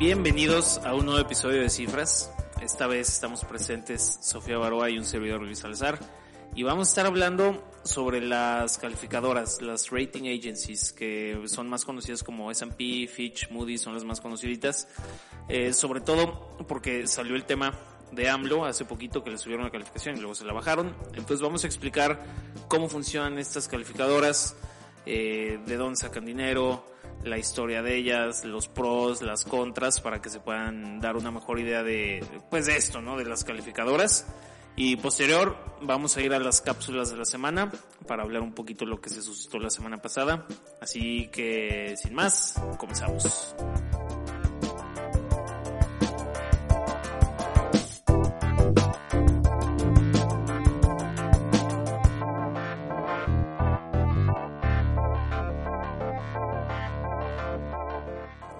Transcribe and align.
Bienvenidos 0.00 0.78
a 0.84 0.94
un 0.94 1.06
nuevo 1.06 1.20
episodio 1.20 1.62
de 1.62 1.70
Cifras. 1.70 2.32
Esta 2.60 2.86
vez 2.88 3.08
estamos 3.08 3.44
presentes 3.44 4.18
Sofía 4.20 4.58
Baroa 4.58 4.90
y 4.90 4.98
un 4.98 5.04
servidor 5.04 5.40
Luis 5.40 5.60
Salazar. 5.60 5.98
Y 6.54 6.62
vamos 6.62 6.88
a 6.88 6.90
estar 6.90 7.06
hablando 7.06 7.64
sobre 7.82 8.20
las 8.20 8.78
calificadoras, 8.78 9.60
las 9.60 9.90
rating 9.90 10.28
agencies, 10.28 10.92
que 10.92 11.42
son 11.46 11.68
más 11.68 11.84
conocidas 11.84 12.22
como 12.22 12.50
S&P, 12.50 13.08
Fitch, 13.08 13.50
Moody, 13.50 13.76
son 13.76 13.94
las 13.94 14.04
más 14.04 14.20
conocidas. 14.20 14.86
Eh, 15.48 15.72
sobre 15.72 16.00
todo 16.00 16.56
porque 16.68 17.06
salió 17.08 17.34
el 17.34 17.44
tema 17.44 17.74
de 18.12 18.28
AMLO 18.28 18.64
hace 18.64 18.84
poquito 18.84 19.24
que 19.24 19.30
le 19.30 19.38
subieron 19.38 19.64
la 19.64 19.72
calificación 19.72 20.16
y 20.16 20.20
luego 20.20 20.36
se 20.36 20.44
la 20.44 20.52
bajaron. 20.52 20.94
Entonces 21.08 21.40
vamos 21.40 21.64
a 21.64 21.66
explicar 21.66 22.22
cómo 22.68 22.88
funcionan 22.88 23.38
estas 23.38 23.66
calificadoras, 23.66 24.56
eh, 25.06 25.58
de 25.66 25.76
dónde 25.76 25.96
sacan 25.96 26.24
dinero, 26.24 26.84
la 27.24 27.36
historia 27.36 27.82
de 27.82 27.96
ellas, 27.96 28.44
los 28.44 28.68
pros, 28.68 29.22
las 29.22 29.44
contras, 29.44 30.00
para 30.00 30.22
que 30.22 30.30
se 30.30 30.38
puedan 30.40 31.00
dar 31.00 31.16
una 31.16 31.30
mejor 31.30 31.58
idea 31.58 31.82
de, 31.82 32.24
pues 32.48 32.66
de 32.66 32.76
esto, 32.76 33.00
¿no? 33.02 33.16
De 33.16 33.24
las 33.24 33.42
calificadoras. 33.44 34.26
Y 34.76 34.96
posterior 34.96 35.56
vamos 35.82 36.16
a 36.16 36.22
ir 36.22 36.32
a 36.34 36.40
las 36.40 36.60
cápsulas 36.60 37.10
de 37.10 37.16
la 37.16 37.24
semana 37.24 37.70
para 38.08 38.24
hablar 38.24 38.42
un 38.42 38.54
poquito 38.54 38.84
de 38.84 38.90
lo 38.90 39.00
que 39.00 39.08
se 39.08 39.22
suscitó 39.22 39.58
la 39.58 39.70
semana 39.70 40.02
pasada. 40.02 40.46
Así 40.80 41.28
que 41.28 41.94
sin 41.96 42.14
más, 42.14 42.60
comenzamos. 42.76 43.54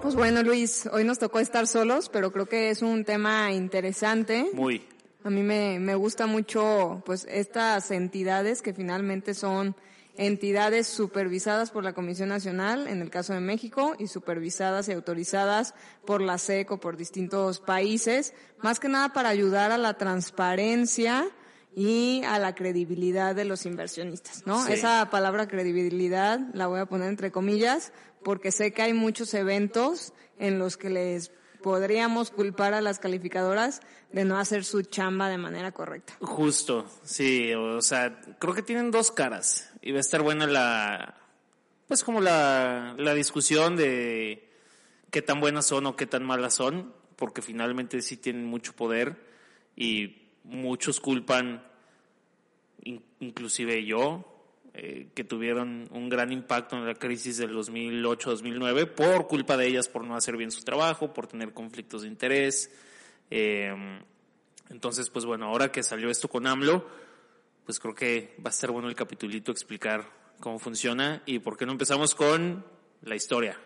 Pues 0.01 0.15
bueno, 0.15 0.43
Luis, 0.43 0.87
hoy 0.93 1.03
nos 1.03 1.19
tocó 1.19 1.39
estar 1.39 1.67
solos, 1.67 2.07
pero 2.07 2.31
creo 2.31 2.45
que 2.45 2.69
es 2.69 2.81
un 2.81 3.03
tema 3.03 3.51
interesante. 3.51 4.49
Muy. 4.53 4.94
A 5.25 5.31
mí 5.31 5.41
me, 5.41 5.79
me 5.79 5.95
gusta 5.95 6.27
mucho, 6.27 7.01
pues, 7.03 7.25
estas 7.27 7.89
entidades 7.89 8.61
que 8.61 8.75
finalmente 8.75 9.33
son 9.33 9.75
entidades 10.17 10.85
supervisadas 10.85 11.71
por 11.71 11.83
la 11.83 11.93
Comisión 11.93 12.29
Nacional, 12.29 12.87
en 12.87 13.01
el 13.01 13.09
caso 13.09 13.33
de 13.33 13.39
México, 13.39 13.95
y 13.97 14.05
supervisadas 14.05 14.87
y 14.87 14.91
autorizadas 14.91 15.73
por 16.05 16.21
la 16.21 16.37
SEC 16.37 16.69
o 16.69 16.79
por 16.79 16.95
distintos 16.95 17.59
países, 17.59 18.35
más 18.61 18.79
que 18.79 18.87
nada 18.87 19.13
para 19.13 19.29
ayudar 19.29 19.71
a 19.71 19.79
la 19.79 19.95
transparencia 19.95 21.27
y 21.75 22.21
a 22.27 22.37
la 22.37 22.53
credibilidad 22.53 23.33
de 23.33 23.45
los 23.45 23.65
inversionistas, 23.65 24.45
¿no? 24.45 24.63
Sí. 24.63 24.73
Esa 24.73 25.09
palabra 25.09 25.47
credibilidad 25.47 26.39
la 26.53 26.67
voy 26.67 26.81
a 26.81 26.85
poner 26.85 27.09
entre 27.09 27.31
comillas, 27.31 27.93
porque 28.23 28.51
sé 28.51 28.73
que 28.73 28.83
hay 28.83 28.93
muchos 28.93 29.33
eventos 29.33 30.13
en 30.37 30.59
los 30.59 30.77
que 30.77 30.91
les 30.91 31.31
podríamos 31.65 32.29
culpar 32.29 32.75
a 32.75 32.81
las 32.81 32.99
calificadoras 32.99 33.81
de 34.11 34.23
no 34.23 34.37
hacer 34.37 34.63
su 34.63 34.83
chamba 34.83 35.29
de 35.29 35.39
manera 35.39 35.71
correcta. 35.71 36.13
Justo, 36.19 36.85
sí, 37.03 37.51
o 37.55 37.81
sea, 37.81 38.21
creo 38.37 38.53
que 38.53 38.61
tienen 38.61 38.91
dos 38.91 39.09
caras 39.11 39.71
y 39.81 39.91
va 39.91 39.97
a 39.97 40.01
estar 40.01 40.21
buena 40.21 40.45
la, 40.45 41.17
pues 41.87 42.03
como 42.03 42.21
la, 42.21 42.93
la 42.99 43.15
discusión 43.15 43.75
de 43.77 44.47
qué 45.09 45.23
tan 45.23 45.39
buenas 45.41 45.65
son 45.65 45.87
o 45.87 45.95
qué 45.95 46.05
tan 46.05 46.23
malas 46.23 46.53
son, 46.53 46.93
porque 47.15 47.41
finalmente 47.41 47.99
sí 48.03 48.15
tienen 48.15 48.45
mucho 48.45 48.73
poder 48.73 49.17
y 49.75 50.21
muchos 50.43 50.99
culpan, 50.99 51.65
in- 52.83 53.03
inclusive 53.21 53.83
yo, 53.85 54.34
eh, 54.77 55.07
que 55.13 55.23
tuvieron 55.23 55.87
un 55.91 56.09
gran 56.09 56.31
impacto 56.31 56.75
en 56.75 56.85
la 56.85 56.95
crisis 56.95 57.37
del 57.37 57.55
2008-2009 57.55 58.87
por 58.87 59.27
culpa 59.27 59.55
de 59.57 59.67
ellas, 59.67 59.87
por 59.87 60.03
no 60.03 60.15
hacer 60.15 60.35
bien 60.35 60.51
su 60.51 60.63
trabajo, 60.63 61.13
por 61.13 61.27
tener 61.27 61.53
conflictos 61.53 62.01
de 62.01 62.09
interés. 62.09 62.69
Eh, 63.31 63.73
entonces, 64.69 65.09
pues 65.09 65.25
bueno, 65.25 65.45
ahora 65.45 65.71
que 65.71 65.81
salió 65.83 66.09
esto 66.09 66.27
con 66.27 66.45
AMLO, 66.45 66.85
pues 67.65 67.79
creo 67.79 67.95
que 67.95 68.35
va 68.45 68.49
a 68.49 68.53
estar 68.53 68.71
bueno 68.71 68.89
el 68.89 68.95
capitulito 68.95 69.51
explicar 69.51 70.09
cómo 70.39 70.59
funciona 70.59 71.23
y 71.25 71.39
por 71.39 71.57
qué 71.57 71.65
no 71.65 71.71
empezamos 71.71 72.13
con 72.13 72.65
la 73.01 73.15
historia. 73.15 73.59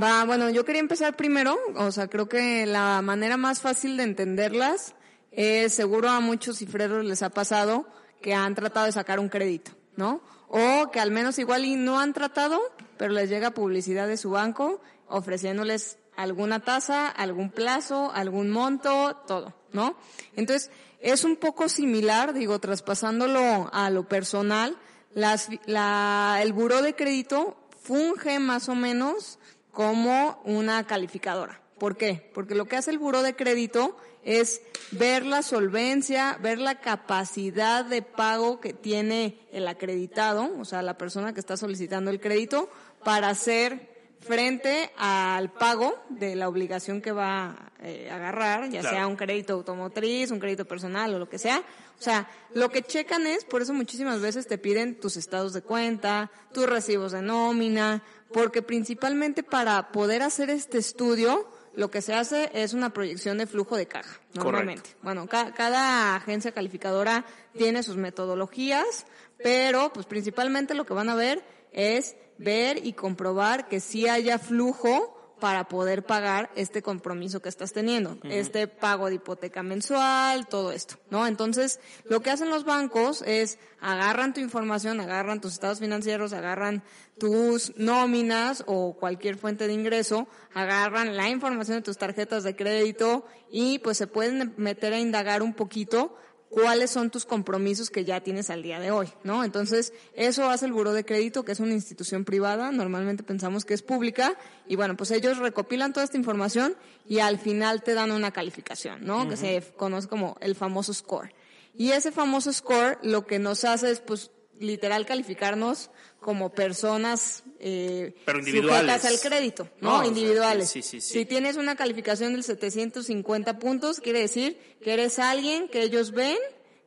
Va, 0.00 0.24
bueno, 0.24 0.50
yo 0.50 0.64
quería 0.64 0.80
empezar 0.80 1.16
primero, 1.16 1.56
o 1.76 1.92
sea, 1.92 2.08
creo 2.08 2.28
que 2.28 2.66
la 2.66 3.00
manera 3.00 3.36
más 3.36 3.60
fácil 3.60 3.96
de 3.96 4.02
entenderlas 4.02 4.94
es 5.30 5.72
seguro 5.72 6.08
a 6.08 6.20
muchos 6.20 6.58
cifreros 6.58 7.04
les 7.04 7.22
ha 7.22 7.30
pasado 7.30 7.88
que 8.20 8.34
han 8.34 8.54
tratado 8.54 8.86
de 8.86 8.92
sacar 8.92 9.20
un 9.20 9.28
crédito, 9.28 9.72
¿no? 9.96 10.20
O 10.48 10.90
que 10.90 11.00
al 11.00 11.10
menos 11.10 11.38
igual 11.38 11.64
y 11.64 11.76
no 11.76 11.98
han 11.98 12.12
tratado, 12.12 12.60
pero 12.96 13.12
les 13.12 13.28
llega 13.28 13.52
publicidad 13.52 14.06
de 14.06 14.16
su 14.16 14.30
banco 14.30 14.80
ofreciéndoles 15.08 15.98
alguna 16.16 16.60
tasa, 16.60 17.08
algún 17.08 17.50
plazo, 17.50 18.12
algún 18.14 18.50
monto, 18.50 19.16
todo, 19.26 19.54
¿no? 19.72 19.96
Entonces, 20.36 20.70
es 21.00 21.24
un 21.24 21.36
poco 21.36 21.68
similar, 21.68 22.32
digo, 22.32 22.58
traspasándolo 22.60 23.68
a 23.72 23.90
lo 23.90 24.08
personal, 24.08 24.76
las, 25.12 25.48
la, 25.66 26.38
el 26.40 26.52
buró 26.52 26.82
de 26.82 26.94
crédito 26.94 27.56
funge 27.82 28.38
más 28.38 28.68
o 28.68 28.74
menos 28.74 29.38
como 29.70 30.40
una 30.44 30.86
calificadora. 30.86 31.60
¿Por 31.78 31.96
qué? 31.96 32.30
Porque 32.32 32.54
lo 32.54 32.66
que 32.66 32.76
hace 32.76 32.90
el 32.90 32.98
buró 32.98 33.22
de 33.22 33.36
crédito 33.36 33.96
es 34.24 34.62
ver 34.90 35.24
la 35.26 35.42
solvencia, 35.42 36.38
ver 36.42 36.58
la 36.58 36.80
capacidad 36.80 37.84
de 37.84 38.02
pago 38.02 38.60
que 38.60 38.72
tiene 38.72 39.38
el 39.52 39.68
acreditado, 39.68 40.50
o 40.58 40.64
sea, 40.64 40.82
la 40.82 40.96
persona 40.98 41.34
que 41.34 41.40
está 41.40 41.56
solicitando 41.56 42.10
el 42.10 42.20
crédito, 42.20 42.68
para 43.04 43.28
hacer 43.28 43.94
frente 44.20 44.90
al 44.96 45.52
pago 45.52 45.94
de 46.08 46.34
la 46.34 46.48
obligación 46.48 47.02
que 47.02 47.12
va 47.12 47.72
eh, 47.82 48.08
a 48.10 48.16
agarrar, 48.16 48.70
ya 48.70 48.80
Claro. 48.80 48.96
sea 48.96 49.06
un 49.06 49.16
crédito 49.16 49.52
automotriz, 49.52 50.30
un 50.30 50.40
crédito 50.40 50.64
personal 50.64 51.14
o 51.14 51.18
lo 51.18 51.28
que 51.28 51.38
sea. 51.38 51.62
O 51.98 52.02
sea, 52.02 52.28
lo 52.54 52.70
que 52.70 52.82
checan 52.82 53.26
es, 53.26 53.44
por 53.44 53.60
eso 53.60 53.74
muchísimas 53.74 54.20
veces 54.20 54.46
te 54.46 54.56
piden 54.56 54.98
tus 54.98 55.18
estados 55.18 55.52
de 55.52 55.60
cuenta, 55.60 56.30
tus 56.52 56.66
recibos 56.66 57.12
de 57.12 57.20
nómina, 57.20 58.02
porque 58.32 58.62
principalmente 58.62 59.42
para 59.42 59.92
poder 59.92 60.22
hacer 60.22 60.48
este 60.48 60.78
estudio, 60.78 61.46
lo 61.76 61.90
que 61.90 62.02
se 62.02 62.14
hace 62.14 62.50
es 62.54 62.72
una 62.74 62.90
proyección 62.90 63.38
de 63.38 63.46
flujo 63.46 63.76
de 63.76 63.86
caja, 63.86 64.20
normalmente. 64.34 64.90
Bueno, 65.02 65.26
ca- 65.26 65.52
cada 65.54 66.14
agencia 66.16 66.52
calificadora 66.52 67.24
tiene 67.56 67.82
sus 67.82 67.96
metodologías, 67.96 69.06
pero 69.42 69.92
pues 69.92 70.06
principalmente 70.06 70.74
lo 70.74 70.86
que 70.86 70.94
van 70.94 71.08
a 71.08 71.14
ver 71.14 71.42
es 71.72 72.16
ver 72.38 72.84
y 72.84 72.92
comprobar 72.92 73.68
que 73.68 73.80
sí 73.80 74.08
haya 74.08 74.38
flujo 74.38 75.13
para 75.44 75.68
poder 75.68 76.06
pagar 76.06 76.50
este 76.56 76.80
compromiso 76.80 77.42
que 77.42 77.50
estás 77.50 77.74
teniendo, 77.74 78.16
este 78.22 78.66
pago 78.66 79.10
de 79.10 79.16
hipoteca 79.16 79.62
mensual, 79.62 80.48
todo 80.48 80.72
esto, 80.72 80.94
¿no? 81.10 81.26
Entonces, 81.26 81.80
lo 82.04 82.20
que 82.20 82.30
hacen 82.30 82.48
los 82.48 82.64
bancos 82.64 83.20
es 83.26 83.58
agarran 83.78 84.32
tu 84.32 84.40
información, 84.40 85.00
agarran 85.00 85.42
tus 85.42 85.52
estados 85.52 85.80
financieros, 85.80 86.32
agarran 86.32 86.82
tus 87.18 87.76
nóminas 87.76 88.64
o 88.66 88.96
cualquier 88.96 89.36
fuente 89.36 89.66
de 89.66 89.74
ingreso, 89.74 90.28
agarran 90.54 91.14
la 91.14 91.28
información 91.28 91.76
de 91.76 91.82
tus 91.82 91.98
tarjetas 91.98 92.42
de 92.42 92.56
crédito 92.56 93.26
y 93.50 93.80
pues 93.80 93.98
se 93.98 94.06
pueden 94.06 94.54
meter 94.56 94.94
a 94.94 94.98
indagar 94.98 95.42
un 95.42 95.52
poquito 95.52 96.16
cuáles 96.54 96.90
son 96.90 97.10
tus 97.10 97.24
compromisos 97.26 97.90
que 97.90 98.04
ya 98.04 98.20
tienes 98.20 98.48
al 98.48 98.62
día 98.62 98.78
de 98.78 98.92
hoy, 98.92 99.08
¿no? 99.24 99.42
Entonces, 99.42 99.92
eso 100.14 100.48
hace 100.48 100.66
el 100.66 100.72
Buró 100.72 100.92
de 100.92 101.04
Crédito, 101.04 101.44
que 101.44 101.52
es 101.52 101.58
una 101.58 101.72
institución 101.72 102.24
privada, 102.24 102.70
normalmente 102.70 103.24
pensamos 103.24 103.64
que 103.64 103.74
es 103.74 103.82
pública, 103.82 104.38
y 104.68 104.76
bueno, 104.76 104.96
pues 104.96 105.10
ellos 105.10 105.38
recopilan 105.38 105.92
toda 105.92 106.04
esta 106.04 106.16
información 106.16 106.76
y 107.08 107.18
al 107.18 107.38
final 107.38 107.82
te 107.82 107.94
dan 107.94 108.12
una 108.12 108.30
calificación, 108.30 109.04
¿no? 109.04 109.28
Que 109.28 109.36
se 109.36 109.62
conoce 109.76 110.06
como 110.06 110.36
el 110.40 110.54
famoso 110.54 110.94
score. 110.94 111.34
Y 111.76 111.90
ese 111.90 112.12
famoso 112.12 112.52
score 112.52 112.98
lo 113.02 113.26
que 113.26 113.40
nos 113.40 113.64
hace 113.64 113.90
es, 113.90 113.98
pues, 113.98 114.30
literal 114.60 115.06
calificarnos 115.06 115.90
como 116.20 116.52
personas 116.52 117.42
eh, 117.60 118.14
Pero 118.24 118.38
individuales. 118.38 118.80
sujetas 119.02 119.04
al 119.04 119.30
crédito, 119.30 119.68
No, 119.80 119.90
¿no? 119.90 119.96
o 119.96 119.98
sea, 120.00 120.08
individuales. 120.08 120.70
sí, 120.70 120.82
sí, 120.82 121.00
sí. 121.00 121.12
Si 121.12 121.24
tienes 121.26 121.56
una 121.56 121.76
calificación 121.76 122.32
del 122.32 122.42
750 122.44 123.58
puntos, 123.58 124.00
quiere 124.00 124.20
decir 124.20 124.58
que 124.82 124.92
eres 124.94 125.18
alguien 125.18 125.68
que 125.68 125.82
ellos 125.82 126.12
ven 126.12 126.36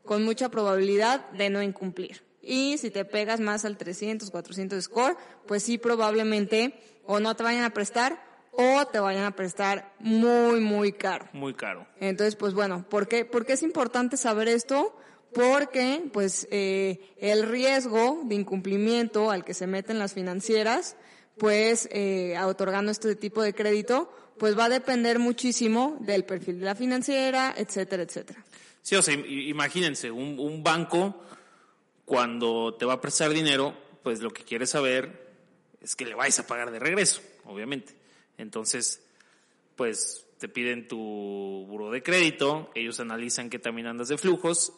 con 0.06 0.24
mucha 0.24 0.50
probabilidad 0.50 1.30
de 1.32 1.50
no 1.50 1.62
incumplir. 1.62 2.24
Y 2.42 2.78
si 2.78 2.90
te 2.92 3.04
pegas 3.06 3.40
más 3.42 3.66
al 3.66 3.78
300, 3.78 4.32
400 4.32 4.84
score, 4.84 5.18
pues 5.46 5.64
sí 5.64 5.78
probablemente 5.78 6.80
o 7.06 7.20
no 7.20 7.36
te 7.36 7.44
vayan 7.44 7.64
a 7.66 7.74
prestar 7.74 8.26
o 8.54 8.86
te 8.88 9.00
vayan 9.00 9.26
a 9.26 9.36
prestar 9.36 9.94
muy, 10.00 10.62
muy 10.62 10.94
caro. 10.94 11.28
Muy 11.34 11.54
caro. 11.54 11.86
Entonces, 12.00 12.36
pues 12.36 12.54
bueno, 12.54 12.86
¿por 12.90 13.08
qué, 13.08 13.26
por 13.26 13.46
qué 13.46 13.54
es 13.54 13.64
importante 13.64 14.18
saber 14.18 14.48
esto? 14.48 14.96
Porque, 15.34 16.04
pues, 16.12 16.48
eh, 16.52 17.00
el 17.20 17.44
riesgo 17.44 18.22
de 18.26 18.36
incumplimiento 18.36 19.30
al 19.30 19.44
que 19.44 19.54
se 19.54 19.68
meten 19.68 20.00
las 20.00 20.14
financieras, 20.14 20.96
pues, 21.38 21.88
eh, 21.92 22.38
otorgando 22.44 22.92
este 22.92 23.16
tipo 23.16 23.42
de 23.42 23.54
crédito, 23.54 24.12
pues 24.38 24.58
va 24.58 24.66
a 24.66 24.70
depender 24.70 25.20
muchísimo 25.20 25.98
del 26.00 26.24
perfil 26.24 26.60
de 26.60 26.66
la 26.66 26.76
financiera, 26.76 27.54
etcétera, 27.58 28.04
etcétera. 28.04 28.44
Sí, 28.82 28.96
o 28.96 29.02
sea, 29.02 29.14
imagínense, 29.16 30.12
un, 30.12 30.40
un 30.40 30.64
banco 30.64 31.22
cuando 32.06 32.74
te 32.76 32.86
va 32.86 32.94
a 32.94 33.02
prestar 33.02 33.32
dinero, 33.32 33.76
pues 34.04 34.22
lo 34.22 34.32
que 34.32 34.44
quiere 34.44 34.66
saber 34.66 35.28
es 35.82 35.96
que 35.96 36.06
le 36.06 36.16
vayas 36.16 36.40
a 36.40 36.48
pagar 36.48 36.72
de 36.72 36.80
regreso, 36.80 37.22
obviamente. 37.46 37.94
Entonces, 38.38 39.02
pues 39.76 40.26
te 40.38 40.48
piden 40.48 40.88
tu 40.88 40.98
buro 41.68 41.92
de 41.92 42.04
crédito, 42.04 42.72
ellos 42.76 43.00
analizan 43.00 43.50
que 43.50 43.60
también 43.60 43.88
andas 43.88 44.08
de 44.08 44.18
flujos, 44.18 44.74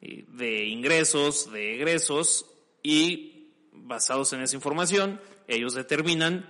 de 0.00 0.64
ingresos, 0.66 1.52
de 1.52 1.74
egresos, 1.74 2.46
y 2.82 3.52
basados 3.72 4.32
en 4.32 4.42
esa 4.42 4.56
información, 4.56 5.20
ellos 5.48 5.74
determinan 5.74 6.48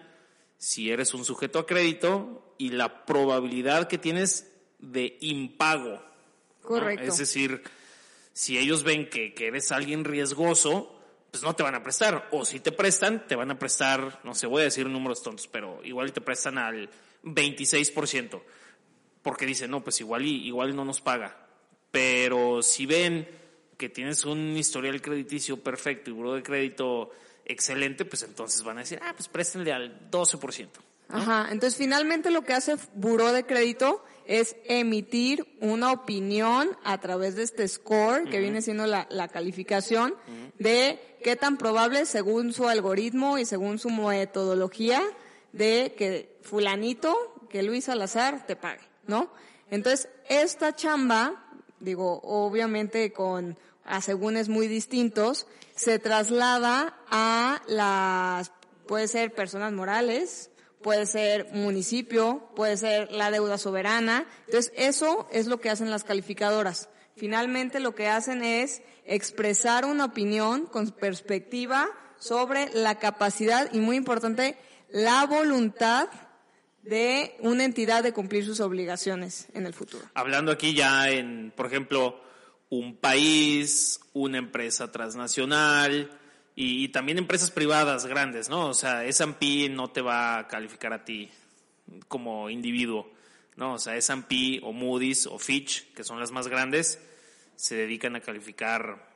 si 0.58 0.90
eres 0.90 1.14
un 1.14 1.24
sujeto 1.24 1.58
a 1.58 1.66
crédito 1.66 2.54
y 2.58 2.70
la 2.70 3.06
probabilidad 3.06 3.88
que 3.88 3.98
tienes 3.98 4.52
de 4.78 5.16
impago. 5.20 6.02
Correcto. 6.62 7.06
Es 7.06 7.18
decir, 7.18 7.62
si 8.32 8.58
ellos 8.58 8.84
ven 8.84 9.08
que, 9.08 9.34
que 9.34 9.46
eres 9.46 9.72
alguien 9.72 10.04
riesgoso, 10.04 11.00
pues 11.30 11.42
no 11.42 11.56
te 11.56 11.62
van 11.62 11.74
a 11.74 11.82
prestar. 11.82 12.28
O 12.32 12.44
si 12.44 12.60
te 12.60 12.72
prestan, 12.72 13.26
te 13.26 13.36
van 13.36 13.50
a 13.50 13.58
prestar, 13.58 14.20
no 14.24 14.34
sé, 14.34 14.46
voy 14.46 14.62
a 14.62 14.64
decir 14.64 14.86
números 14.86 15.22
tontos, 15.22 15.48
pero 15.48 15.80
igual 15.84 16.12
te 16.12 16.20
prestan 16.20 16.58
al 16.58 16.90
26%. 17.24 18.42
Porque 19.22 19.46
dicen, 19.46 19.70
no, 19.70 19.82
pues 19.82 20.00
igual, 20.00 20.26
igual 20.26 20.76
no 20.76 20.84
nos 20.84 21.00
paga. 21.00 21.46
Pero 21.90 22.62
si 22.62 22.86
ven 22.86 23.39
que 23.80 23.88
tienes 23.88 24.26
un 24.26 24.58
historial 24.58 25.00
crediticio 25.00 25.56
perfecto 25.56 26.10
y 26.10 26.12
buro 26.12 26.34
de 26.34 26.42
crédito 26.42 27.10
excelente, 27.46 28.04
pues 28.04 28.22
entonces 28.22 28.62
van 28.62 28.76
a 28.76 28.80
decir, 28.80 29.00
ah, 29.02 29.14
pues 29.16 29.26
préstenle 29.26 29.72
al 29.72 30.10
12%. 30.10 30.68
Ajá, 31.08 31.48
entonces 31.50 31.78
finalmente 31.78 32.30
lo 32.30 32.42
que 32.42 32.52
hace 32.52 32.76
Buró 32.94 33.32
de 33.32 33.44
Crédito 33.44 34.04
es 34.26 34.54
emitir 34.66 35.46
una 35.60 35.92
opinión 35.92 36.76
a 36.84 37.00
través 37.00 37.36
de 37.36 37.42
este 37.42 37.66
score, 37.66 38.28
que 38.28 38.38
viene 38.38 38.60
siendo 38.60 38.86
la, 38.86 39.28
calificación, 39.28 40.14
de 40.58 41.00
qué 41.24 41.34
tan 41.34 41.56
probable, 41.56 42.04
según 42.04 42.52
su 42.52 42.68
algoritmo 42.68 43.38
y 43.38 43.46
según 43.46 43.78
su 43.78 43.88
metodología, 43.88 45.02
de 45.52 45.94
que 45.96 46.38
fulanito, 46.42 47.16
que 47.48 47.62
Luis 47.62 47.86
Salazar, 47.86 48.46
te 48.46 48.56
pague, 48.56 48.82
¿no? 49.06 49.32
Entonces, 49.70 50.08
esta 50.28 50.76
chamba, 50.76 51.48
digo, 51.80 52.20
obviamente 52.22 53.12
con 53.12 53.58
asegúnes 53.84 54.48
muy 54.48 54.68
distintos, 54.68 55.46
se 55.74 55.98
traslada 55.98 56.98
a 57.10 57.62
las, 57.66 58.52
puede 58.86 59.08
ser 59.08 59.32
personas 59.32 59.72
morales, 59.72 60.50
puede 60.82 61.06
ser 61.06 61.48
municipio, 61.52 62.50
puede 62.54 62.76
ser 62.76 63.10
la 63.12 63.30
deuda 63.30 63.58
soberana. 63.58 64.26
Entonces, 64.46 64.72
eso 64.76 65.28
es 65.32 65.46
lo 65.46 65.60
que 65.60 65.70
hacen 65.70 65.90
las 65.90 66.04
calificadoras. 66.04 66.88
Finalmente, 67.16 67.80
lo 67.80 67.94
que 67.94 68.08
hacen 68.08 68.42
es 68.42 68.82
expresar 69.04 69.84
una 69.84 70.06
opinión 70.06 70.66
con 70.66 70.90
perspectiva 70.90 71.88
sobre 72.18 72.70
la 72.74 72.98
capacidad 72.98 73.72
y, 73.72 73.78
muy 73.80 73.96
importante, 73.96 74.56
la 74.90 75.26
voluntad 75.26 76.08
de 76.82 77.36
una 77.40 77.64
entidad 77.64 78.02
de 78.02 78.12
cumplir 78.12 78.44
sus 78.44 78.60
obligaciones 78.60 79.48
en 79.52 79.66
el 79.66 79.74
futuro. 79.74 80.04
Hablando 80.14 80.50
aquí 80.50 80.74
ya 80.74 81.10
en, 81.10 81.52
por 81.54 81.66
ejemplo, 81.66 82.20
un 82.70 82.96
país, 82.96 84.00
una 84.12 84.38
empresa 84.38 84.90
transnacional, 84.90 86.10
y, 86.56 86.88
también 86.88 87.18
empresas 87.18 87.50
privadas 87.50 88.06
grandes, 88.06 88.50
¿no? 88.50 88.68
O 88.68 88.74
sea, 88.74 89.04
S&P 89.04 89.68
no 89.70 89.88
te 89.88 90.02
va 90.02 90.38
a 90.38 90.48
calificar 90.48 90.92
a 90.92 91.04
ti 91.04 91.30
como 92.08 92.50
individuo, 92.50 93.10
¿no? 93.56 93.74
O 93.74 93.78
sea, 93.78 93.96
S&P 93.96 94.60
o 94.62 94.72
Moody's 94.72 95.26
o 95.26 95.38
Fitch, 95.38 95.92
que 95.94 96.04
son 96.04 96.20
las 96.20 96.32
más 96.32 96.48
grandes, 96.48 97.00
se 97.56 97.76
dedican 97.76 98.14
a 98.16 98.20
calificar 98.20 99.09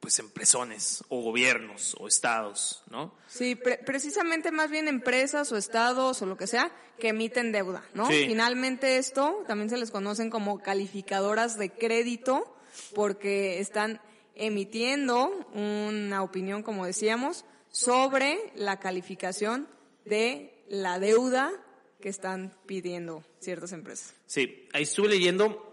pues 0.00 0.18
empresones 0.18 1.04
o 1.08 1.20
gobiernos 1.22 1.94
o 2.00 2.08
estados, 2.08 2.82
¿no? 2.90 3.14
Sí, 3.28 3.54
precisamente 3.54 4.50
más 4.50 4.70
bien 4.70 4.88
empresas 4.88 5.52
o 5.52 5.56
estados 5.56 6.22
o 6.22 6.26
lo 6.26 6.36
que 6.36 6.46
sea 6.46 6.72
que 6.98 7.08
emiten 7.08 7.52
deuda, 7.52 7.84
¿no? 7.94 8.06
Finalmente 8.06 8.96
esto 8.96 9.44
también 9.46 9.70
se 9.70 9.78
les 9.78 9.90
conocen 9.90 10.30
como 10.30 10.60
calificadoras 10.60 11.58
de 11.58 11.70
crédito 11.70 12.56
porque 12.94 13.60
están 13.60 14.00
emitiendo 14.34 15.28
una 15.52 16.22
opinión, 16.22 16.62
como 16.62 16.86
decíamos, 16.86 17.44
sobre 17.70 18.52
la 18.54 18.80
calificación 18.80 19.68
de 20.04 20.64
la 20.68 20.98
deuda 20.98 21.52
que 22.00 22.08
están 22.08 22.54
pidiendo 22.66 23.22
ciertas 23.40 23.72
empresas. 23.72 24.14
Sí, 24.26 24.68
ahí 24.72 24.84
estuve 24.84 25.08
leyendo 25.08 25.66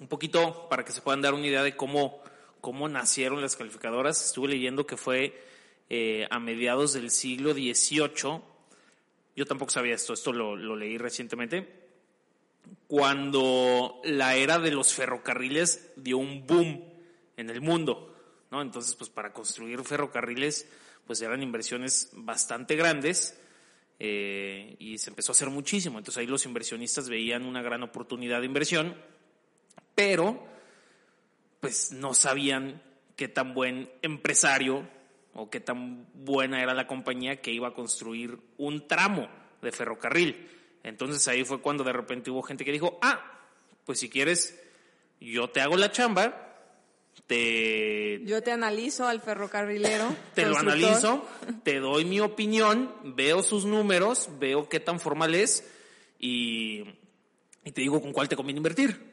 un 0.00 0.08
poquito 0.08 0.68
para 0.68 0.84
que 0.84 0.92
se 0.92 1.00
puedan 1.00 1.22
dar 1.22 1.34
una 1.34 1.46
idea 1.46 1.62
de 1.62 1.76
cómo, 1.76 2.22
cómo 2.62 2.88
nacieron 2.88 3.42
las 3.42 3.56
calificadoras. 3.56 4.24
Estuve 4.24 4.48
leyendo 4.48 4.86
que 4.86 4.96
fue 4.96 5.38
eh, 5.90 6.26
a 6.30 6.38
mediados 6.38 6.94
del 6.94 7.10
siglo 7.10 7.52
XVIII. 7.52 8.40
Yo 9.36 9.44
tampoco 9.44 9.70
sabía 9.70 9.94
esto, 9.94 10.14
esto 10.14 10.32
lo, 10.32 10.56
lo 10.56 10.76
leí 10.76 10.96
recientemente. 10.96 11.82
Cuando 12.86 14.00
la 14.04 14.36
era 14.36 14.58
de 14.58 14.70
los 14.70 14.94
ferrocarriles 14.94 15.92
dio 15.96 16.16
un 16.18 16.46
boom 16.46 16.84
en 17.36 17.50
el 17.50 17.60
mundo. 17.60 18.14
Entonces, 18.50 18.94
pues 18.94 19.10
para 19.10 19.32
construir 19.32 19.82
ferrocarriles, 19.82 20.68
pues 21.06 21.20
eran 21.22 21.42
inversiones 21.42 22.10
bastante 22.12 22.76
grandes 22.76 23.38
eh, 23.98 24.76
y 24.78 24.98
se 24.98 25.10
empezó 25.10 25.32
a 25.32 25.34
hacer 25.34 25.50
muchísimo. 25.50 25.98
Entonces 25.98 26.20
ahí 26.20 26.26
los 26.26 26.44
inversionistas 26.44 27.08
veían 27.08 27.44
una 27.44 27.62
gran 27.62 27.82
oportunidad 27.82 28.40
de 28.40 28.46
inversión, 28.46 28.96
pero 29.94 30.51
pues 31.62 31.92
no 31.92 32.12
sabían 32.12 32.82
qué 33.14 33.28
tan 33.28 33.54
buen 33.54 33.88
empresario 34.02 34.84
o 35.32 35.48
qué 35.48 35.60
tan 35.60 36.08
buena 36.12 36.60
era 36.60 36.74
la 36.74 36.88
compañía 36.88 37.40
que 37.40 37.52
iba 37.52 37.68
a 37.68 37.72
construir 37.72 38.36
un 38.58 38.88
tramo 38.88 39.28
de 39.62 39.70
ferrocarril. 39.70 40.50
Entonces 40.82 41.28
ahí 41.28 41.44
fue 41.44 41.60
cuando 41.60 41.84
de 41.84 41.92
repente 41.92 42.32
hubo 42.32 42.42
gente 42.42 42.64
que 42.64 42.72
dijo, 42.72 42.98
ah, 43.00 43.38
pues 43.84 44.00
si 44.00 44.10
quieres, 44.10 44.60
yo 45.20 45.50
te 45.50 45.60
hago 45.60 45.76
la 45.76 45.92
chamba, 45.92 46.52
te... 47.28 48.24
Yo 48.24 48.42
te 48.42 48.50
analizo 48.50 49.06
al 49.06 49.20
ferrocarrilero. 49.20 50.16
Te 50.34 50.44
lo 50.44 50.58
analizo, 50.58 51.24
te 51.62 51.78
doy 51.78 52.04
mi 52.04 52.18
opinión, 52.18 52.92
veo 53.04 53.40
sus 53.44 53.66
números, 53.66 54.30
veo 54.40 54.68
qué 54.68 54.80
tan 54.80 54.98
formal 54.98 55.36
es 55.36 55.64
y, 56.18 56.82
y 57.64 57.70
te 57.70 57.82
digo 57.82 58.02
con 58.02 58.12
cuál 58.12 58.28
te 58.28 58.34
conviene 58.34 58.58
invertir. 58.58 59.11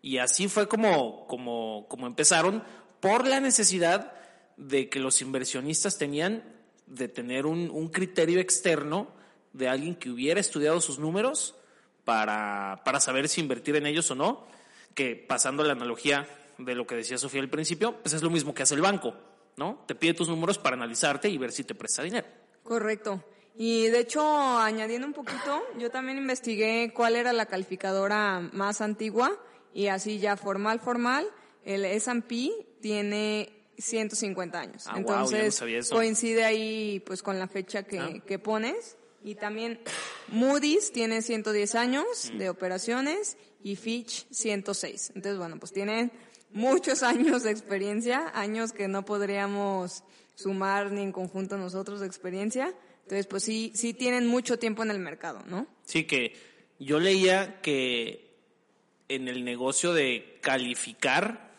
Y 0.00 0.18
así 0.18 0.48
fue 0.48 0.68
como, 0.68 1.26
como, 1.26 1.86
como 1.88 2.06
empezaron 2.06 2.62
por 3.00 3.26
la 3.26 3.40
necesidad 3.40 4.12
de 4.56 4.88
que 4.88 5.00
los 5.00 5.20
inversionistas 5.22 5.98
tenían 5.98 6.44
de 6.86 7.08
tener 7.08 7.46
un, 7.46 7.70
un 7.70 7.88
criterio 7.88 8.40
externo 8.40 9.08
de 9.52 9.68
alguien 9.68 9.94
que 9.94 10.10
hubiera 10.10 10.40
estudiado 10.40 10.80
sus 10.80 10.98
números 10.98 11.54
para, 12.04 12.82
para 12.84 13.00
saber 13.00 13.28
si 13.28 13.40
invertir 13.40 13.76
en 13.76 13.86
ellos 13.86 14.10
o 14.10 14.14
no, 14.14 14.46
que 14.94 15.14
pasando 15.14 15.62
la 15.64 15.72
analogía 15.72 16.26
de 16.58 16.74
lo 16.74 16.86
que 16.86 16.96
decía 16.96 17.18
Sofía 17.18 17.40
al 17.40 17.50
principio, 17.50 17.96
pues 18.02 18.14
es 18.14 18.22
lo 18.22 18.30
mismo 18.30 18.54
que 18.54 18.62
hace 18.62 18.74
el 18.74 18.80
banco, 18.80 19.14
¿no? 19.56 19.84
Te 19.86 19.94
pide 19.94 20.14
tus 20.14 20.28
números 20.28 20.58
para 20.58 20.74
analizarte 20.74 21.28
y 21.28 21.38
ver 21.38 21.52
si 21.52 21.64
te 21.64 21.74
presta 21.74 22.02
dinero. 22.02 22.26
Correcto. 22.62 23.22
Y 23.56 23.88
de 23.88 24.00
hecho, 24.00 24.22
añadiendo 24.58 25.06
un 25.06 25.12
poquito, 25.12 25.62
yo 25.78 25.90
también 25.90 26.18
investigué 26.18 26.92
cuál 26.94 27.16
era 27.16 27.32
la 27.32 27.46
calificadora 27.46 28.40
más 28.52 28.80
antigua 28.80 29.38
y 29.72 29.88
así 29.88 30.18
ya 30.18 30.36
formal, 30.36 30.80
formal, 30.80 31.28
el 31.64 31.84
S&P 31.84 32.50
tiene 32.80 33.52
150 33.78 34.58
años. 34.58 34.84
Ah, 34.86 34.94
Entonces, 34.96 35.62
coincide 35.90 36.44
ahí 36.44 37.00
pues 37.06 37.22
con 37.22 37.38
la 37.38 37.48
fecha 37.48 37.84
que, 37.84 37.98
ah. 37.98 38.12
que 38.26 38.38
pones. 38.38 38.96
Y 39.24 39.34
también 39.34 39.80
Moody's 40.28 40.92
tiene 40.92 41.22
110 41.22 41.74
años 41.74 42.30
mm. 42.32 42.38
de 42.38 42.50
operaciones 42.50 43.36
y 43.62 43.76
Fitch 43.76 44.26
106. 44.30 45.12
Entonces, 45.14 45.38
bueno, 45.38 45.58
pues 45.58 45.72
tienen 45.72 46.12
muchos 46.50 47.02
años 47.02 47.42
de 47.42 47.50
experiencia, 47.50 48.30
años 48.34 48.72
que 48.72 48.88
no 48.88 49.04
podríamos 49.04 50.04
sumar 50.34 50.92
ni 50.92 51.02
en 51.02 51.12
conjunto 51.12 51.58
nosotros 51.58 52.00
de 52.00 52.06
experiencia. 52.06 52.74
Entonces, 53.02 53.26
pues 53.26 53.42
sí, 53.42 53.72
sí 53.74 53.94
tienen 53.94 54.26
mucho 54.26 54.58
tiempo 54.58 54.82
en 54.82 54.90
el 54.90 54.98
mercado, 54.98 55.42
¿no? 55.46 55.66
Sí, 55.84 56.04
que 56.04 56.34
yo 56.78 57.00
leía 57.00 57.60
que 57.60 58.27
en 59.08 59.28
el 59.28 59.44
negocio 59.44 59.92
de 59.92 60.38
calificar, 60.42 61.52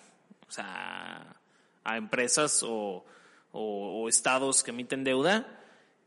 o 0.48 0.51
sea, 0.51 1.36
a 1.84 1.98
empresas 1.98 2.63
o, 2.63 3.06
o, 3.51 4.01
o 4.03 4.10
estados 4.10 4.63
que 4.63 4.72
emiten 4.72 5.03
deuda, 5.03 5.60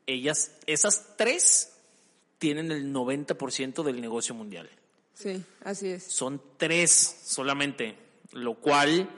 ellas, 0.07 0.53
esas 0.67 1.17
tres 1.17 1.77
tienen 2.39 2.73
el 2.73 2.93
90% 2.93 3.83
del 3.83 4.01
negocio 4.01 4.35
mundial. 4.35 4.69
Sí, 5.15 5.43
así 5.65 5.89
es. 5.89 6.05
Son 6.05 6.41
tres 6.57 7.21
solamente 7.25 7.97
lo 8.33 8.55
cual, 8.55 9.09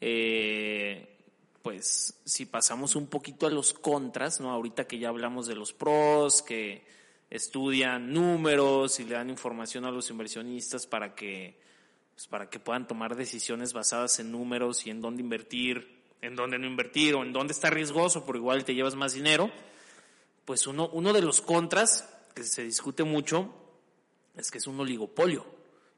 eh, 0.00 1.16
pues 1.62 2.14
si 2.24 2.46
pasamos 2.46 2.94
un 2.94 3.06
poquito 3.06 3.46
a 3.46 3.50
los 3.50 3.72
contras, 3.72 4.40
¿no? 4.40 4.50
Ahorita 4.50 4.86
que 4.86 4.98
ya 4.98 5.08
hablamos 5.08 5.46
de 5.46 5.54
los 5.54 5.72
pros, 5.72 6.42
que 6.42 6.84
estudian 7.30 8.12
números 8.12 9.00
y 9.00 9.04
le 9.04 9.14
dan 9.14 9.30
información 9.30 9.84
a 9.84 9.90
los 9.90 10.10
inversionistas 10.10 10.86
para 10.86 11.14
que, 11.14 11.58
pues, 12.14 12.26
para 12.28 12.48
que 12.48 12.60
puedan 12.60 12.86
tomar 12.86 13.16
decisiones 13.16 13.72
basadas 13.72 14.18
en 14.20 14.30
números 14.30 14.86
y 14.86 14.90
en 14.90 15.00
dónde 15.00 15.22
invertir, 15.22 16.02
en 16.20 16.36
dónde 16.36 16.58
no 16.58 16.66
invertir 16.66 17.14
o 17.14 17.22
en 17.22 17.32
dónde 17.32 17.52
está 17.52 17.70
riesgoso, 17.70 18.24
por 18.24 18.36
igual 18.36 18.64
te 18.64 18.74
llevas 18.74 18.94
más 18.94 19.14
dinero. 19.14 19.50
Pues 20.44 20.66
uno, 20.66 20.88
uno 20.92 21.12
de 21.12 21.22
los 21.22 21.40
contras 21.40 22.08
que 22.34 22.44
se 22.44 22.62
discute 22.64 23.04
mucho 23.04 23.54
es 24.36 24.50
que 24.50 24.58
es 24.58 24.66
un 24.66 24.78
oligopolio 24.80 25.46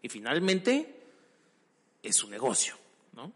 y 0.03 0.09
finalmente 0.09 1.05
es 2.03 2.23
un 2.23 2.31
negocio, 2.31 2.77
¿no? 3.15 3.33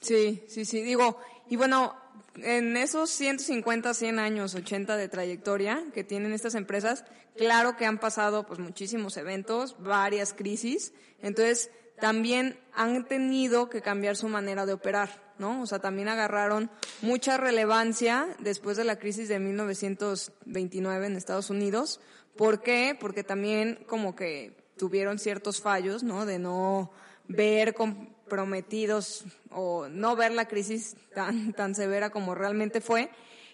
Sí, 0.00 0.42
sí, 0.48 0.64
sí. 0.64 0.82
Digo, 0.82 1.20
y 1.48 1.56
bueno, 1.56 1.96
en 2.36 2.76
esos 2.76 3.10
150, 3.10 3.94
100 3.94 4.18
años, 4.18 4.54
80 4.54 4.96
de 4.96 5.08
trayectoria 5.08 5.82
que 5.92 6.04
tienen 6.04 6.32
estas 6.32 6.54
empresas, 6.54 7.04
claro 7.36 7.76
que 7.76 7.86
han 7.86 7.98
pasado 7.98 8.46
pues 8.46 8.58
muchísimos 8.58 9.16
eventos, 9.16 9.76
varias 9.78 10.32
crisis, 10.32 10.92
entonces 11.20 11.70
también 12.00 12.58
han 12.72 13.06
tenido 13.06 13.68
que 13.68 13.82
cambiar 13.82 14.16
su 14.16 14.28
manera 14.28 14.66
de 14.66 14.72
operar, 14.72 15.34
¿no? 15.38 15.62
O 15.62 15.66
sea, 15.66 15.78
también 15.78 16.08
agarraron 16.08 16.70
mucha 17.00 17.36
relevancia 17.36 18.26
después 18.40 18.76
de 18.76 18.84
la 18.84 18.98
crisis 18.98 19.28
de 19.28 19.38
1929 19.38 21.06
en 21.06 21.16
Estados 21.16 21.50
Unidos. 21.50 22.00
¿Por 22.36 22.62
qué? 22.62 22.96
Porque 22.98 23.22
también 23.22 23.84
como 23.86 24.16
que 24.16 24.56
tuvieron 24.76 25.18
ciertos 25.18 25.60
fallos, 25.60 26.02
¿no? 26.02 26.26
De 26.26 26.38
no 26.40 26.90
ver 27.28 27.74
comprometidos 28.32 29.24
o 29.50 29.88
no 29.90 30.16
ver 30.16 30.32
la 30.32 30.48
crisis 30.48 30.96
tan, 31.14 31.52
tan 31.52 31.74
severa 31.74 32.08
como 32.08 32.34
realmente 32.34 32.80
fue. 32.80 33.10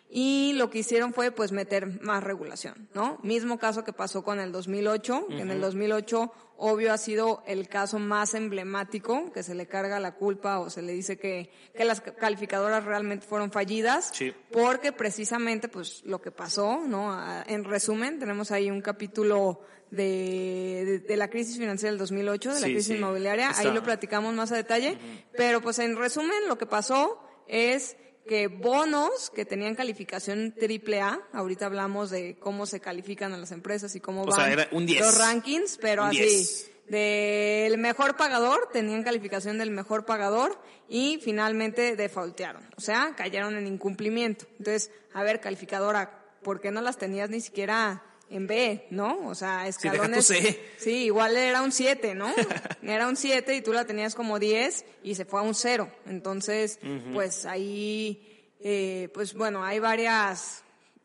Y 0.09 0.53
lo 0.55 0.71
que 0.71 0.79
hicieron 0.79 1.13
fue 1.13 1.33
pues 1.33 1.51
meter 1.51 2.01
más 2.01 2.23
regulación, 2.23 2.89
¿no? 2.95 3.19
Mismo 3.25 3.59
caso 3.59 3.83
que 3.83 3.93
pasó 3.93 4.23
con 4.23 4.39
el 4.39 4.53
2008, 4.53 5.27
que 5.31 5.41
en 5.41 5.51
el 5.51 5.61
2008 5.61 6.33
obvio 6.59 6.93
ha 6.93 6.99
sido 6.99 7.43
el 7.47 7.69
caso 7.69 7.99
más 7.99 8.35
emblemático, 8.35 9.33
que 9.33 9.43
se 9.43 9.55
le 9.55 9.67
carga 9.67 10.01
la 10.01 10.17
culpa 10.17 10.59
o 10.59 10.69
se 10.69 10.83
le 10.83 10.93
dice 10.93 11.17
que, 11.17 11.51
que 11.75 11.85
las 11.85 12.01
calificadoras 12.01 12.85
realmente 12.85 13.27
fueron 13.27 13.53
fallidas, 13.53 14.13
porque 14.53 14.93
precisamente 14.93 15.69
pues 15.69 16.03
lo 16.05 16.21
que 16.21 16.33
pasó, 16.33 16.83
¿no? 16.87 17.17
En 17.47 17.65
resumen, 17.65 18.19
tenemos 18.19 18.51
ahí 18.51 18.71
un 18.71 18.83
capítulo 18.83 19.61
de, 19.91 21.03
de, 21.07 21.17
la 21.17 21.31
crisis 21.31 21.57
financiera 21.57 21.93
del 21.93 21.99
2008, 21.99 22.55
de 22.55 22.61
la 22.61 22.67
crisis 22.67 22.97
inmobiliaria, 22.97 23.53
ahí 23.57 23.71
lo 23.73 23.83
platicamos 23.83 24.35
más 24.35 24.51
a 24.53 24.57
detalle, 24.57 24.99
pero 25.37 25.63
pues 25.63 25.79
en 25.79 25.97
resumen 25.97 26.49
lo 26.49 26.59
que 26.59 26.67
pasó 26.67 27.23
es 27.47 27.97
que 28.29 28.47
bonos 28.47 29.31
que 29.31 29.45
tenían 29.45 29.75
calificación 29.75 30.55
triple 30.57 31.01
A, 31.01 31.21
ahorita 31.33 31.67
hablamos 31.67 32.11
de 32.11 32.37
cómo 32.39 32.67
se 32.67 32.79
califican 32.79 33.33
a 33.33 33.37
las 33.39 33.51
empresas 33.51 33.97
y 33.97 34.01
cómo 34.01 34.25
van 34.25 34.57
los 34.71 35.19
rankings, 35.19 35.79
pero 35.81 36.05
así, 36.05 36.47
del 36.89 37.77
mejor 37.79 38.17
pagador, 38.17 38.69
tenían 38.73 39.03
calificación 39.03 39.59
del 39.59 39.73
mejor 39.73 40.05
pagador 40.05 40.57
y 40.89 41.19
finalmente 41.23 41.97
defaultearon, 41.97 42.63
o 42.77 42.81
sea, 42.81 43.15
cayeron 43.17 43.57
en 43.57 43.67
incumplimiento. 43.67 44.47
Entonces, 44.59 44.93
a 45.13 45.25
ver, 45.25 45.41
calificadora, 45.41 46.23
¿por 46.43 46.61
qué 46.61 46.71
no 46.71 46.81
las 46.81 46.99
tenías 46.99 47.31
ni 47.31 47.41
siquiera 47.41 48.05
en 48.31 48.47
B, 48.47 48.87
¿no? 48.91 49.27
O 49.27 49.35
sea, 49.35 49.67
escalones. 49.69 50.33
Sí, 50.77 51.05
igual 51.05 51.37
era 51.37 51.63
un 51.63 51.73
7, 51.73 52.15
¿no? 52.15 52.33
era 52.83 53.09
un 53.09 53.17
7 53.17 53.57
y 53.57 53.63
tú 53.63 53.73
la 53.73 53.85
tenías 53.85 54.15
como 54.15 54.39
10 54.39 54.85
y 55.03 55.15
se 55.15 55.25
fue 55.25 55.41
a 55.41 55.43
un 55.43 55.55
0. 55.55 55.91
Entonces, 56.07 56.79
pues 57.13 57.47
ahí, 57.47 58.51
eh, 58.61 59.09
pues 59.15 59.35
bueno, 59.35 59.65
hay 59.65 59.79
varias 59.79 60.65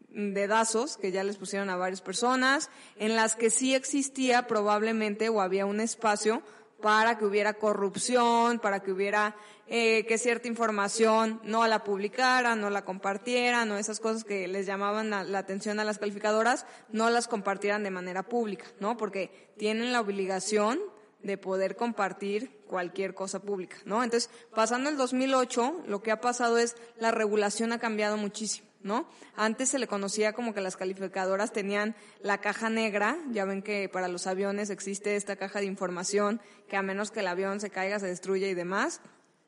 dedazos 0.10 0.98
que 0.98 1.12
ya 1.12 1.24
les 1.24 1.38
pusieron 1.38 1.70
a 1.70 1.76
varias 1.76 2.02
personas, 2.02 2.70
en 2.98 3.16
las 3.16 3.36
que 3.36 3.50
sí 3.50 3.74
existía 3.74 4.48
probablemente 4.48 5.30
o 5.30 5.42
había 5.42 5.66
un 5.66 5.80
espacio 5.80 6.44
para 6.84 7.18
que 7.18 7.24
hubiera 7.24 7.54
corrupción, 7.54 8.60
para 8.60 8.82
que 8.82 8.92
hubiera 8.92 9.38
eh, 9.68 10.06
que 10.06 10.18
cierta 10.18 10.50
información 10.50 11.40
no 11.46 11.66
la 11.66 11.86
publicaran, 11.86 12.60
no 12.60 12.70
la 12.70 12.84
compartieran, 12.84 13.72
o 13.72 13.78
esas 13.78 14.02
cosas 14.02 14.26
que 14.26 14.50
les 14.50 14.66
llamaban 14.66 15.10
la, 15.10 15.40
atención 15.40 15.80
a 15.80 15.86
las 15.86 15.98
calificadoras, 15.98 16.66
no 16.90 17.10
las 17.10 17.30
compartieran 17.30 17.84
de 17.84 17.90
manera 17.90 18.24
pública, 18.24 18.66
¿no? 18.82 18.98
Porque 18.98 19.54
tienen 19.58 19.94
la 19.94 20.02
obligación 20.02 20.82
de 21.22 21.38
poder 21.38 21.78
compartir 21.78 22.52
cualquier 22.68 23.14
cosa 23.14 23.40
pública, 23.42 23.78
¿no? 23.86 24.04
Entonces, 24.04 24.30
pasando 24.54 24.90
el 24.90 24.98
2008, 24.98 25.86
lo 25.88 26.04
que 26.04 26.12
ha 26.12 26.20
pasado 26.20 26.58
es 26.58 26.76
la 26.98 27.12
regulación 27.12 27.72
ha 27.72 27.80
cambiado 27.80 28.18
muchísimo. 28.18 28.68
¿No? 28.84 29.08
Antes 29.36 29.70
se 29.70 29.80
le 29.80 29.88
conocía 29.88 30.34
como 30.34 30.54
que 30.54 30.62
las 30.62 30.78
calificadoras 30.78 31.52
tenían 31.52 31.96
la 32.22 32.40
caja 32.40 32.70
negra, 32.70 33.18
ya 33.32 33.46
ven 33.46 33.62
que 33.62 33.90
para 33.90 34.08
los 34.08 34.28
aviones 34.28 34.70
existe 34.70 35.16
esta 35.16 35.36
caja 35.36 35.60
de 35.60 35.66
información 35.66 36.42
que 36.68 36.78
a 36.78 36.82
menos 36.82 37.12
que 37.12 37.22
el 37.22 37.28
avión 37.28 37.60
se 37.60 37.70
caiga, 37.70 38.00
se 38.00 38.08
destruye 38.08 38.50
y 38.50 38.54
demás, 38.54 39.02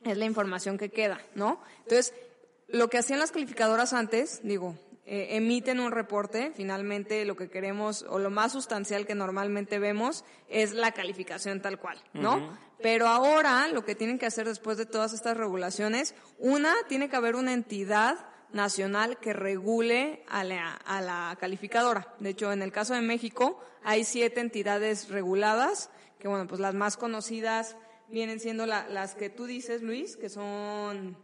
es 0.04 0.18
la 0.18 0.26
información 0.26 0.78
que 0.78 0.90
queda, 0.90 1.20
¿no? 1.36 1.62
Entonces, 1.84 2.14
lo 2.68 2.90
que 2.90 2.98
hacían 2.98 3.20
las 3.20 3.32
calificadoras 3.32 3.94
antes, 3.94 4.42
digo, 4.44 4.76
eh, 5.08 5.36
emiten 5.36 5.80
un 5.80 5.92
reporte, 5.92 6.52
finalmente 6.56 7.26
lo 7.26 7.36
que 7.36 7.48
queremos 7.48 8.04
o 8.10 8.18
lo 8.18 8.32
más 8.32 8.54
sustancial 8.54 9.06
que 9.06 9.14
normalmente 9.14 9.78
vemos 9.78 10.26
es 10.50 10.74
la 10.74 10.94
calificación 10.94 11.62
tal 11.62 11.80
cual, 11.80 12.00
¿no? 12.14 12.58
Pero 12.82 13.08
ahora 13.08 13.68
lo 13.68 13.86
que 13.86 13.94
tienen 13.94 14.18
que 14.18 14.26
hacer 14.26 14.48
después 14.48 14.78
de 14.78 14.88
todas 14.88 15.14
estas 15.14 15.38
regulaciones, 15.38 16.16
una, 16.40 16.74
tiene 16.88 17.08
que 17.08 17.16
haber 17.16 17.36
una 17.36 17.54
entidad 17.54 18.18
nacional 18.54 19.18
que 19.18 19.34
regule 19.34 20.24
a 20.28 20.44
la, 20.44 20.74
a 20.74 21.02
la 21.02 21.38
calificadora. 21.40 22.14
De 22.20 22.30
hecho, 22.30 22.52
en 22.52 22.62
el 22.62 22.72
caso 22.72 22.94
de 22.94 23.02
México 23.02 23.60
hay 23.84 24.04
siete 24.04 24.40
entidades 24.40 25.10
reguladas, 25.10 25.90
que 26.20 26.28
bueno, 26.28 26.48
pues 26.48 26.60
las 26.60 26.74
más 26.74 26.98
conocidas 26.98 27.76
vienen 28.10 28.40
siendo 28.40 28.66
las 28.66 29.16
que 29.16 29.30
tú 29.30 29.46
dices, 29.46 29.82
Luis, 29.82 30.16
que 30.16 30.30
son 30.30 31.18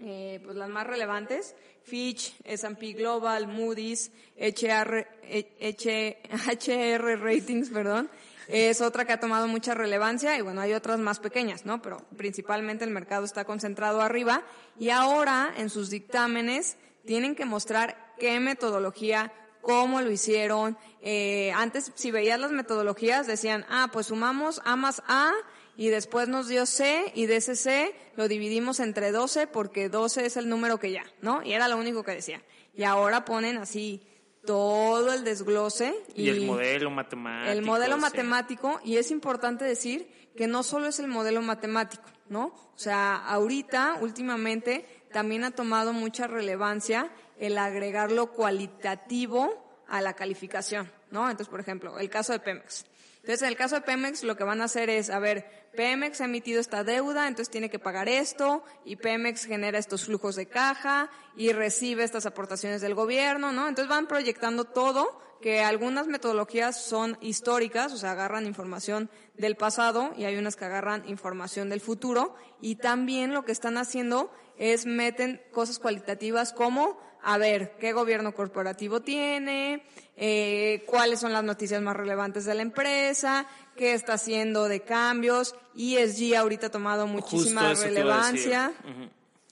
eh, 0.00 0.40
pues 0.44 0.56
las 0.56 0.68
más 0.68 0.86
relevantes, 0.86 1.54
Fitch, 1.82 2.34
S&P 2.44 2.92
Global, 2.92 3.48
Moody's, 3.48 4.12
HR, 4.38 5.06
HR 5.24 7.20
Ratings, 7.20 7.70
perdón, 7.70 8.10
es 8.48 8.80
otra 8.80 9.04
que 9.04 9.12
ha 9.12 9.20
tomado 9.20 9.46
mucha 9.46 9.74
relevancia 9.74 10.36
y 10.38 10.40
bueno, 10.40 10.62
hay 10.62 10.72
otras 10.72 10.98
más 10.98 11.20
pequeñas, 11.20 11.66
¿no? 11.66 11.82
Pero 11.82 11.98
principalmente 12.16 12.84
el 12.84 12.90
mercado 12.90 13.24
está 13.24 13.44
concentrado 13.44 14.00
arriba 14.00 14.42
y 14.78 14.88
ahora 14.90 15.52
en 15.56 15.68
sus 15.68 15.90
dictámenes 15.90 16.76
tienen 17.04 17.34
que 17.34 17.44
mostrar 17.44 18.14
qué 18.18 18.40
metodología, 18.40 19.32
cómo 19.60 20.00
lo 20.00 20.10
hicieron. 20.10 20.78
Eh, 21.02 21.52
antes, 21.54 21.92
si 21.94 22.10
veías 22.10 22.40
las 22.40 22.50
metodologías, 22.50 23.26
decían, 23.26 23.66
ah, 23.68 23.90
pues 23.92 24.06
sumamos 24.06 24.62
A 24.64 24.76
más 24.76 25.02
A 25.06 25.32
y 25.76 25.88
después 25.88 26.28
nos 26.28 26.48
dio 26.48 26.64
C 26.64 27.12
y 27.14 27.26
de 27.26 27.36
ese 27.36 27.54
C 27.54 27.94
lo 28.16 28.28
dividimos 28.28 28.80
entre 28.80 29.12
12 29.12 29.46
porque 29.46 29.88
12 29.88 30.26
es 30.26 30.36
el 30.36 30.48
número 30.48 30.78
que 30.80 30.90
ya, 30.90 31.04
¿no? 31.20 31.42
Y 31.42 31.52
era 31.52 31.68
lo 31.68 31.76
único 31.76 32.02
que 32.02 32.12
decía. 32.12 32.42
Y 32.74 32.84
ahora 32.84 33.24
ponen 33.24 33.58
así 33.58 34.02
todo 34.48 35.12
el 35.12 35.24
desglose. 35.24 35.94
Y, 36.14 36.30
el 36.30 36.46
modelo 36.46 36.90
matemático. 36.90 37.52
El 37.52 37.62
modelo 37.62 37.98
matemático, 37.98 38.80
y 38.82 38.96
es 38.96 39.10
importante 39.10 39.66
decir 39.66 40.10
que 40.34 40.46
no 40.46 40.62
solo 40.62 40.86
es 40.86 40.98
el 41.00 41.06
modelo 41.06 41.42
matemático, 41.42 42.04
¿no? 42.30 42.46
O 42.46 42.78
sea, 42.78 43.16
ahorita, 43.16 43.98
últimamente, 44.00 44.86
también 45.12 45.44
ha 45.44 45.50
tomado 45.50 45.92
mucha 45.92 46.26
relevancia 46.26 47.10
el 47.38 47.58
agregar 47.58 48.10
lo 48.10 48.32
cualitativo 48.32 49.84
a 49.86 50.00
la 50.00 50.14
calificación, 50.14 50.90
¿no? 51.10 51.24
Entonces, 51.24 51.48
por 51.48 51.60
ejemplo, 51.60 51.98
el 51.98 52.08
caso 52.08 52.32
de 52.32 52.40
Pemex. 52.40 52.86
Entonces, 53.28 53.42
en 53.42 53.48
el 53.50 53.58
caso 53.58 53.74
de 53.74 53.82
Pemex, 53.82 54.22
lo 54.22 54.38
que 54.38 54.44
van 54.44 54.62
a 54.62 54.64
hacer 54.64 54.88
es, 54.88 55.10
a 55.10 55.18
ver, 55.18 55.68
Pemex 55.76 56.22
ha 56.22 56.24
emitido 56.24 56.62
esta 56.62 56.82
deuda, 56.82 57.28
entonces 57.28 57.50
tiene 57.50 57.68
que 57.68 57.78
pagar 57.78 58.08
esto, 58.08 58.64
y 58.86 58.96
Pemex 58.96 59.44
genera 59.44 59.78
estos 59.78 60.06
flujos 60.06 60.34
de 60.34 60.46
caja, 60.46 61.10
y 61.36 61.52
recibe 61.52 62.04
estas 62.04 62.24
aportaciones 62.24 62.80
del 62.80 62.94
gobierno, 62.94 63.52
¿no? 63.52 63.68
Entonces 63.68 63.90
van 63.90 64.06
proyectando 64.06 64.64
todo, 64.64 65.20
que 65.42 65.60
algunas 65.60 66.06
metodologías 66.06 66.82
son 66.82 67.18
históricas, 67.20 67.92
o 67.92 67.98
sea, 67.98 68.12
agarran 68.12 68.46
información 68.46 69.10
del 69.34 69.56
pasado, 69.56 70.14
y 70.16 70.24
hay 70.24 70.38
unas 70.38 70.56
que 70.56 70.64
agarran 70.64 71.06
información 71.06 71.68
del 71.68 71.82
futuro, 71.82 72.34
y 72.62 72.76
también 72.76 73.34
lo 73.34 73.44
que 73.44 73.52
están 73.52 73.76
haciendo 73.76 74.32
es 74.56 74.86
meten 74.86 75.42
cosas 75.52 75.78
cualitativas 75.78 76.54
como 76.54 76.98
a 77.22 77.38
ver 77.38 77.76
qué 77.78 77.92
gobierno 77.92 78.34
corporativo 78.34 79.00
tiene, 79.00 79.84
eh, 80.16 80.84
cuáles 80.86 81.20
son 81.20 81.32
las 81.32 81.44
noticias 81.44 81.80
más 81.82 81.96
relevantes 81.96 82.44
de 82.44 82.54
la 82.54 82.62
empresa, 82.62 83.46
qué 83.76 83.94
está 83.94 84.14
haciendo 84.14 84.68
de 84.68 84.80
cambios. 84.80 85.54
ESG 85.76 86.36
ahorita 86.36 86.66
ha 86.66 86.70
tomado 86.70 87.06
muchísima 87.06 87.74
relevancia 87.74 88.72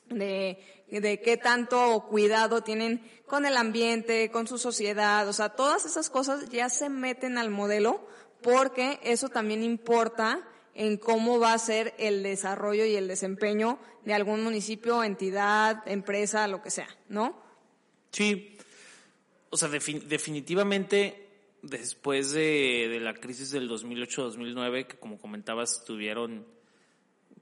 de, 0.08 0.58
de 0.88 1.20
qué 1.20 1.36
tanto 1.36 2.06
cuidado 2.08 2.62
tienen 2.62 3.02
con 3.26 3.46
el 3.46 3.56
ambiente, 3.56 4.30
con 4.30 4.46
su 4.46 4.58
sociedad, 4.58 5.28
o 5.28 5.32
sea, 5.32 5.50
todas 5.50 5.84
esas 5.84 6.10
cosas 6.10 6.48
ya 6.48 6.68
se 6.68 6.88
meten 6.88 7.38
al 7.38 7.50
modelo 7.50 8.06
porque 8.42 9.00
eso 9.02 9.28
también 9.28 9.62
importa 9.62 10.46
en 10.74 10.98
cómo 10.98 11.40
va 11.40 11.52
a 11.52 11.58
ser 11.58 11.94
el 11.98 12.22
desarrollo 12.22 12.84
y 12.84 12.96
el 12.96 13.08
desempeño 13.08 13.78
de 14.04 14.14
algún 14.14 14.44
municipio, 14.44 15.02
entidad, 15.02 15.82
empresa, 15.86 16.46
lo 16.46 16.62
que 16.62 16.70
sea, 16.70 16.88
¿no? 17.08 17.45
Sí, 18.16 18.56
o 19.50 19.58
sea, 19.58 19.68
definitivamente 19.68 21.28
después 21.60 22.32
de, 22.32 22.88
de 22.88 22.98
la 22.98 23.12
crisis 23.12 23.50
del 23.50 23.68
2008-2009, 23.68 24.86
que 24.86 24.96
como 24.96 25.18
comentabas, 25.18 25.84
tuvieron, 25.84 26.46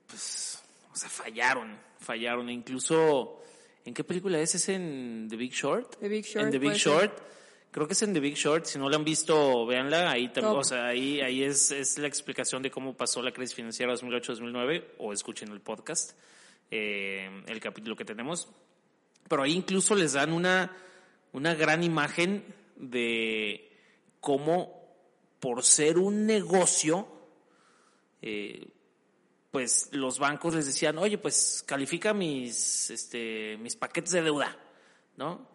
pues, 0.09 0.61
o 0.93 0.97
sea, 0.97 1.09
fallaron, 1.09 1.79
fallaron. 2.01 2.49
E 2.49 2.55
incluso, 2.55 3.41
¿en 3.85 3.95
qué 3.95 4.03
película 4.03 4.41
es? 4.41 4.57
¿Es 4.57 4.69
en 4.69 5.29
The 5.31 5.37
Big 5.37 5.53
Short? 5.53 5.97
The 6.01 6.09
Big 6.09 6.25
Short, 6.25 6.47
En 6.47 6.51
The 6.51 6.59
Big 6.59 6.73
ser. 6.73 6.81
Short. 6.81 7.23
Creo 7.71 7.87
que 7.87 7.93
es 7.93 8.03
en 8.03 8.13
The 8.13 8.19
Big 8.19 8.35
Short. 8.35 8.65
Si 8.65 8.77
no 8.77 8.91
la 8.91 8.97
han 8.97 9.05
visto, 9.05 9.65
véanla. 9.67 10.11
Ahí 10.11 10.33
también, 10.33 10.57
o 10.57 10.65
sea, 10.65 10.87
ahí, 10.87 11.21
ahí 11.21 11.45
es, 11.45 11.71
es 11.71 11.99
la 11.99 12.09
explicación 12.09 12.63
de 12.63 12.73
cómo 12.73 12.97
pasó 12.97 13.23
la 13.23 13.31
crisis 13.31 13.55
financiera 13.55 13.95
2008-2009. 13.95 14.87
O 14.99 15.13
escuchen 15.13 15.53
el 15.53 15.61
podcast, 15.61 16.19
eh, 16.73 17.31
el 17.47 17.61
capítulo 17.61 17.95
que 17.95 18.05
tenemos. 18.05 18.49
Pero 19.29 19.43
ahí 19.43 19.53
incluso 19.53 19.95
les 19.95 20.13
dan 20.15 20.33
una, 20.33 20.77
una 21.33 21.55
gran 21.55 21.83
imagen 21.83 22.45
de 22.77 23.71
cómo, 24.21 24.97
por 25.41 25.63
ser 25.63 25.99
un 25.99 26.27
negocio, 26.27 27.09
eh, 28.23 28.69
pues 29.51 29.89
los 29.93 30.19
bancos 30.19 30.55
les 30.55 30.67
decían, 30.67 30.99
oye, 30.99 31.17
pues 31.19 31.63
califica 31.67 32.13
mis, 32.13 32.91
este, 32.91 33.57
mis 33.59 33.77
paquetes 33.77 34.11
de 34.13 34.23
deuda, 34.23 34.57
¿no? 35.17 35.49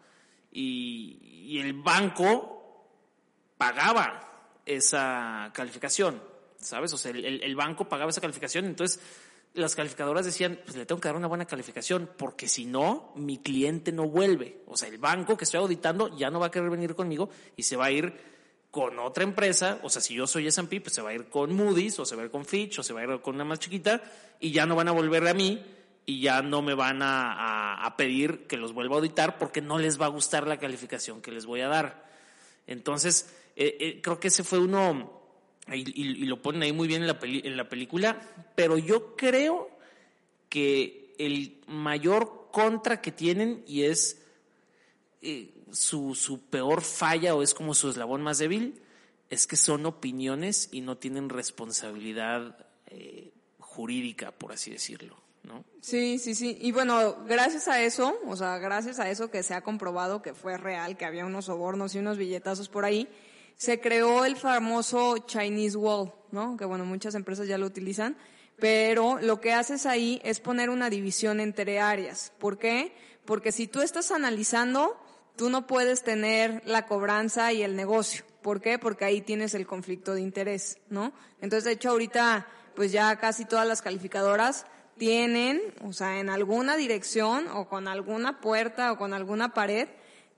Y, 0.52 1.18
y 1.46 1.58
el 1.60 1.74
banco 1.74 2.88
pagaba 3.58 4.26
esa 4.64 5.50
calificación, 5.54 6.22
¿sabes? 6.58 6.92
O 6.92 6.98
sea, 6.98 7.10
el, 7.10 7.24
el- 7.42 7.56
banco 7.56 7.88
pagaba 7.88 8.10
esa 8.10 8.20
calificación, 8.20 8.64
entonces 8.64 9.00
las 9.54 9.74
calificadoras 9.74 10.24
decían, 10.24 10.60
pues 10.64 10.76
le 10.76 10.86
tengo 10.86 11.00
que 11.00 11.08
dar 11.08 11.16
una 11.16 11.26
buena 11.26 11.44
calificación, 11.44 12.08
porque 12.16 12.48
si 12.48 12.66
no, 12.66 13.12
mi 13.16 13.38
cliente 13.38 13.90
no 13.92 14.08
vuelve. 14.08 14.62
O 14.66 14.76
sea, 14.76 14.88
el 14.88 14.98
banco 14.98 15.36
que 15.36 15.44
estoy 15.44 15.58
auditando 15.58 16.16
ya 16.16 16.30
no 16.30 16.38
va 16.40 16.46
a 16.46 16.50
querer 16.50 16.70
venir 16.70 16.94
conmigo 16.94 17.30
y 17.56 17.64
se 17.64 17.76
va 17.76 17.86
a 17.86 17.90
ir 17.90 18.14
con 18.70 19.00
otra 19.00 19.24
empresa, 19.24 19.80
o 19.82 19.90
sea, 19.90 20.00
si 20.00 20.14
yo 20.14 20.28
soy 20.28 20.46
S&P, 20.46 20.80
pues 20.80 20.94
se 20.94 21.02
va 21.02 21.10
a 21.10 21.14
ir 21.14 21.28
con 21.28 21.52
Moody's, 21.52 21.98
o 21.98 22.04
se 22.04 22.14
va 22.14 22.22
a 22.22 22.26
ir 22.26 22.30
con 22.30 22.44
Fitch, 22.44 22.78
o 22.78 22.82
se 22.84 22.92
va 22.92 23.00
a 23.00 23.04
ir 23.04 23.20
con 23.20 23.34
una 23.34 23.44
más 23.44 23.58
chiquita, 23.58 24.00
y 24.38 24.52
ya 24.52 24.64
no 24.64 24.76
van 24.76 24.86
a 24.86 24.92
volver 24.92 25.26
a 25.26 25.34
mí, 25.34 25.60
y 26.06 26.20
ya 26.20 26.40
no 26.42 26.62
me 26.62 26.74
van 26.74 27.02
a, 27.02 27.84
a- 27.84 27.96
pedir 27.96 28.46
que 28.46 28.56
los 28.56 28.72
vuelva 28.72 28.94
a 28.94 28.98
auditar, 28.98 29.38
porque 29.38 29.60
no 29.60 29.80
les 29.80 30.00
va 30.00 30.06
a 30.06 30.10
gustar 30.10 30.46
la 30.46 30.60
calificación 30.60 31.20
que 31.20 31.32
les 31.32 31.46
voy 31.46 31.62
a 31.62 31.68
dar. 31.68 32.08
Entonces, 32.68 33.34
eh, 33.56 33.76
eh, 33.80 34.00
creo 34.02 34.20
que 34.20 34.28
ese 34.28 34.44
fue 34.44 34.60
uno, 34.60 35.19
y, 35.72 36.04
lo 36.26 36.42
ponen 36.42 36.62
ahí 36.62 36.72
muy 36.72 36.88
bien 36.88 37.02
en 37.02 37.06
la, 37.06 37.18
peli- 37.18 37.42
en 37.44 37.56
la 37.56 37.68
película, 37.68 38.20
pero 38.54 38.78
yo 38.78 39.14
creo 39.16 39.70
que 40.48 41.14
el 41.18 41.60
mayor 41.66 42.48
contra 42.50 43.00
que 43.00 43.12
tienen, 43.12 43.62
y 43.66 43.82
es 43.84 44.22
eh, 45.22 45.52
su, 45.70 46.14
su 46.14 46.40
peor 46.40 46.82
falla 46.82 47.34
o 47.34 47.42
es 47.42 47.54
como 47.54 47.74
su 47.74 47.90
eslabón 47.90 48.22
más 48.22 48.38
débil, 48.38 48.80
es 49.28 49.46
que 49.46 49.56
son 49.56 49.86
opiniones 49.86 50.68
y 50.72 50.80
no 50.80 50.96
tienen 50.96 51.28
responsabilidad 51.28 52.66
eh, 52.86 53.30
jurídica, 53.60 54.32
por 54.32 54.52
así 54.52 54.72
decirlo, 54.72 55.16
¿no? 55.44 55.64
Sí, 55.80 56.18
sí, 56.18 56.34
sí. 56.34 56.58
Y 56.60 56.72
bueno, 56.72 57.24
gracias 57.26 57.68
a 57.68 57.80
eso, 57.82 58.18
o 58.26 58.34
sea, 58.34 58.58
gracias 58.58 58.98
a 58.98 59.08
eso 59.08 59.30
que 59.30 59.44
se 59.44 59.54
ha 59.54 59.60
comprobado 59.60 60.20
que 60.22 60.34
fue 60.34 60.58
real, 60.58 60.96
que 60.96 61.04
había 61.04 61.24
unos 61.24 61.44
sobornos 61.44 61.94
y 61.94 61.98
unos 61.98 62.18
billetazos 62.18 62.68
por 62.68 62.84
ahí, 62.84 63.06
se 63.60 63.78
creó 63.78 64.24
el 64.24 64.36
famoso 64.36 65.18
Chinese 65.18 65.76
Wall, 65.76 66.14
¿no? 66.30 66.56
Que 66.56 66.64
bueno, 66.64 66.86
muchas 66.86 67.14
empresas 67.14 67.46
ya 67.46 67.58
lo 67.58 67.66
utilizan, 67.66 68.16
pero 68.58 69.18
lo 69.20 69.42
que 69.42 69.52
haces 69.52 69.84
ahí 69.84 70.18
es 70.24 70.40
poner 70.40 70.70
una 70.70 70.88
división 70.88 71.40
entre 71.40 71.78
áreas. 71.78 72.32
¿Por 72.38 72.56
qué? 72.56 72.94
Porque 73.26 73.52
si 73.52 73.66
tú 73.66 73.82
estás 73.82 74.12
analizando, 74.12 74.98
tú 75.36 75.50
no 75.50 75.66
puedes 75.66 76.02
tener 76.02 76.62
la 76.64 76.86
cobranza 76.86 77.52
y 77.52 77.62
el 77.62 77.76
negocio. 77.76 78.24
¿Por 78.40 78.62
qué? 78.62 78.78
Porque 78.78 79.04
ahí 79.04 79.20
tienes 79.20 79.52
el 79.52 79.66
conflicto 79.66 80.14
de 80.14 80.22
interés, 80.22 80.78
¿no? 80.88 81.12
Entonces, 81.42 81.64
de 81.64 81.72
hecho, 81.72 81.90
ahorita, 81.90 82.48
pues 82.74 82.92
ya 82.92 83.14
casi 83.16 83.44
todas 83.44 83.68
las 83.68 83.82
calificadoras 83.82 84.64
tienen, 84.96 85.60
o 85.84 85.92
sea, 85.92 86.18
en 86.18 86.30
alguna 86.30 86.78
dirección 86.78 87.46
o 87.48 87.68
con 87.68 87.88
alguna 87.88 88.40
puerta 88.40 88.90
o 88.90 88.96
con 88.96 89.12
alguna 89.12 89.52
pared, 89.52 89.86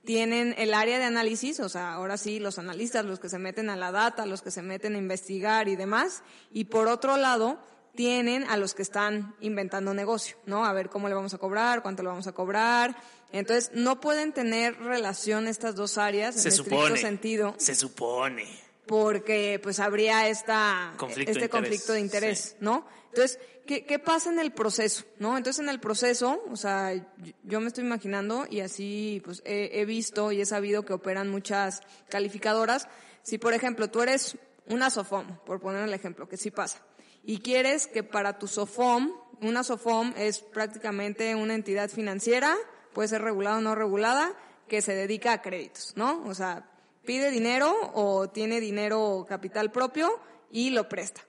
tienen 0.05 0.53
el 0.57 0.73
área 0.73 0.99
de 0.99 1.05
análisis, 1.05 1.59
o 1.59 1.69
sea, 1.69 1.93
ahora 1.93 2.17
sí, 2.17 2.39
los 2.39 2.59
analistas, 2.59 3.05
los 3.05 3.19
que 3.19 3.29
se 3.29 3.39
meten 3.39 3.69
a 3.69 3.75
la 3.75 3.91
data, 3.91 4.25
los 4.25 4.41
que 4.41 4.51
se 4.51 4.61
meten 4.61 4.95
a 4.95 4.97
investigar 4.97 5.67
y 5.67 5.75
demás, 5.75 6.23
y 6.51 6.65
por 6.65 6.87
otro 6.87 7.17
lado, 7.17 7.57
tienen 7.95 8.43
a 8.49 8.57
los 8.57 8.73
que 8.73 8.81
están 8.81 9.35
inventando 9.39 9.93
negocio, 9.93 10.35
¿no? 10.45 10.65
A 10.65 10.73
ver 10.73 10.89
cómo 10.89 11.07
le 11.07 11.15
vamos 11.15 11.33
a 11.33 11.37
cobrar, 11.37 11.81
cuánto 11.83 12.01
le 12.03 12.09
vamos 12.09 12.25
a 12.27 12.31
cobrar. 12.31 12.95
Entonces, 13.31 13.71
no 13.73 14.01
pueden 14.01 14.33
tener 14.33 14.77
relación 14.79 15.47
estas 15.47 15.75
dos 15.75 15.97
áreas 15.97 16.35
Se 16.35 16.49
en 16.49 16.53
estricto 16.55 16.75
supone. 16.81 16.97
sentido 16.99 17.55
Se 17.57 17.75
supone. 17.75 18.45
porque 18.87 19.59
pues 19.63 19.79
habría 19.79 20.27
esta, 20.27 20.93
Conflicto 20.97 21.31
este 21.31 21.43
de 21.43 21.49
conflicto 21.49 21.93
de 21.93 21.99
interés, 21.99 22.39
sí. 22.39 22.55
¿no? 22.59 22.85
Entonces, 23.09 23.39
¿qué, 23.65 23.85
¿qué 23.85 23.99
pasa 23.99 24.31
en 24.31 24.39
el 24.39 24.51
proceso, 24.53 25.03
no? 25.19 25.37
Entonces, 25.37 25.61
en 25.63 25.69
el 25.69 25.79
proceso, 25.79 26.43
o 26.49 26.55
sea, 26.55 26.93
yo- 26.93 27.33
yo 27.43 27.59
me 27.59 27.67
estoy 27.67 27.83
imaginando 27.83 28.45
y 28.49 28.59
así 28.61 29.21
pues 29.23 29.41
he, 29.45 29.79
he 29.79 29.85
visto 29.85 30.31
y 30.31 30.41
he 30.41 30.45
sabido 30.45 30.83
que 30.85 30.93
operan 30.93 31.29
muchas 31.29 31.81
calificadoras. 32.09 32.87
Si, 33.23 33.37
por 33.37 33.53
ejemplo, 33.53 33.89
tú 33.89 34.01
eres 34.01 34.37
una 34.67 34.89
SOFOM, 34.89 35.37
por 35.45 35.59
poner 35.59 35.83
el 35.87 35.93
ejemplo, 35.93 36.27
que 36.29 36.37
sí 36.37 36.51
pasa, 36.51 36.79
y 37.23 37.39
quieres 37.39 37.87
que 37.87 38.03
para 38.03 38.37
tu 38.39 38.47
SOFOM, 38.47 39.11
una 39.41 39.63
SOFOM 39.63 40.13
es 40.17 40.39
prácticamente 40.39 41.35
una 41.35 41.55
entidad 41.55 41.89
financiera, 41.89 42.55
puede 42.93 43.07
ser 43.09 43.21
regulada 43.21 43.57
o 43.57 43.61
no 43.61 43.75
regulada, 43.75 44.33
que 44.67 44.81
se 44.81 44.93
dedica 44.93 45.33
a 45.33 45.41
créditos, 45.41 45.93
¿no? 45.97 46.23
O 46.25 46.33
sea, 46.33 46.69
pide 47.05 47.29
dinero 47.31 47.75
o 47.93 48.29
tiene 48.29 48.59
dinero 48.61 49.25
capital 49.27 49.71
propio 49.71 50.09
y 50.51 50.69
lo 50.69 50.87
presta. 50.87 51.21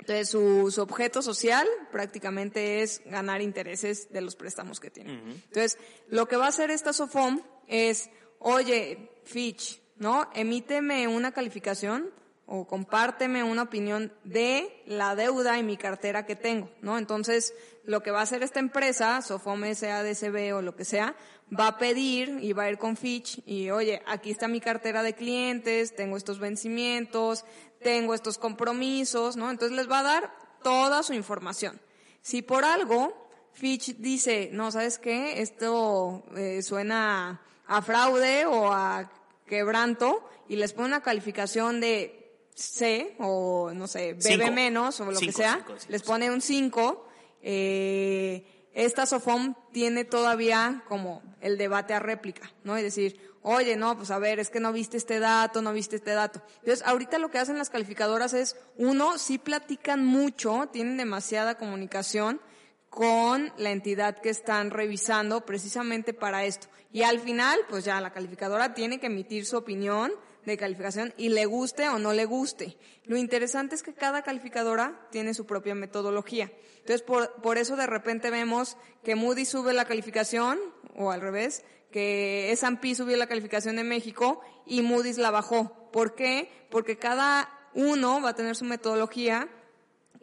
Entonces, 0.00 0.30
su, 0.30 0.70
su 0.70 0.80
objeto 0.80 1.20
social 1.22 1.68
prácticamente 1.92 2.82
es 2.82 3.02
ganar 3.04 3.42
intereses 3.42 4.10
de 4.10 4.22
los 4.22 4.34
préstamos 4.34 4.80
que 4.80 4.90
tiene. 4.90 5.12
Entonces, 5.12 5.78
lo 6.08 6.26
que 6.26 6.36
va 6.36 6.46
a 6.46 6.48
hacer 6.48 6.70
esta 6.70 6.92
SOFOM 6.92 7.42
es, 7.68 8.08
oye, 8.38 9.10
Fitch, 9.24 9.80
¿no? 9.98 10.30
Emíteme 10.34 11.06
una 11.06 11.32
calificación 11.32 12.10
o 12.46 12.66
compárteme 12.66 13.44
una 13.44 13.62
opinión 13.62 14.12
de 14.24 14.82
la 14.86 15.14
deuda 15.14 15.58
y 15.58 15.62
mi 15.62 15.76
cartera 15.76 16.24
que 16.26 16.34
tengo, 16.34 16.70
¿no? 16.80 16.96
Entonces, 16.98 17.54
lo 17.84 18.02
que 18.02 18.10
va 18.10 18.20
a 18.20 18.22
hacer 18.22 18.42
esta 18.42 18.58
empresa, 18.58 19.20
Sofome, 19.22 19.74
SADCB 19.74 20.56
o 20.56 20.62
lo 20.62 20.74
que 20.74 20.84
sea, 20.84 21.14
va 21.58 21.68
a 21.68 21.78
pedir 21.78 22.38
y 22.40 22.52
va 22.52 22.64
a 22.64 22.70
ir 22.70 22.78
con 22.78 22.96
Fitch 22.96 23.40
y, 23.46 23.70
oye, 23.70 24.02
aquí 24.06 24.30
está 24.30 24.48
mi 24.48 24.60
cartera 24.60 25.02
de 25.02 25.14
clientes, 25.14 25.94
tengo 25.94 26.16
estos 26.16 26.38
vencimientos, 26.38 27.44
tengo 27.82 28.14
estos 28.14 28.38
compromisos, 28.38 29.36
¿no? 29.36 29.50
Entonces 29.50 29.76
les 29.76 29.90
va 29.90 30.00
a 30.00 30.04
dar 30.04 30.34
toda 30.62 31.02
su 31.02 31.12
información. 31.14 31.80
Si 32.22 32.42
por 32.42 32.64
algo 32.64 33.28
Fitch 33.52 33.96
dice, 33.96 34.50
no, 34.52 34.70
¿sabes 34.70 34.98
qué? 34.98 35.40
Esto 35.40 36.24
eh, 36.36 36.62
suena 36.62 37.42
a 37.66 37.82
fraude 37.82 38.46
o 38.46 38.72
a 38.72 39.10
quebranto 39.46 40.28
y 40.48 40.56
les 40.56 40.72
pone 40.72 40.88
una 40.88 41.02
calificación 41.02 41.80
de 41.80 42.16
C 42.54 43.16
o 43.18 43.72
no 43.74 43.86
sé, 43.86 44.14
BB 44.14 44.22
Cinco. 44.22 44.52
menos 44.52 45.00
o 45.00 45.10
lo 45.10 45.18
que 45.18 45.32
sea, 45.32 45.54
cinco, 45.54 45.74
cinco, 45.78 45.92
les 45.92 46.02
pone 46.02 46.30
un 46.30 46.40
5, 46.40 47.08
eh, 47.42 48.59
esta 48.72 49.06
SOFOM 49.06 49.54
tiene 49.72 50.04
todavía 50.04 50.84
como 50.88 51.22
el 51.40 51.58
debate 51.58 51.94
a 51.94 51.98
réplica, 51.98 52.50
¿no? 52.62 52.76
Es 52.76 52.82
decir, 52.82 53.20
oye, 53.42 53.76
no, 53.76 53.96
pues 53.96 54.10
a 54.10 54.18
ver, 54.18 54.38
es 54.38 54.50
que 54.50 54.60
no 54.60 54.72
viste 54.72 54.96
este 54.96 55.18
dato, 55.18 55.62
no 55.62 55.72
viste 55.72 55.96
este 55.96 56.12
dato. 56.12 56.42
Entonces, 56.60 56.86
ahorita 56.86 57.18
lo 57.18 57.30
que 57.30 57.38
hacen 57.38 57.58
las 57.58 57.70
calificadoras 57.70 58.32
es, 58.32 58.56
uno, 58.76 59.18
sí 59.18 59.38
platican 59.38 60.04
mucho, 60.04 60.68
tienen 60.72 60.96
demasiada 60.96 61.58
comunicación 61.58 62.40
con 62.88 63.52
la 63.56 63.70
entidad 63.70 64.18
que 64.18 64.30
están 64.30 64.70
revisando 64.70 65.46
precisamente 65.46 66.12
para 66.12 66.44
esto. 66.44 66.68
Y 66.92 67.02
al 67.02 67.20
final, 67.20 67.58
pues 67.68 67.84
ya 67.84 68.00
la 68.00 68.12
calificadora 68.12 68.74
tiene 68.74 68.98
que 68.98 69.06
emitir 69.06 69.46
su 69.46 69.56
opinión 69.56 70.12
de 70.44 70.56
calificación 70.56 71.14
y 71.16 71.28
le 71.28 71.46
guste 71.46 71.88
o 71.88 71.98
no 71.98 72.12
le 72.12 72.24
guste. 72.24 72.76
Lo 73.04 73.16
interesante 73.16 73.74
es 73.74 73.82
que 73.82 73.94
cada 73.94 74.22
calificadora 74.22 75.08
tiene 75.10 75.34
su 75.34 75.46
propia 75.46 75.74
metodología. 75.74 76.50
Entonces, 76.78 77.02
por, 77.02 77.32
por 77.42 77.58
eso 77.58 77.76
de 77.76 77.86
repente 77.86 78.30
vemos 78.30 78.76
que 79.04 79.14
Moody 79.14 79.44
sube 79.44 79.72
la 79.72 79.84
calificación, 79.84 80.58
o 80.94 81.10
al 81.10 81.20
revés, 81.20 81.64
que 81.90 82.52
S&P 82.52 82.94
subió 82.94 83.16
la 83.16 83.26
calificación 83.26 83.78
en 83.78 83.88
México 83.88 84.40
y 84.66 84.82
Moody's 84.82 85.18
la 85.18 85.30
bajó. 85.30 85.90
¿Por 85.92 86.14
qué? 86.14 86.50
Porque 86.70 86.96
cada 86.96 87.48
uno 87.74 88.20
va 88.22 88.30
a 88.30 88.34
tener 88.34 88.56
su 88.56 88.64
metodología 88.64 89.48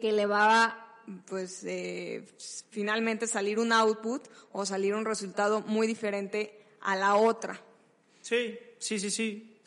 que 0.00 0.12
le 0.12 0.26
va 0.26 0.64
a 0.64 0.84
pues 1.26 1.64
eh, 1.64 2.26
finalmente 2.70 3.26
salir 3.26 3.58
un 3.58 3.72
output 3.72 4.28
o 4.52 4.66
salir 4.66 4.94
un 4.94 5.04
resultado 5.04 5.62
muy 5.62 5.86
diferente 5.86 6.60
a 6.80 6.96
la 6.96 7.16
otra. 7.16 7.60
Sí, 8.20 8.58
sí, 8.78 8.98
sí, 8.98 9.10
sí. 9.10 9.57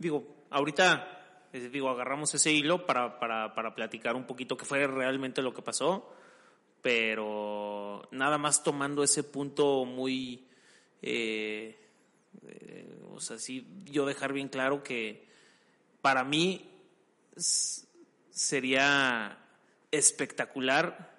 Digo, 0.00 0.46
ahorita, 0.48 1.46
eh, 1.52 1.68
digo, 1.68 1.90
agarramos 1.90 2.34
ese 2.34 2.50
hilo 2.50 2.86
para, 2.86 3.20
para, 3.20 3.54
para 3.54 3.74
platicar 3.74 4.16
un 4.16 4.24
poquito 4.24 4.56
qué 4.56 4.64
fue 4.64 4.86
realmente 4.86 5.42
lo 5.42 5.52
que 5.52 5.60
pasó, 5.60 6.10
pero 6.80 8.08
nada 8.10 8.38
más 8.38 8.62
tomando 8.62 9.02
ese 9.04 9.24
punto 9.24 9.84
muy, 9.84 10.48
eh, 11.02 11.78
eh, 12.46 12.98
o 13.10 13.20
sea, 13.20 13.38
sí, 13.38 13.66
yo 13.84 14.06
dejar 14.06 14.32
bien 14.32 14.48
claro 14.48 14.82
que, 14.82 15.28
para 16.00 16.24
mí 16.24 16.66
sería 18.30 19.36
espectacular 19.90 21.14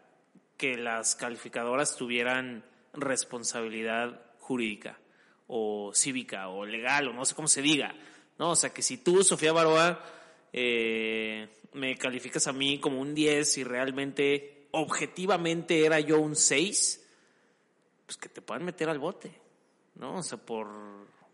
que 0.57 0.75
las 0.75 1.15
calificadoras 1.15 1.95
tuvieran 1.95 2.65
responsabilidad 2.93 4.23
jurídica 4.39 4.97
o 5.45 5.91
cívica 5.93 6.47
o 6.49 6.65
legal 6.65 7.09
o 7.09 7.13
no 7.13 7.25
sé 7.25 7.35
cómo 7.35 7.47
se 7.47 7.61
diga, 7.61 7.93
¿no? 8.41 8.49
O 8.49 8.55
sea, 8.55 8.71
que 8.71 8.81
si 8.81 8.97
tú, 8.97 9.23
Sofía 9.23 9.53
Baroa, 9.53 10.03
eh, 10.51 11.47
me 11.73 11.95
calificas 11.95 12.47
a 12.47 12.51
mí 12.51 12.79
como 12.79 12.99
un 12.99 13.13
10 13.13 13.59
y 13.59 13.63
realmente, 13.63 14.67
objetivamente 14.71 15.85
era 15.85 15.99
yo 15.99 16.19
un 16.19 16.35
6, 16.35 17.05
pues 18.07 18.17
que 18.17 18.29
te 18.29 18.41
puedan 18.41 18.65
meter 18.65 18.89
al 18.89 18.97
bote, 18.97 19.31
¿no? 19.93 20.15
O 20.15 20.23
sea, 20.23 20.39
por, 20.39 20.69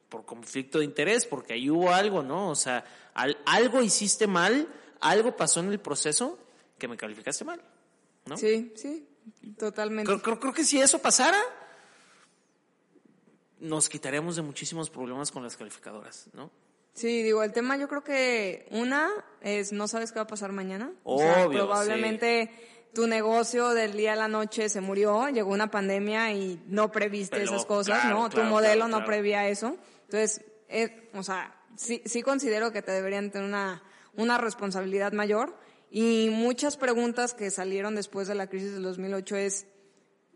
por 0.09 0.25
conflicto 0.25 0.79
de 0.79 0.83
interés, 0.83 1.25
porque 1.25 1.53
ahí 1.53 1.69
hubo 1.69 1.93
algo, 1.93 2.23
¿no? 2.23 2.49
O 2.49 2.55
sea, 2.55 2.83
algo 3.45 3.81
hiciste 3.81 4.27
mal, 4.27 4.67
algo 4.99 5.37
pasó 5.37 5.61
en 5.61 5.71
el 5.71 5.79
proceso 5.79 6.37
que 6.77 6.89
me 6.89 6.97
calificaste 6.97 7.45
mal, 7.45 7.63
¿no? 8.25 8.35
Sí, 8.35 8.73
sí, 8.75 9.07
totalmente. 9.57 10.11
Creo, 10.21 10.41
creo, 10.41 10.53
que 10.53 10.65
si 10.65 10.77
eso 10.81 10.99
pasara, 10.99 11.39
nos 13.61 13.87
quitaríamos 13.87 14.35
de 14.35 14.41
muchísimos 14.41 14.89
problemas 14.89 15.31
con 15.31 15.41
las 15.41 15.55
calificadoras, 15.55 16.27
¿no? 16.33 16.51
Sí, 16.97 17.21
digo, 17.21 17.43
el 17.43 17.53
tema 17.53 17.77
yo 17.77 17.87
creo 17.87 18.03
que 18.03 18.65
una 18.71 19.11
es 19.41 19.71
no 19.71 19.87
sabes 19.87 20.11
qué 20.11 20.15
va 20.15 20.23
a 20.23 20.27
pasar 20.27 20.51
mañana. 20.51 20.91
Obvio, 21.03 21.47
probablemente 21.51 22.49
tu 22.91 23.05
negocio 23.05 23.69
del 23.69 23.93
día 23.93 24.13
a 24.13 24.15
la 24.15 24.27
noche 24.27 24.67
se 24.67 24.81
murió, 24.81 25.29
llegó 25.29 25.51
una 25.51 25.69
pandemia 25.69 26.31
y 26.31 26.59
no 26.65 26.91
previste 26.91 27.43
esas 27.43 27.67
cosas, 27.67 28.05
¿no? 28.05 28.31
tu 28.31 28.41
modelo 28.41 28.87
no 28.87 29.05
prevía 29.05 29.47
eso. 29.47 29.77
Entonces, 30.05 30.43
eh, 30.69 31.07
o 31.13 31.21
sea, 31.21 31.55
sí, 31.75 32.01
sí 32.03 32.23
considero 32.23 32.71
que 32.71 32.81
te 32.81 32.91
deberían 32.91 33.29
tener 33.29 33.47
una, 33.47 33.83
una 34.15 34.39
responsabilidad 34.39 35.11
mayor. 35.11 35.55
Y 35.91 36.29
muchas 36.31 36.77
preguntas 36.77 37.35
que 37.35 37.51
salieron 37.51 37.93
después 37.93 38.27
de 38.27 38.33
la 38.33 38.47
crisis 38.47 38.73
del 38.73 38.81
2008 38.81 39.35
es, 39.35 39.67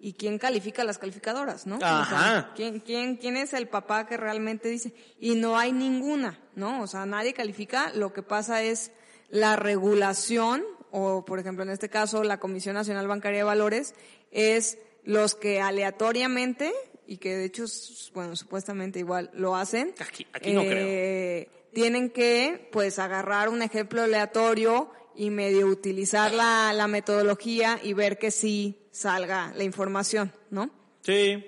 ¿y 0.01 0.13
quién 0.13 0.39
califica 0.39 0.83
las 0.83 0.97
calificadoras, 0.97 1.67
no? 1.67 1.77
Ajá. 1.81 2.51
¿quién, 2.55 2.79
quién, 2.79 3.17
¿Quién 3.17 3.37
es 3.37 3.53
el 3.53 3.67
papá 3.67 4.07
que 4.07 4.17
realmente 4.17 4.67
dice? 4.67 4.93
Y 5.19 5.35
no 5.35 5.57
hay 5.57 5.71
ninguna, 5.71 6.39
¿no? 6.55 6.81
O 6.81 6.87
sea, 6.87 7.05
nadie 7.05 7.33
califica, 7.33 7.91
lo 7.93 8.11
que 8.11 8.23
pasa 8.23 8.63
es 8.63 8.91
la 9.29 9.55
regulación, 9.55 10.63
o 10.89 11.23
por 11.23 11.39
ejemplo 11.39 11.63
en 11.63 11.69
este 11.69 11.89
caso 11.89 12.23
la 12.23 12.39
Comisión 12.39 12.73
Nacional 12.73 13.07
Bancaria 13.07 13.39
de 13.39 13.43
Valores, 13.43 13.93
es 14.31 14.79
los 15.03 15.35
que 15.35 15.61
aleatoriamente, 15.61 16.73
y 17.05 17.17
que 17.17 17.35
de 17.35 17.45
hecho, 17.45 17.65
bueno, 18.13 18.35
supuestamente 18.35 18.97
igual 18.97 19.29
lo 19.33 19.55
hacen. 19.55 19.93
Aquí, 19.99 20.25
no 20.53 20.61
creo. 20.61 20.87
Eh, 20.87 21.49
tienen 21.73 22.09
que, 22.09 22.69
pues, 22.71 22.97
agarrar 22.99 23.49
un 23.49 23.61
ejemplo 23.61 24.01
aleatorio 24.01 24.91
y 25.15 25.29
medio 25.29 25.67
utilizar 25.67 26.33
la, 26.33 26.73
la 26.73 26.87
metodología 26.87 27.79
y 27.83 27.93
ver 27.93 28.17
que 28.17 28.31
sí 28.31 28.80
salga 28.91 29.54
la 29.56 29.63
información, 29.63 30.32
¿no? 30.49 30.69
Sí, 31.01 31.43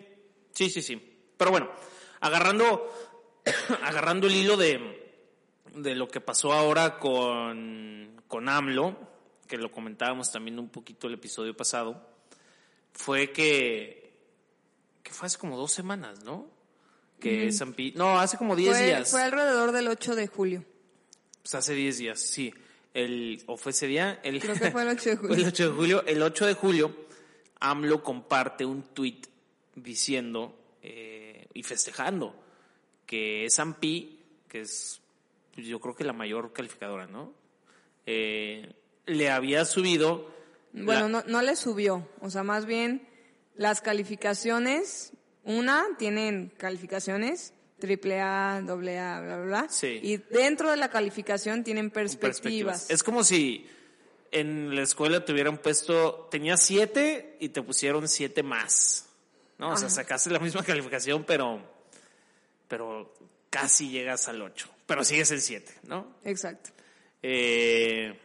sí, 0.52 0.70
sí, 0.70 0.82
sí. 0.82 1.20
Pero 1.38 1.52
bueno, 1.52 1.70
agarrando, 2.22 2.92
agarrando 3.84 4.28
el 4.28 4.36
hilo 4.36 4.58
de, 4.58 5.22
de 5.76 5.96
lo 5.96 6.08
que 6.08 6.22
pasó 6.22 6.54
ahora 6.54 6.98
con, 6.98 8.22
con 8.28 8.50
AMLO, 8.50 8.98
que 9.48 9.58
lo 9.58 9.72
comentábamos 9.72 10.32
también 10.32 10.58
un 10.58 10.70
poquito 10.70 11.08
el 11.08 11.16
episodio 11.16 11.56
pasado, 11.56 12.08
fue 12.94 13.32
que, 13.32 14.14
que 15.04 15.12
fue 15.12 15.28
hace 15.28 15.38
como 15.38 15.58
dos 15.58 15.72
semanas, 15.72 16.24
¿no? 16.24 16.50
Que 17.20 17.50
no, 17.96 18.20
hace 18.20 18.38
como 18.38 18.54
10 18.54 18.84
días. 18.84 19.12
Fue 19.12 19.24
alrededor 19.24 19.72
del 19.72 19.88
8 19.88 20.16
de 20.16 20.28
julio. 20.28 20.66
Pues 21.42 21.56
hace 21.56 21.74
10 21.74 21.98
días, 21.98 22.20
sí. 22.20 22.54
El, 22.94 23.42
o 23.48 23.56
fue 23.56 23.72
ese 23.72 23.88
día, 23.88 24.20
el, 24.24 24.42
Creo 24.42 24.56
que 24.56 24.72
fue 24.72 24.82
el 24.82 24.90
8 24.90 25.10
de 25.10 25.16
julio. 25.16 25.36
el 25.36 25.48
8 25.48 25.64
de 25.64 25.76
julio. 25.76 26.04
El 26.06 26.22
8 26.22 26.46
de 26.48 26.54
julio 26.54 26.96
AMLO 27.64 28.04
comparte 28.04 28.66
un 28.66 28.84
tweet 28.84 29.22
diciendo 29.76 30.56
eh, 30.82 31.48
y 31.54 31.64
festejando 31.64 32.36
que 33.06 33.46
S&P, 33.46 34.10
que 34.48 34.62
es 34.62 35.02
pues, 35.54 35.66
yo 35.68 35.80
creo 35.80 35.96
que 35.96 36.04
la 36.04 36.14
mayor 36.14 36.52
calificadora, 36.52 37.08
¿no? 37.08 37.34
Eh, 38.06 38.74
le 39.06 39.30
había 39.30 39.66
subido. 39.66 40.30
Bueno, 40.74 41.08
no, 41.08 41.24
no 41.28 41.42
le 41.42 41.56
subió, 41.56 42.10
o 42.20 42.30
sea, 42.30 42.44
más 42.44 42.66
bien 42.66 43.08
las 43.56 43.82
calificaciones, 43.82 45.14
una, 45.44 45.86
tienen 45.98 46.52
calificaciones 46.58 47.54
triple 47.80 48.22
A, 48.22 48.62
doble 48.66 48.98
A, 48.98 49.20
bla, 49.20 49.36
bla, 49.36 49.46
bla. 49.46 49.70
Sí. 49.70 50.00
Y 50.02 50.18
dentro 50.18 50.72
de 50.72 50.78
la 50.78 50.90
calificación 50.90 51.64
tienen 51.64 51.92
perspectivas. 51.92 52.90
Es 52.90 53.04
como 53.04 53.26
si 53.26 53.68
en 54.32 54.74
la 54.74 54.82
escuela 54.82 55.26
te 55.26 55.34
hubieran 55.34 55.58
puesto, 55.58 56.28
tenías 56.32 56.62
siete 56.62 57.33
y 57.44 57.50
te 57.50 57.62
pusieron 57.62 58.08
siete 58.08 58.42
más. 58.42 59.10
¿No? 59.58 59.72
O 59.72 59.78
sea, 59.78 59.90
sacaste 59.90 60.30
la 60.30 60.40
misma 60.40 60.64
calificación, 60.66 61.24
pero, 61.26 61.62
pero 62.68 63.14
casi 63.50 63.90
llegas 63.90 64.28
al 64.28 64.42
ocho. 64.42 64.70
Pero 64.86 65.04
sigues 65.04 65.32
en 65.32 65.42
siete, 65.42 65.74
¿no? 65.84 66.16
Exacto. 66.24 66.72
Eh, 67.22 68.18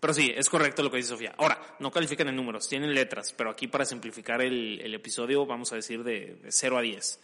pero 0.00 0.14
sí, 0.14 0.32
es 0.34 0.48
correcto 0.48 0.82
lo 0.82 0.90
que 0.90 0.98
dice 0.98 1.10
Sofía. 1.10 1.34
Ahora, 1.38 1.76
no 1.80 1.90
califican 1.90 2.28
en 2.28 2.36
números, 2.36 2.68
tienen 2.68 2.94
letras, 2.94 3.32
pero 3.36 3.50
aquí 3.50 3.66
para 3.66 3.84
simplificar 3.84 4.40
el, 4.40 4.80
el 4.80 4.94
episodio 4.94 5.44
vamos 5.44 5.72
a 5.72 5.76
decir 5.76 6.04
de, 6.04 6.36
de 6.42 6.52
0 6.52 6.78
a 6.78 6.82
10. 6.82 7.20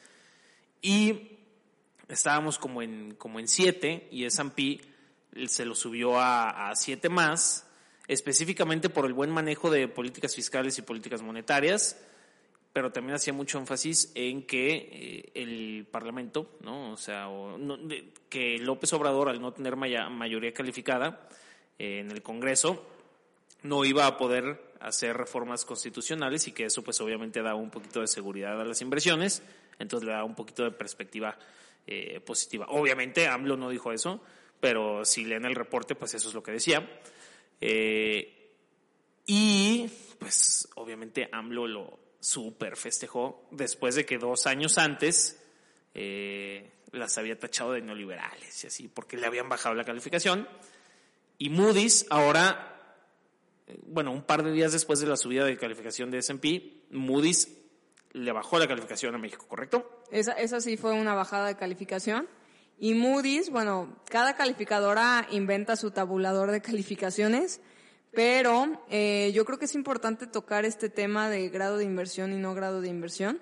Y 0.82 1.38
estábamos 2.08 2.58
como 2.58 2.82
en, 2.82 3.14
como 3.14 3.38
en 3.38 3.48
7 3.48 4.08
y 4.10 4.24
S&P 4.24 4.80
se 5.46 5.64
lo 5.64 5.74
subió 5.74 6.18
a, 6.18 6.70
a 6.70 6.76
7 6.76 7.08
más 7.08 7.66
específicamente 8.08 8.88
por 8.88 9.06
el 9.06 9.12
buen 9.12 9.30
manejo 9.30 9.70
de 9.70 9.88
políticas 9.88 10.34
fiscales 10.34 10.78
y 10.78 10.82
políticas 10.82 11.22
monetarias, 11.22 11.98
pero 12.72 12.90
también 12.90 13.16
hacía 13.16 13.32
mucho 13.32 13.58
énfasis 13.58 14.12
en 14.14 14.46
que 14.46 14.74
eh, 14.74 15.30
el 15.34 15.86
Parlamento, 15.90 16.56
¿no? 16.60 16.92
O 16.92 16.96
sea, 16.96 17.28
que 18.28 18.58
López 18.58 18.92
Obrador, 18.92 19.28
al 19.28 19.40
no 19.40 19.52
tener 19.52 19.76
mayoría 19.76 20.52
calificada 20.54 21.28
eh, 21.78 22.00
en 22.00 22.10
el 22.10 22.22
Congreso, 22.22 22.86
no 23.62 23.84
iba 23.84 24.06
a 24.06 24.16
poder 24.16 24.72
hacer 24.80 25.16
reformas 25.16 25.64
constitucionales 25.64 26.48
y 26.48 26.52
que 26.52 26.64
eso 26.64 26.82
pues 26.82 27.00
obviamente 27.00 27.42
da 27.42 27.54
un 27.54 27.70
poquito 27.70 28.00
de 28.00 28.08
seguridad 28.08 28.60
a 28.60 28.64
las 28.64 28.82
inversiones, 28.82 29.42
entonces 29.78 30.06
le 30.06 30.12
da 30.12 30.24
un 30.24 30.34
poquito 30.34 30.64
de 30.64 30.72
perspectiva 30.72 31.38
eh, 31.86 32.20
positiva. 32.20 32.66
Obviamente 32.70 33.28
AMLO 33.28 33.56
no 33.56 33.70
dijo 33.70 33.92
eso, 33.92 34.20
pero 34.60 35.04
si 35.04 35.24
leen 35.24 35.44
el 35.44 35.54
reporte 35.54 35.94
pues 35.94 36.14
eso 36.14 36.28
es 36.28 36.34
lo 36.34 36.42
que 36.42 36.52
decía. 36.52 36.88
Eh, 37.64 38.56
y 39.24 39.88
pues 40.18 40.68
obviamente 40.74 41.28
AMLO 41.30 41.68
lo 41.68 41.98
super 42.18 42.76
festejó 42.76 43.46
después 43.52 43.94
de 43.94 44.04
que 44.04 44.18
dos 44.18 44.48
años 44.48 44.78
antes 44.78 45.40
eh, 45.94 46.72
las 46.90 47.16
había 47.18 47.38
tachado 47.38 47.72
de 47.72 47.80
neoliberales 47.80 48.64
y 48.64 48.66
así, 48.66 48.88
porque 48.88 49.16
le 49.16 49.26
habían 49.26 49.48
bajado 49.48 49.76
la 49.76 49.84
calificación. 49.84 50.48
Y 51.38 51.50
Moody's 51.50 52.04
ahora, 52.10 52.96
eh, 53.68 53.78
bueno, 53.86 54.10
un 54.10 54.22
par 54.24 54.42
de 54.42 54.50
días 54.50 54.72
después 54.72 54.98
de 54.98 55.06
la 55.06 55.16
subida 55.16 55.44
de 55.44 55.56
calificación 55.56 56.10
de 56.10 56.18
S&P, 56.18 56.86
Moody's 56.90 57.48
le 58.10 58.32
bajó 58.32 58.58
la 58.58 58.66
calificación 58.66 59.14
a 59.14 59.18
México, 59.18 59.46
¿correcto? 59.46 60.02
Esa, 60.10 60.32
esa 60.32 60.60
sí 60.60 60.76
fue 60.76 60.92
una 60.92 61.14
bajada 61.14 61.46
de 61.46 61.56
calificación. 61.56 62.28
Y 62.82 62.94
Moody's, 62.94 63.48
bueno, 63.48 63.94
cada 64.10 64.34
calificadora 64.34 65.28
inventa 65.30 65.76
su 65.76 65.92
tabulador 65.92 66.50
de 66.50 66.60
calificaciones, 66.60 67.60
pero 68.10 68.84
eh, 68.90 69.30
yo 69.32 69.44
creo 69.44 69.56
que 69.56 69.66
es 69.66 69.76
importante 69.76 70.26
tocar 70.26 70.64
este 70.64 70.88
tema 70.88 71.30
de 71.30 71.48
grado 71.48 71.76
de 71.76 71.84
inversión 71.84 72.32
y 72.32 72.38
no 72.38 72.54
grado 72.54 72.80
de 72.80 72.88
inversión. 72.88 73.38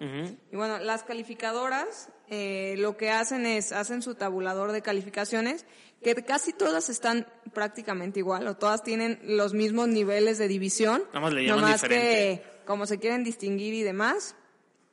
Y 0.53 0.57
bueno, 0.57 0.79
las 0.79 1.05
calificadoras 1.05 2.11
eh, 2.29 2.75
lo 2.77 2.99
que 2.99 3.09
hacen 3.09 3.47
es, 3.47 3.73
hacen 3.73 4.03
su 4.03 4.15
tabulador 4.15 4.73
de 4.73 4.83
calificaciones, 4.83 5.65
que 6.03 6.15
casi 6.17 6.53
todas 6.53 6.91
están 6.91 7.27
prácticamente 7.55 8.19
igual, 8.19 8.47
o 8.47 8.59
todas 8.59 8.83
tienen 8.83 9.21
los 9.25 9.55
mismos 9.55 9.89
niveles 9.89 10.37
de 10.37 10.49
división. 10.49 11.03
Nada 11.15 11.21
más 11.21 11.33
le 11.33 11.47
llaman 11.47 11.79
que 11.89 12.43
como 12.67 12.85
se 12.85 12.99
quieren 12.99 13.25
distinguir 13.25 13.73
y 13.73 13.85
demás, 13.85 14.37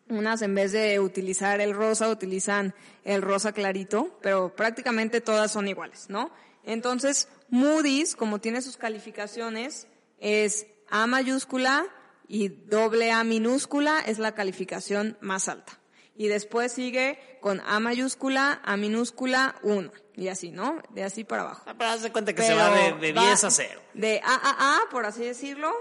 unas 0.10 0.41
en 0.41 0.56
vez 0.56 0.72
de 0.72 1.00
utilizar 1.00 1.62
el 1.62 1.74
rosa 1.74 2.10
utilizan 2.10 2.74
el 3.04 3.22
rosa 3.22 3.52
clarito, 3.52 4.17
pero 4.22 4.56
prácticamente 4.56 5.22
todas 5.22 5.52
son 5.52 5.67
iguales, 5.67 6.10
¿no? 6.10 6.32
Entonces, 6.63 7.30
Moody's, 7.50 8.15
como 8.15 8.39
tiene 8.39 8.62
sus 8.62 8.78
calificaciones, 8.78 9.88
es 10.20 10.67
A 10.89 11.08
mayúscula 11.08 11.86
y 12.28 12.50
doble 12.50 13.12
A 13.12 13.24
minúscula 13.24 14.00
es 14.06 14.20
la 14.20 14.34
calificación 14.34 15.17
más 15.22 15.48
alta. 15.48 15.80
Y 16.15 16.28
después 16.28 16.72
sigue 16.72 17.20
con 17.41 17.62
A 17.62 17.80
mayúscula, 17.80 18.62
A 18.65 18.76
minúscula, 18.76 19.56
1. 19.63 19.91
Y 20.15 20.30
así, 20.30 20.52
¿no? 20.52 20.82
De 20.89 21.04
así 21.04 21.24
para 21.24 21.43
abajo. 21.43 21.63
Ah, 21.67 21.76
pero 21.78 21.91
haz 21.91 22.02
de 22.02 22.12
cuenta 22.12 22.34
que 22.34 22.41
se 22.41 22.56
va 22.56 22.72
de, 22.72 22.93
de 22.93 23.13
10 23.13 23.43
a 23.43 23.52
0. 23.52 23.82
De 23.93 24.20
A 24.24 24.34
a 24.34 24.78
A, 24.78 24.89
por 24.89 25.06
así 25.06 25.24
decirlo, 25.24 25.72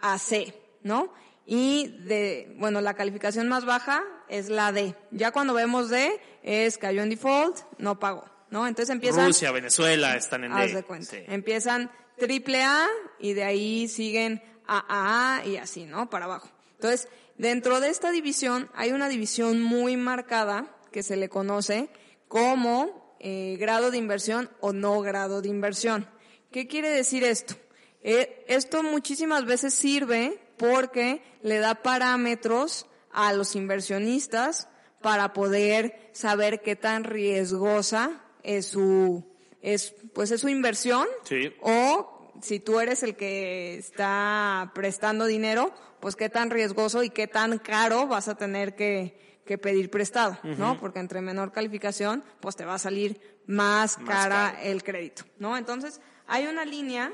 a 0.00 0.18
C, 0.18 0.54
¿no? 0.82 1.12
Y 1.46 1.88
de, 2.04 2.54
bueno, 2.58 2.80
la 2.80 2.94
calificación 2.94 3.48
más 3.48 3.64
baja 3.64 4.02
es 4.28 4.48
la 4.48 4.72
D. 4.72 4.94
Ya 5.10 5.30
cuando 5.30 5.54
vemos 5.54 5.90
D 5.90 6.20
es 6.42 6.78
cayó 6.78 7.02
en 7.02 7.10
default, 7.10 7.58
no 7.78 7.98
pagó, 7.98 8.24
¿no? 8.50 8.66
Entonces 8.66 8.92
empiezan... 8.92 9.26
Rusia, 9.26 9.52
Venezuela 9.52 10.16
están 10.16 10.44
en 10.44 10.52
Haz 10.52 10.68
D. 10.68 10.76
de 10.76 10.82
cuenta. 10.84 11.10
Sí. 11.10 11.18
Empiezan 11.26 11.90
triple 12.18 12.62
A 12.62 12.86
y 13.18 13.34
de 13.34 13.44
ahí 13.44 13.88
siguen 13.88 14.42
AAA 14.66 15.46
y 15.46 15.56
así, 15.56 15.84
¿no? 15.84 16.08
Para 16.08 16.24
abajo. 16.24 16.48
Entonces, 16.74 17.08
dentro 17.36 17.80
de 17.80 17.88
esta 17.90 18.10
división 18.10 18.70
hay 18.74 18.92
una 18.92 19.08
división 19.08 19.60
muy 19.60 19.96
marcada 19.96 20.74
que 20.92 21.02
se 21.02 21.16
le 21.16 21.28
conoce 21.28 21.90
como 22.28 23.16
eh, 23.20 23.56
grado 23.58 23.90
de 23.90 23.98
inversión 23.98 24.50
o 24.60 24.72
no 24.72 25.00
grado 25.00 25.42
de 25.42 25.48
inversión. 25.48 26.08
¿Qué 26.50 26.66
quiere 26.66 26.88
decir 26.88 27.24
esto? 27.24 27.54
Eh, 28.02 28.44
esto 28.48 28.82
muchísimas 28.82 29.44
veces 29.44 29.74
sirve 29.74 30.38
porque 30.56 31.22
le 31.42 31.58
da 31.58 31.76
parámetros 31.82 32.86
a 33.12 33.32
los 33.32 33.54
inversionistas 33.56 34.68
para 35.00 35.32
poder 35.32 36.10
saber 36.12 36.62
qué 36.62 36.76
tan 36.76 37.04
riesgosa 37.04 38.22
es 38.42 38.66
su, 38.66 39.24
es, 39.60 39.94
pues 40.14 40.30
es 40.30 40.40
su 40.40 40.48
inversión 40.48 41.06
Sí. 41.24 41.52
o 41.60 42.32
si 42.42 42.58
tú 42.60 42.80
eres 42.80 43.02
el 43.02 43.14
que 43.16 43.76
está 43.76 44.72
prestando 44.74 45.26
dinero, 45.26 45.72
pues 46.00 46.16
qué 46.16 46.28
tan 46.28 46.50
riesgoso 46.50 47.02
y 47.02 47.10
qué 47.10 47.26
tan 47.26 47.58
caro 47.58 48.06
vas 48.06 48.28
a 48.28 48.34
tener 48.36 48.74
que, 48.74 49.40
que 49.46 49.56
pedir 49.56 49.90
prestado, 49.90 50.38
¿no? 50.42 50.78
Porque 50.80 50.98
entre 50.98 51.20
menor 51.20 51.52
calificación, 51.52 52.24
pues 52.40 52.56
te 52.56 52.64
va 52.64 52.74
a 52.74 52.78
salir 52.78 53.20
más, 53.46 53.98
Más 53.98 54.08
cara 54.08 54.52
caro. 54.54 54.58
el 54.64 54.82
crédito, 54.82 55.22
¿no? 55.38 55.56
Entonces, 55.56 56.00
hay 56.26 56.46
una 56.46 56.64
línea 56.64 57.12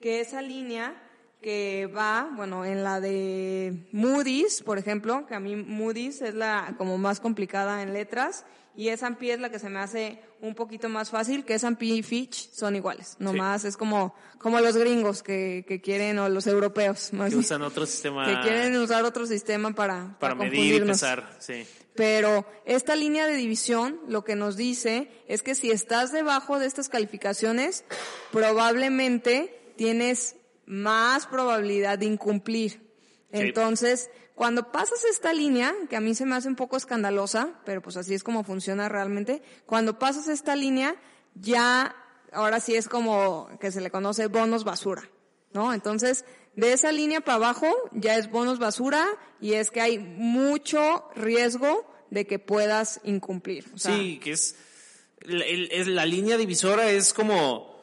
que 0.00 0.20
esa 0.20 0.42
línea 0.42 0.94
que 1.40 1.86
va, 1.86 2.30
bueno, 2.34 2.64
en 2.64 2.82
la 2.82 3.00
de 3.00 3.86
Moody's, 3.92 4.62
por 4.62 4.78
ejemplo, 4.78 5.26
que 5.26 5.34
a 5.34 5.40
mí 5.40 5.56
Moody's 5.56 6.22
es 6.22 6.34
la 6.34 6.74
como 6.78 6.98
más 6.98 7.20
complicada 7.20 7.82
en 7.82 7.92
letras 7.92 8.44
y 8.76 8.88
S&P 8.88 9.32
es 9.32 9.40
la 9.40 9.50
que 9.50 9.58
se 9.58 9.70
me 9.70 9.78
hace 9.78 10.20
un 10.40 10.54
poquito 10.54 10.88
más 10.88 11.10
fácil, 11.10 11.44
que 11.44 11.54
S&P 11.54 11.86
y 11.86 12.02
Fitch 12.02 12.50
son 12.50 12.76
iguales, 12.76 13.16
nomás 13.18 13.64
es 13.64 13.76
como 13.76 14.14
como 14.38 14.60
los 14.60 14.76
gringos 14.76 15.22
que, 15.22 15.64
que 15.66 15.80
quieren 15.80 16.18
o 16.18 16.28
los 16.28 16.46
europeos, 16.46 17.12
más 17.12 17.30
Que 17.30 17.36
usan 17.36 17.62
otro 17.62 17.86
sistema 17.86 18.26
que 18.26 18.40
quieren 18.42 18.76
usar 18.76 19.04
otro 19.04 19.26
sistema 19.26 19.72
para 19.72 20.16
para 20.18 20.36
para 20.36 20.50
medir 20.50 20.82
y 20.82 20.86
pesar. 20.86 21.36
Sí. 21.38 21.66
Pero 21.94 22.46
esta 22.66 22.94
línea 22.94 23.26
de 23.26 23.34
división 23.34 23.98
lo 24.06 24.22
que 24.24 24.36
nos 24.36 24.56
dice 24.56 25.10
es 25.28 25.42
que 25.42 25.54
si 25.54 25.70
estás 25.70 26.12
debajo 26.12 26.58
de 26.58 26.66
estas 26.66 26.90
calificaciones, 26.90 27.84
probablemente 28.30 29.72
tienes 29.76 30.36
más 30.66 31.26
probabilidad 31.26 31.98
de 31.98 32.06
incumplir. 32.06 32.72
Sí. 32.72 32.80
Entonces, 33.32 34.10
cuando 34.34 34.70
pasas 34.72 35.04
esta 35.04 35.32
línea, 35.32 35.74
que 35.88 35.96
a 35.96 36.00
mí 36.00 36.14
se 36.14 36.26
me 36.26 36.34
hace 36.36 36.48
un 36.48 36.56
poco 36.56 36.76
escandalosa, 36.76 37.60
pero 37.64 37.80
pues 37.82 37.96
así 37.96 38.14
es 38.14 38.22
como 38.22 38.44
funciona 38.44 38.88
realmente, 38.88 39.42
cuando 39.64 39.98
pasas 39.98 40.28
esta 40.28 40.54
línea, 40.56 40.94
ya, 41.34 41.94
ahora 42.32 42.60
sí 42.60 42.74
es 42.74 42.88
como 42.88 43.48
que 43.60 43.72
se 43.72 43.80
le 43.80 43.90
conoce 43.90 44.26
bonos 44.26 44.64
basura, 44.64 45.08
¿no? 45.52 45.72
Entonces, 45.72 46.24
de 46.54 46.72
esa 46.72 46.92
línea 46.92 47.20
para 47.20 47.36
abajo 47.36 47.66
ya 47.92 48.16
es 48.16 48.30
bonos 48.30 48.58
basura 48.58 49.06
y 49.40 49.54
es 49.54 49.70
que 49.70 49.80
hay 49.80 49.98
mucho 49.98 51.08
riesgo 51.14 51.86
de 52.10 52.26
que 52.26 52.38
puedas 52.38 53.00
incumplir. 53.04 53.66
O 53.74 53.78
sea, 53.78 53.96
sí, 53.96 54.18
que 54.22 54.32
es- 54.32 54.56
la 55.20 56.06
línea 56.06 56.36
divisora 56.36 56.90
es 56.90 57.12
como 57.12 57.75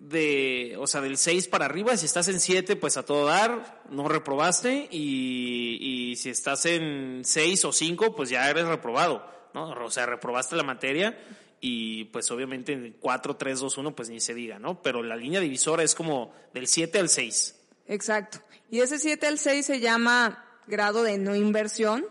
de, 0.00 0.76
o 0.78 0.86
sea, 0.86 1.02
del 1.02 1.18
6 1.18 1.48
para 1.48 1.66
arriba, 1.66 1.96
si 1.96 2.06
estás 2.06 2.26
en 2.28 2.40
7, 2.40 2.74
pues 2.76 2.96
a 2.96 3.04
todo 3.04 3.26
dar, 3.26 3.82
no 3.90 4.08
reprobaste, 4.08 4.88
y, 4.90 5.78
y 6.10 6.16
si 6.16 6.30
estás 6.30 6.64
en 6.66 7.20
6 7.22 7.64
o 7.66 7.72
5, 7.72 8.16
pues 8.16 8.30
ya 8.30 8.48
eres 8.48 8.66
reprobado, 8.66 9.24
¿no? 9.52 9.70
O 9.70 9.90
sea, 9.90 10.06
reprobaste 10.06 10.56
la 10.56 10.62
materia, 10.62 11.18
y 11.60 12.04
pues 12.06 12.30
obviamente 12.30 12.72
en 12.72 12.96
4, 12.98 13.36
3, 13.36 13.60
2, 13.60 13.78
1, 13.78 13.94
pues 13.94 14.08
ni 14.08 14.20
se 14.20 14.32
diga, 14.32 14.58
¿no? 14.58 14.80
Pero 14.82 15.02
la 15.02 15.16
línea 15.16 15.40
divisora 15.40 15.82
es 15.82 15.94
como 15.94 16.32
del 16.54 16.66
7 16.66 16.98
al 16.98 17.10
6. 17.10 17.56
Exacto. 17.86 18.38
Y 18.70 18.80
ese 18.80 18.98
7 18.98 19.26
al 19.26 19.38
6 19.38 19.66
se 19.66 19.80
llama 19.80 20.44
grado 20.66 21.02
de 21.02 21.18
no 21.18 21.36
inversión 21.36 22.06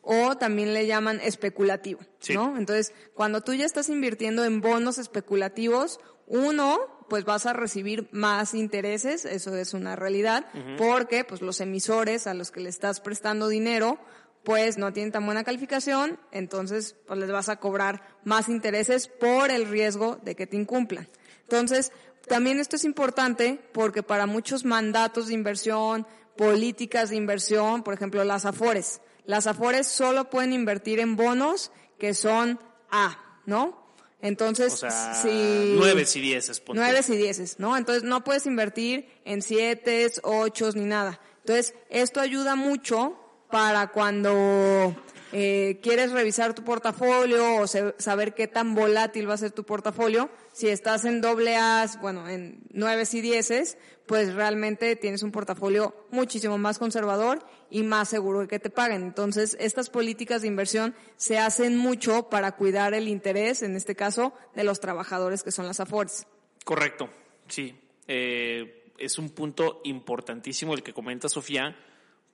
o 0.00 0.36
también 0.36 0.72
le 0.72 0.86
llaman 0.86 1.20
especulativo, 1.20 2.00
Sí. 2.20 2.34
¿no? 2.34 2.56
Entonces, 2.56 2.94
cuando 3.14 3.42
tú 3.42 3.52
ya 3.52 3.66
estás 3.66 3.88
invirtiendo 3.90 4.44
en 4.44 4.60
bonos 4.60 4.96
especulativos, 4.98 5.98
uno, 6.26 6.78
pues 7.08 7.24
vas 7.24 7.46
a 7.46 7.52
recibir 7.52 8.08
más 8.12 8.54
intereses, 8.54 9.24
eso 9.24 9.54
es 9.56 9.74
una 9.74 9.96
realidad, 9.96 10.46
porque 10.78 11.24
pues 11.24 11.42
los 11.42 11.60
emisores 11.60 12.26
a 12.26 12.34
los 12.34 12.50
que 12.50 12.60
le 12.60 12.68
estás 12.68 13.00
prestando 13.00 13.48
dinero, 13.48 13.98
pues 14.44 14.76
no 14.78 14.92
tienen 14.92 15.12
tan 15.12 15.24
buena 15.24 15.44
calificación, 15.44 16.18
entonces 16.30 16.96
pues 17.06 17.18
les 17.18 17.30
vas 17.30 17.48
a 17.48 17.56
cobrar 17.56 18.02
más 18.24 18.48
intereses 18.48 19.08
por 19.08 19.50
el 19.50 19.66
riesgo 19.68 20.16
de 20.22 20.34
que 20.34 20.46
te 20.46 20.56
incumplan. 20.56 21.08
Entonces, 21.42 21.92
también 22.28 22.58
esto 22.58 22.76
es 22.76 22.84
importante 22.84 23.60
porque 23.72 24.02
para 24.02 24.26
muchos 24.26 24.64
mandatos 24.64 25.28
de 25.28 25.34
inversión, 25.34 26.06
políticas 26.36 27.10
de 27.10 27.16
inversión, 27.16 27.82
por 27.82 27.94
ejemplo, 27.94 28.24
las 28.24 28.44
AFORES, 28.44 29.00
las 29.26 29.46
AFORES 29.46 29.86
solo 29.86 30.30
pueden 30.30 30.52
invertir 30.52 31.00
en 31.00 31.16
bonos 31.16 31.70
que 31.98 32.12
son 32.12 32.60
A, 32.90 33.40
¿no? 33.46 33.83
Entonces, 34.24 34.72
O 34.72 34.76
sea, 34.76 35.14
si... 35.14 35.74
9 35.76 36.04
y 36.14 36.20
10 36.20 36.60
punto. 36.60 36.80
Nueves 36.80 37.08
y 37.10 37.16
dieces, 37.16 37.58
¿no? 37.58 37.76
Entonces 37.76 38.04
no 38.04 38.24
puedes 38.24 38.46
invertir 38.46 39.06
en 39.26 39.42
siete, 39.42 40.10
ocho 40.22 40.70
ni 40.74 40.86
nada. 40.86 41.20
Entonces 41.40 41.74
esto 41.90 42.20
ayuda 42.20 42.56
mucho 42.56 43.18
para 43.50 43.88
cuando 43.92 44.96
eh, 45.32 45.78
quieres 45.82 46.10
revisar 46.12 46.54
tu 46.54 46.64
portafolio 46.64 47.56
o 47.56 47.66
se- 47.66 47.94
saber 47.98 48.34
qué 48.34 48.48
tan 48.48 48.74
volátil 48.74 49.28
va 49.28 49.34
a 49.34 49.38
ser 49.38 49.50
tu 49.52 49.64
portafolio. 49.64 50.30
Si 50.54 50.68
estás 50.68 51.04
en 51.04 51.20
doble 51.20 51.56
A, 51.56 51.86
bueno, 52.00 52.26
en 52.28 52.62
nueves 52.70 53.12
y 53.14 53.20
dieces, 53.20 53.76
pues 54.06 54.32
realmente 54.34 54.96
tienes 54.96 55.22
un 55.22 55.32
portafolio 55.32 55.94
muchísimo 56.10 56.56
más 56.56 56.78
conservador 56.78 57.44
y 57.70 57.82
más 57.82 58.08
seguro 58.08 58.40
de 58.40 58.48
que 58.48 58.58
te 58.58 58.70
paguen. 58.70 59.02
Entonces, 59.02 59.56
estas 59.60 59.90
políticas 59.90 60.42
de 60.42 60.48
inversión 60.48 60.94
se 61.16 61.38
hacen 61.38 61.76
mucho 61.76 62.28
para 62.28 62.52
cuidar 62.52 62.94
el 62.94 63.08
interés, 63.08 63.62
en 63.62 63.76
este 63.76 63.94
caso, 63.94 64.32
de 64.54 64.64
los 64.64 64.80
trabajadores 64.80 65.42
que 65.42 65.52
son 65.52 65.66
las 65.66 65.80
AFORES. 65.80 66.26
Correcto, 66.64 67.10
sí. 67.48 67.78
Eh, 68.06 68.92
es 68.98 69.18
un 69.18 69.30
punto 69.30 69.80
importantísimo 69.84 70.74
el 70.74 70.82
que 70.82 70.92
comenta 70.92 71.28
Sofía, 71.28 71.76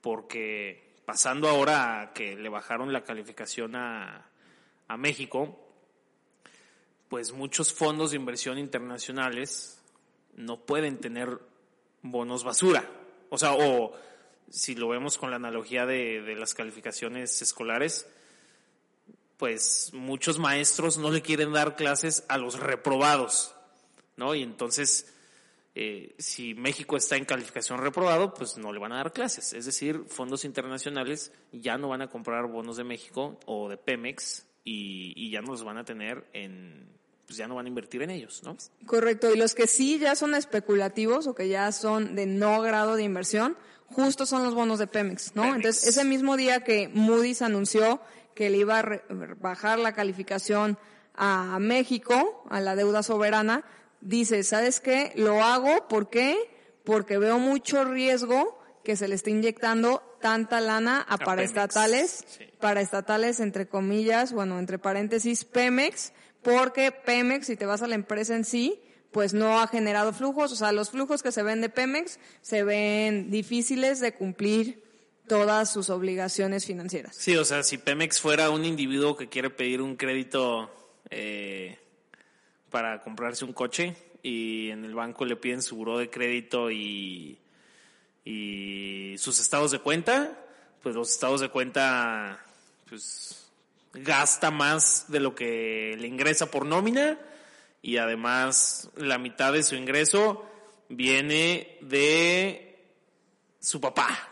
porque 0.01 1.01
pasando 1.05 1.49
ahora 1.49 2.01
a 2.01 2.13
que 2.13 2.35
le 2.35 2.49
bajaron 2.49 2.93
la 2.93 3.03
calificación 3.03 3.75
a, 3.75 4.29
a 4.87 4.97
México, 4.97 5.57
pues 7.09 7.33
muchos 7.33 7.73
fondos 7.73 8.11
de 8.11 8.17
inversión 8.17 8.57
internacionales 8.57 9.81
no 10.35 10.65
pueden 10.65 10.97
tener 10.99 11.39
bonos 12.01 12.43
basura. 12.43 12.89
O 13.29 13.37
sea, 13.37 13.53
o 13.53 13.93
si 14.51 14.75
lo 14.75 14.89
vemos 14.89 15.17
con 15.17 15.31
la 15.31 15.37
analogía 15.37 15.85
de, 15.85 16.21
de 16.21 16.35
las 16.35 16.53
calificaciones 16.53 17.41
escolares, 17.41 18.05
pues 19.37 19.89
muchos 19.93 20.37
maestros 20.37 20.99
no 20.99 21.09
le 21.09 21.23
quieren 21.23 21.51
dar 21.51 21.75
clases 21.75 22.23
a 22.27 22.37
los 22.37 22.59
reprobados, 22.59 23.55
¿no? 24.15 24.35
Y 24.35 24.43
entonces, 24.43 25.11
eh, 25.73 26.13
si 26.19 26.53
México 26.53 26.95
está 26.95 27.15
en 27.15 27.25
calificación 27.25 27.79
reprobado, 27.79 28.35
pues 28.35 28.57
no 28.57 28.71
le 28.71 28.79
van 28.79 28.91
a 28.91 28.97
dar 28.97 29.13
clases. 29.13 29.53
Es 29.53 29.65
decir, 29.65 30.03
fondos 30.07 30.45
internacionales 30.45 31.31
ya 31.51 31.79
no 31.79 31.89
van 31.89 32.03
a 32.03 32.09
comprar 32.09 32.45
bonos 32.45 32.77
de 32.77 32.83
México 32.83 33.39
o 33.47 33.67
de 33.67 33.77
Pemex 33.77 34.45
y, 34.63 35.13
y 35.15 35.31
ya 35.31 35.41
no 35.41 35.53
los 35.53 35.63
van 35.63 35.79
a 35.79 35.85
tener 35.85 36.23
en, 36.33 36.87
pues 37.25 37.37
ya 37.37 37.47
no 37.47 37.55
van 37.55 37.65
a 37.65 37.69
invertir 37.69 38.01
en 38.01 38.09
ellos, 38.09 38.43
¿no? 38.43 38.57
Correcto, 38.85 39.33
y 39.33 39.37
los 39.37 39.55
que 39.55 39.65
sí 39.65 39.97
ya 39.97 40.15
son 40.15 40.35
especulativos 40.35 41.27
o 41.27 41.33
que 41.33 41.47
ya 41.47 41.71
son 41.71 42.13
de 42.13 42.25
no 42.25 42.61
grado 42.61 42.95
de 42.95 43.03
inversión, 43.03 43.57
justo 43.93 44.25
son 44.25 44.43
los 44.43 44.53
bonos 44.55 44.79
de 44.79 44.87
Pemex, 44.87 45.35
¿no? 45.35 45.43
Pemex. 45.43 45.55
Entonces, 45.57 45.87
ese 45.87 46.03
mismo 46.03 46.37
día 46.37 46.63
que 46.63 46.89
Moody's 46.93 47.41
anunció 47.41 48.01
que 48.35 48.49
le 48.49 48.57
iba 48.57 48.79
a 48.79 48.81
re- 48.81 49.03
bajar 49.39 49.79
la 49.79 49.93
calificación 49.93 50.77
a 51.15 51.57
México, 51.59 52.43
a 52.49 52.61
la 52.61 52.75
deuda 52.75 53.03
soberana, 53.03 53.63
dice, 53.99 54.43
¿sabes 54.43 54.79
qué? 54.79 55.11
Lo 55.15 55.43
hago, 55.43 55.87
¿por 55.87 56.09
qué? 56.09 56.37
Porque 56.83 57.17
veo 57.17 57.37
mucho 57.39 57.83
riesgo 57.83 58.57
que 58.83 58.95
se 58.95 59.07
le 59.07 59.15
esté 59.15 59.29
inyectando 59.31 60.01
tanta 60.21 60.59
lana 60.61 61.05
a, 61.07 61.15
A 61.15 61.17
paraestatales, 61.17 62.23
sí. 62.27 62.45
paraestatales 62.59 63.39
entre 63.39 63.67
comillas, 63.67 64.33
bueno, 64.33 64.57
entre 64.59 64.79
paréntesis, 64.79 65.45
Pemex, 65.45 66.13
porque 66.41 66.91
Pemex, 66.91 67.45
si 67.47 67.55
te 67.57 67.65
vas 67.67 67.81
a 67.83 67.87
la 67.87 67.95
empresa 67.95 68.35
en 68.35 68.45
sí, 68.45 68.81
pues 69.11 69.33
no 69.33 69.59
ha 69.59 69.67
generado 69.67 70.13
flujos, 70.13 70.51
o 70.51 70.55
sea, 70.55 70.71
los 70.71 70.89
flujos 70.89 71.21
que 71.21 71.31
se 71.31 71.43
ven 71.43 71.61
de 71.61 71.69
Pemex 71.69 72.19
se 72.41 72.63
ven 72.63 73.29
difíciles 73.29 73.99
de 73.99 74.13
cumplir 74.13 74.83
todas 75.27 75.71
sus 75.71 75.89
obligaciones 75.89 76.65
financieras. 76.65 77.15
Sí, 77.15 77.35
o 77.35 77.45
sea, 77.45 77.63
si 77.63 77.77
Pemex 77.77 78.21
fuera 78.21 78.49
un 78.49 78.65
individuo 78.65 79.15
que 79.15 79.27
quiere 79.27 79.49
pedir 79.49 79.81
un 79.81 79.95
crédito 79.95 80.71
eh, 81.09 81.77
para 82.69 83.01
comprarse 83.01 83.43
un 83.43 83.53
coche 83.53 83.95
y 84.23 84.69
en 84.69 84.85
el 84.85 84.95
banco 84.95 85.25
le 85.25 85.35
piden 85.35 85.61
su 85.61 85.75
buró 85.75 85.97
de 85.97 86.09
crédito 86.09 86.71
y, 86.71 87.37
y 88.23 89.15
sus 89.17 89.39
estados 89.39 89.71
de 89.71 89.79
cuenta, 89.79 90.37
pues 90.81 90.95
los 90.95 91.11
estados 91.11 91.41
de 91.41 91.49
cuenta, 91.49 92.43
pues 92.89 93.49
gasta 93.93 94.51
más 94.51 95.05
de 95.09 95.19
lo 95.19 95.35
que 95.35 95.97
le 95.99 96.07
ingresa 96.07 96.49
por 96.49 96.65
nómina 96.65 97.19
y 97.81 97.97
además 97.97 98.89
la 98.95 99.17
mitad 99.17 99.53
de 99.53 99.63
su 99.63 99.75
ingreso 99.75 100.45
viene 100.89 101.77
de 101.81 102.93
su 103.59 103.79
papá. 103.81 104.27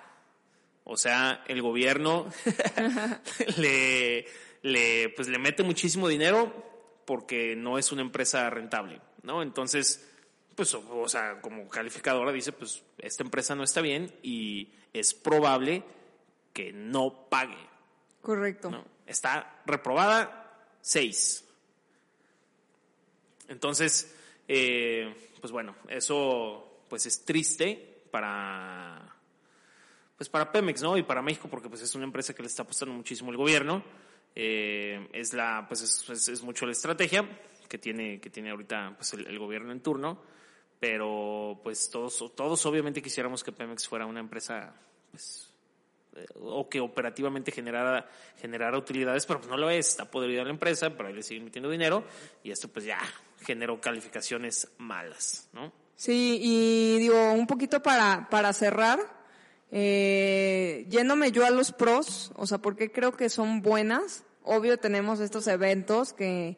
O 0.83 0.97
sea, 0.97 1.43
el 1.47 1.61
gobierno 1.61 2.27
le, 3.57 4.25
le, 4.63 5.09
pues 5.09 5.27
le 5.27 5.39
mete 5.39 5.63
muchísimo 5.63 6.07
dinero 6.07 6.51
porque 7.05 7.55
no 7.55 7.77
es 7.77 7.91
una 7.91 8.01
empresa 8.01 8.49
rentable, 8.49 9.01
¿no? 9.23 9.41
Entonces, 9.41 10.07
pues, 10.55 10.73
o, 10.73 11.07
sea, 11.07 11.41
como 11.41 11.69
calificadora 11.69 12.31
dice, 12.31 12.51
pues, 12.51 12.83
esta 12.97 13.23
empresa 13.23 13.55
no 13.55 13.63
está 13.63 13.81
bien 13.81 14.13
y 14.21 14.73
es 14.93 15.13
probable 15.13 15.83
que 16.53 16.73
no 16.73 17.29
pague. 17.29 17.57
Correcto. 18.21 18.69
¿no? 18.69 18.83
Está 19.05 19.61
reprobada 19.65 20.67
6. 20.81 21.45
Entonces, 23.49 24.15
eh, 24.47 25.13
pues 25.41 25.51
bueno, 25.51 25.75
eso 25.89 26.83
pues 26.87 27.05
es 27.05 27.25
triste 27.25 28.03
para 28.11 29.15
pues 30.15 30.29
para 30.29 30.51
Pemex, 30.51 30.81
¿no? 30.81 30.97
Y 30.97 31.03
para 31.03 31.21
México 31.21 31.47
porque 31.49 31.69
pues 31.69 31.81
es 31.81 31.95
una 31.95 32.05
empresa 32.05 32.33
que 32.33 32.43
le 32.43 32.47
está 32.47 32.63
apostando 32.63 32.93
muchísimo 32.93 33.31
el 33.31 33.37
gobierno. 33.37 33.83
Eh, 34.35 35.09
es 35.13 35.33
la 35.33 35.65
pues 35.67 35.81
es, 35.81 36.29
es, 36.29 36.43
mucho 36.43 36.65
la 36.65 36.71
estrategia 36.71 37.27
que 37.67 37.77
tiene 37.77 38.19
que 38.19 38.29
tiene 38.29 38.51
ahorita 38.51 38.93
pues 38.95 39.13
el, 39.13 39.39
gobierno 39.39 39.71
en 39.71 39.81
turno, 39.81 40.21
pero 40.79 41.59
pues 41.63 41.89
todos 41.89 42.35
todos 42.35 42.65
obviamente 42.65 43.01
quisiéramos 43.01 43.43
que 43.43 43.51
Pemex 43.51 43.87
fuera 43.87 44.05
una 44.05 44.19
empresa 44.19 44.75
pues 45.11 45.49
o 46.35 46.67
que 46.69 46.79
operativamente 46.79 47.51
generara, 47.51 48.09
generara 48.41 48.77
utilidades, 48.77 49.25
pero 49.25 49.39
pues 49.39 49.49
no 49.49 49.57
lo 49.57 49.69
es, 49.69 49.89
está 49.89 50.09
podrida 50.09 50.43
la 50.43 50.49
empresa, 50.49 50.89
pero 50.95 51.09
ahí 51.09 51.15
le 51.15 51.23
siguen 51.23 51.45
metiendo 51.45 51.69
dinero 51.69 52.03
y 52.43 52.51
esto 52.51 52.67
pues 52.67 52.85
ya 52.85 52.99
generó 53.41 53.79
calificaciones 53.81 54.69
malas, 54.77 55.49
¿no? 55.53 55.71
Sí, 55.95 56.39
y 56.41 56.97
digo, 56.99 57.33
un 57.33 57.45
poquito 57.45 57.81
para, 57.81 58.27
para 58.29 58.53
cerrar, 58.53 58.99
eh, 59.71 60.85
yéndome 60.89 61.31
yo 61.31 61.45
a 61.45 61.49
los 61.49 61.71
pros, 61.71 62.31
o 62.35 62.47
sea, 62.47 62.57
porque 62.59 62.91
creo 62.91 63.11
que 63.11 63.29
son 63.29 63.61
buenas, 63.61 64.23
obvio 64.43 64.77
tenemos 64.77 65.19
estos 65.19 65.47
eventos 65.47 66.13
que 66.13 66.57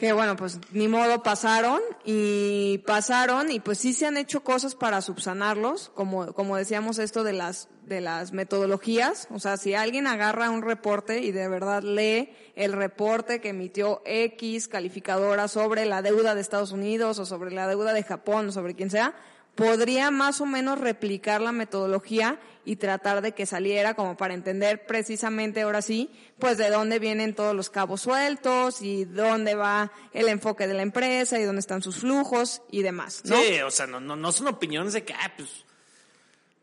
que 0.00 0.14
bueno, 0.14 0.34
pues 0.34 0.58
ni 0.72 0.88
modo 0.88 1.22
pasaron 1.22 1.78
y 2.06 2.78
pasaron 2.86 3.50
y 3.50 3.60
pues 3.60 3.76
sí 3.76 3.92
se 3.92 4.06
han 4.06 4.16
hecho 4.16 4.42
cosas 4.42 4.74
para 4.74 5.02
subsanarlos, 5.02 5.90
como, 5.90 6.32
como 6.32 6.56
decíamos 6.56 6.98
esto 6.98 7.22
de 7.22 7.34
las, 7.34 7.68
de 7.84 8.00
las 8.00 8.32
metodologías, 8.32 9.28
o 9.30 9.38
sea, 9.38 9.58
si 9.58 9.74
alguien 9.74 10.06
agarra 10.06 10.48
un 10.48 10.62
reporte 10.62 11.20
y 11.20 11.32
de 11.32 11.46
verdad 11.48 11.82
lee 11.82 12.32
el 12.54 12.72
reporte 12.72 13.42
que 13.42 13.50
emitió 13.50 14.00
X 14.06 14.68
calificadora 14.68 15.48
sobre 15.48 15.84
la 15.84 16.00
deuda 16.00 16.34
de 16.34 16.40
Estados 16.40 16.72
Unidos 16.72 17.18
o 17.18 17.26
sobre 17.26 17.50
la 17.50 17.68
deuda 17.68 17.92
de 17.92 18.02
Japón 18.02 18.48
o 18.48 18.52
sobre 18.52 18.74
quien 18.74 18.88
sea, 18.88 19.14
podría 19.60 20.10
más 20.10 20.40
o 20.40 20.46
menos 20.46 20.80
replicar 20.80 21.40
la 21.40 21.52
metodología 21.52 22.40
y 22.64 22.76
tratar 22.76 23.20
de 23.20 23.32
que 23.32 23.46
saliera 23.46 23.94
como 23.94 24.16
para 24.16 24.34
entender 24.34 24.86
precisamente 24.86 25.62
ahora 25.62 25.82
sí, 25.82 26.10
pues 26.38 26.56
de 26.56 26.70
dónde 26.70 26.98
vienen 26.98 27.34
todos 27.34 27.54
los 27.54 27.68
cabos 27.68 28.00
sueltos 28.00 28.80
y 28.80 29.04
dónde 29.04 29.54
va 29.54 29.92
el 30.12 30.28
enfoque 30.28 30.66
de 30.66 30.74
la 30.74 30.82
empresa 30.82 31.38
y 31.38 31.44
dónde 31.44 31.60
están 31.60 31.82
sus 31.82 31.98
flujos 31.98 32.62
y 32.70 32.82
demás, 32.82 33.22
¿no? 33.24 33.36
Sí, 33.40 33.60
o 33.60 33.70
sea, 33.70 33.86
no, 33.86 34.00
no, 34.00 34.16
no 34.16 34.32
son 34.32 34.48
opiniones 34.48 34.94
de 34.94 35.04
que, 35.04 35.12
ah, 35.12 35.32
pues, 35.36 35.48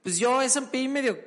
pues 0.01 0.17
yo 0.17 0.41
S&P 0.41 0.88
medio 0.88 1.17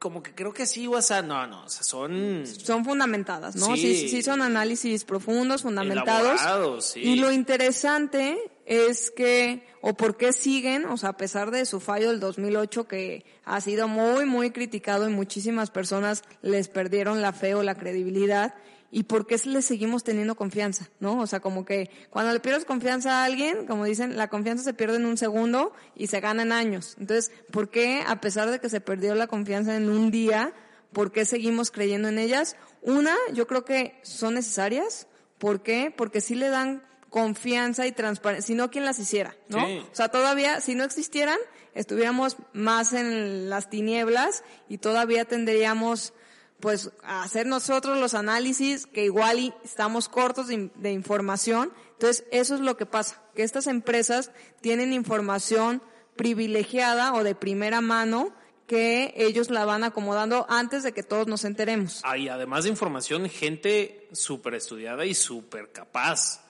como 0.00 0.22
que 0.22 0.34
creo 0.34 0.52
que 0.52 0.64
sí, 0.66 0.86
o 0.86 1.02
sea, 1.02 1.20
no, 1.20 1.46
no, 1.46 1.64
o 1.64 1.68
sea, 1.68 1.82
son... 1.82 2.44
Son 2.46 2.84
fundamentadas, 2.84 3.54
¿no? 3.54 3.76
Sí, 3.76 3.94
sí, 3.94 4.08
sí 4.08 4.22
son 4.22 4.40
análisis 4.40 5.04
profundos, 5.04 5.62
fundamentados. 5.62 6.84
Sí. 6.86 7.00
Y 7.00 7.16
lo 7.16 7.30
interesante 7.30 8.50
es 8.66 9.10
que, 9.10 9.66
o 9.80 9.94
por 9.94 10.16
qué 10.16 10.32
siguen, 10.32 10.84
o 10.86 10.96
sea, 10.96 11.10
a 11.10 11.16
pesar 11.16 11.50
de 11.50 11.64
su 11.66 11.80
fallo 11.80 12.10
del 12.10 12.20
2008 12.20 12.86
que 12.86 13.24
ha 13.44 13.60
sido 13.60 13.88
muy, 13.88 14.26
muy 14.26 14.50
criticado 14.50 15.08
y 15.08 15.12
muchísimas 15.12 15.70
personas 15.70 16.22
les 16.42 16.68
perdieron 16.68 17.22
la 17.22 17.32
fe 17.32 17.54
o 17.54 17.62
la 17.62 17.74
credibilidad, 17.74 18.54
y 18.92 19.04
por 19.04 19.26
qué 19.26 19.40
le 19.44 19.62
seguimos 19.62 20.02
teniendo 20.02 20.34
confianza, 20.34 20.88
¿no? 20.98 21.20
O 21.20 21.26
sea, 21.26 21.40
como 21.40 21.64
que 21.64 21.90
cuando 22.10 22.32
le 22.32 22.40
pierdes 22.40 22.64
confianza 22.64 23.20
a 23.20 23.24
alguien, 23.24 23.66
como 23.66 23.84
dicen, 23.84 24.16
la 24.16 24.28
confianza 24.28 24.64
se 24.64 24.74
pierde 24.74 24.96
en 24.96 25.06
un 25.06 25.16
segundo 25.16 25.72
y 25.94 26.08
se 26.08 26.20
gana 26.20 26.42
en 26.42 26.52
años. 26.52 26.96
Entonces, 26.98 27.30
¿por 27.52 27.70
qué, 27.70 28.02
a 28.06 28.20
pesar 28.20 28.50
de 28.50 28.58
que 28.58 28.68
se 28.68 28.80
perdió 28.80 29.14
la 29.14 29.28
confianza 29.28 29.76
en 29.76 29.88
un 29.88 30.10
día, 30.10 30.52
por 30.92 31.12
qué 31.12 31.24
seguimos 31.24 31.70
creyendo 31.70 32.08
en 32.08 32.18
ellas? 32.18 32.56
Una, 32.82 33.14
yo 33.32 33.46
creo 33.46 33.64
que 33.64 34.00
son 34.02 34.34
necesarias. 34.34 35.06
¿Por 35.38 35.62
qué? 35.62 35.94
Porque 35.96 36.20
sí 36.20 36.34
le 36.34 36.48
dan 36.48 36.82
confianza 37.10 37.86
y 37.86 37.92
transparencia, 37.92 38.46
si 38.46 38.54
no, 38.54 38.70
¿quién 38.70 38.84
las 38.84 38.98
hiciera? 38.98 39.36
¿no? 39.48 39.66
Sí. 39.66 39.84
O 39.92 39.94
sea, 39.94 40.08
todavía, 40.08 40.60
si 40.60 40.74
no 40.74 40.84
existieran, 40.84 41.38
estuviéramos 41.74 42.36
más 42.52 42.92
en 42.92 43.50
las 43.50 43.68
tinieblas 43.68 44.44
y 44.68 44.78
todavía 44.78 45.24
tendríamos 45.24 46.14
pues 46.60 46.90
a 47.02 47.22
hacer 47.22 47.46
nosotros 47.46 47.98
los 47.98 48.14
análisis 48.14 48.86
que 48.86 49.04
igual 49.04 49.38
y 49.38 49.54
estamos 49.64 50.08
cortos 50.08 50.48
de, 50.48 50.70
de, 50.74 50.92
información. 50.92 51.72
Entonces, 51.92 52.24
eso 52.30 52.54
es 52.54 52.60
lo 52.60 52.76
que 52.76 52.86
pasa, 52.86 53.22
que 53.34 53.42
estas 53.42 53.66
empresas 53.66 54.30
tienen 54.60 54.92
información 54.92 55.82
privilegiada 56.16 57.14
o 57.14 57.24
de 57.24 57.34
primera 57.34 57.80
mano 57.80 58.34
que 58.66 59.14
ellos 59.16 59.50
la 59.50 59.64
van 59.64 59.82
acomodando 59.82 60.46
antes 60.48 60.84
de 60.84 60.92
que 60.92 61.02
todos 61.02 61.26
nos 61.26 61.44
enteremos. 61.44 62.02
Ah, 62.04 62.16
y 62.16 62.28
además 62.28 62.64
de 62.64 62.70
información, 62.70 63.28
gente 63.28 64.08
súper 64.12 64.54
estudiada 64.54 65.04
y 65.06 65.14
súper 65.14 65.72
capaz. 65.72 66.49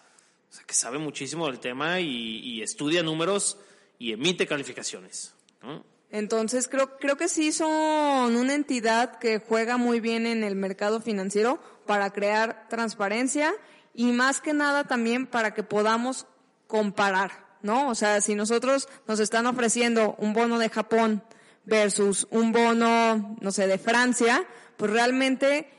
O 0.50 0.52
sea, 0.52 0.64
que 0.64 0.74
sabe 0.74 0.98
muchísimo 0.98 1.46
del 1.46 1.60
tema 1.60 2.00
y, 2.00 2.38
y 2.38 2.62
estudia 2.62 3.02
números 3.02 3.56
y 3.98 4.12
emite 4.12 4.46
calificaciones. 4.46 5.32
¿no? 5.62 5.84
Entonces 6.10 6.66
creo, 6.66 6.98
creo 6.98 7.16
que 7.16 7.28
sí 7.28 7.52
son 7.52 8.34
una 8.34 8.54
entidad 8.54 9.18
que 9.18 9.38
juega 9.38 9.76
muy 9.76 10.00
bien 10.00 10.26
en 10.26 10.42
el 10.42 10.56
mercado 10.56 11.00
financiero 11.00 11.60
para 11.86 12.10
crear 12.10 12.66
transparencia 12.68 13.54
y 13.94 14.06
más 14.12 14.40
que 14.40 14.52
nada 14.52 14.84
también 14.84 15.26
para 15.26 15.54
que 15.54 15.62
podamos 15.62 16.26
comparar, 16.66 17.30
¿no? 17.62 17.88
O 17.88 17.94
sea, 17.94 18.20
si 18.20 18.34
nosotros 18.34 18.88
nos 19.06 19.20
están 19.20 19.46
ofreciendo 19.46 20.16
un 20.18 20.32
bono 20.32 20.58
de 20.58 20.68
Japón 20.68 21.22
versus 21.64 22.26
un 22.30 22.50
bono, 22.50 23.36
no 23.40 23.52
sé, 23.52 23.68
de 23.68 23.78
Francia, 23.78 24.44
pues 24.76 24.90
realmente 24.90 25.70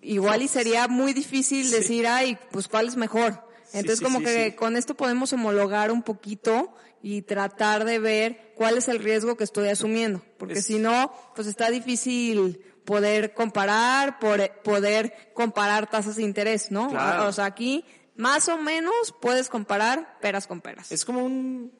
igual 0.00 0.42
y 0.42 0.48
sería 0.48 0.86
muy 0.86 1.12
difícil 1.12 1.70
decir, 1.70 2.06
ay, 2.06 2.38
pues 2.52 2.68
cuál 2.68 2.86
es 2.86 2.96
mejor. 2.96 3.48
Entonces 3.74 3.98
sí, 3.98 4.04
como 4.04 4.18
sí, 4.20 4.24
que 4.24 4.56
con 4.56 4.76
esto 4.76 4.94
podemos 4.94 5.32
homologar 5.32 5.90
un 5.90 6.02
poquito 6.02 6.74
y 7.02 7.22
tratar 7.22 7.84
de 7.84 7.98
ver 7.98 8.52
cuál 8.54 8.76
es 8.78 8.88
el 8.88 8.98
riesgo 8.98 9.36
que 9.36 9.44
estoy 9.44 9.68
asumiendo, 9.68 10.22
porque 10.38 10.54
Es- 10.60 10.66
si 10.66 10.78
no, 10.78 11.12
pues 11.34 11.46
está 11.48 11.70
difícil 11.70 12.60
poder 12.84 13.32
comparar, 13.34 14.18
poder 14.18 15.30
comparar 15.34 15.88
tasas 15.90 16.16
de 16.16 16.22
interés, 16.22 16.70
¿no? 16.70 16.88
Claro. 16.90 17.26
O 17.28 17.32
sea, 17.32 17.44
aquí 17.46 17.84
más 18.16 18.48
o 18.48 18.58
menos 18.58 19.14
puedes 19.20 19.48
comparar 19.48 20.18
peras 20.20 20.46
con 20.46 20.60
peras. 20.60 20.92
Es 20.92 21.04
como 21.04 21.24
un, 21.24 21.72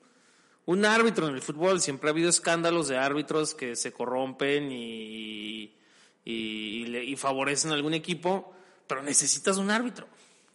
un 0.64 0.84
árbitro 0.84 1.28
en 1.28 1.34
el 1.34 1.42
fútbol. 1.42 1.80
Siempre 1.80 2.08
ha 2.08 2.12
habido 2.12 2.30
escándalos 2.30 2.88
de 2.88 2.96
árbitros 2.98 3.54
que 3.54 3.76
se 3.76 3.92
corrompen 3.92 4.70
y, 4.72 5.74
y, 6.24 6.32
y 6.32 6.86
le- 6.86 7.04
y 7.04 7.16
favorecen 7.16 7.70
a 7.72 7.74
algún 7.74 7.94
equipo, 7.94 8.52
pero 8.86 9.02
necesitas 9.02 9.58
un 9.58 9.70
árbitro. 9.70 10.06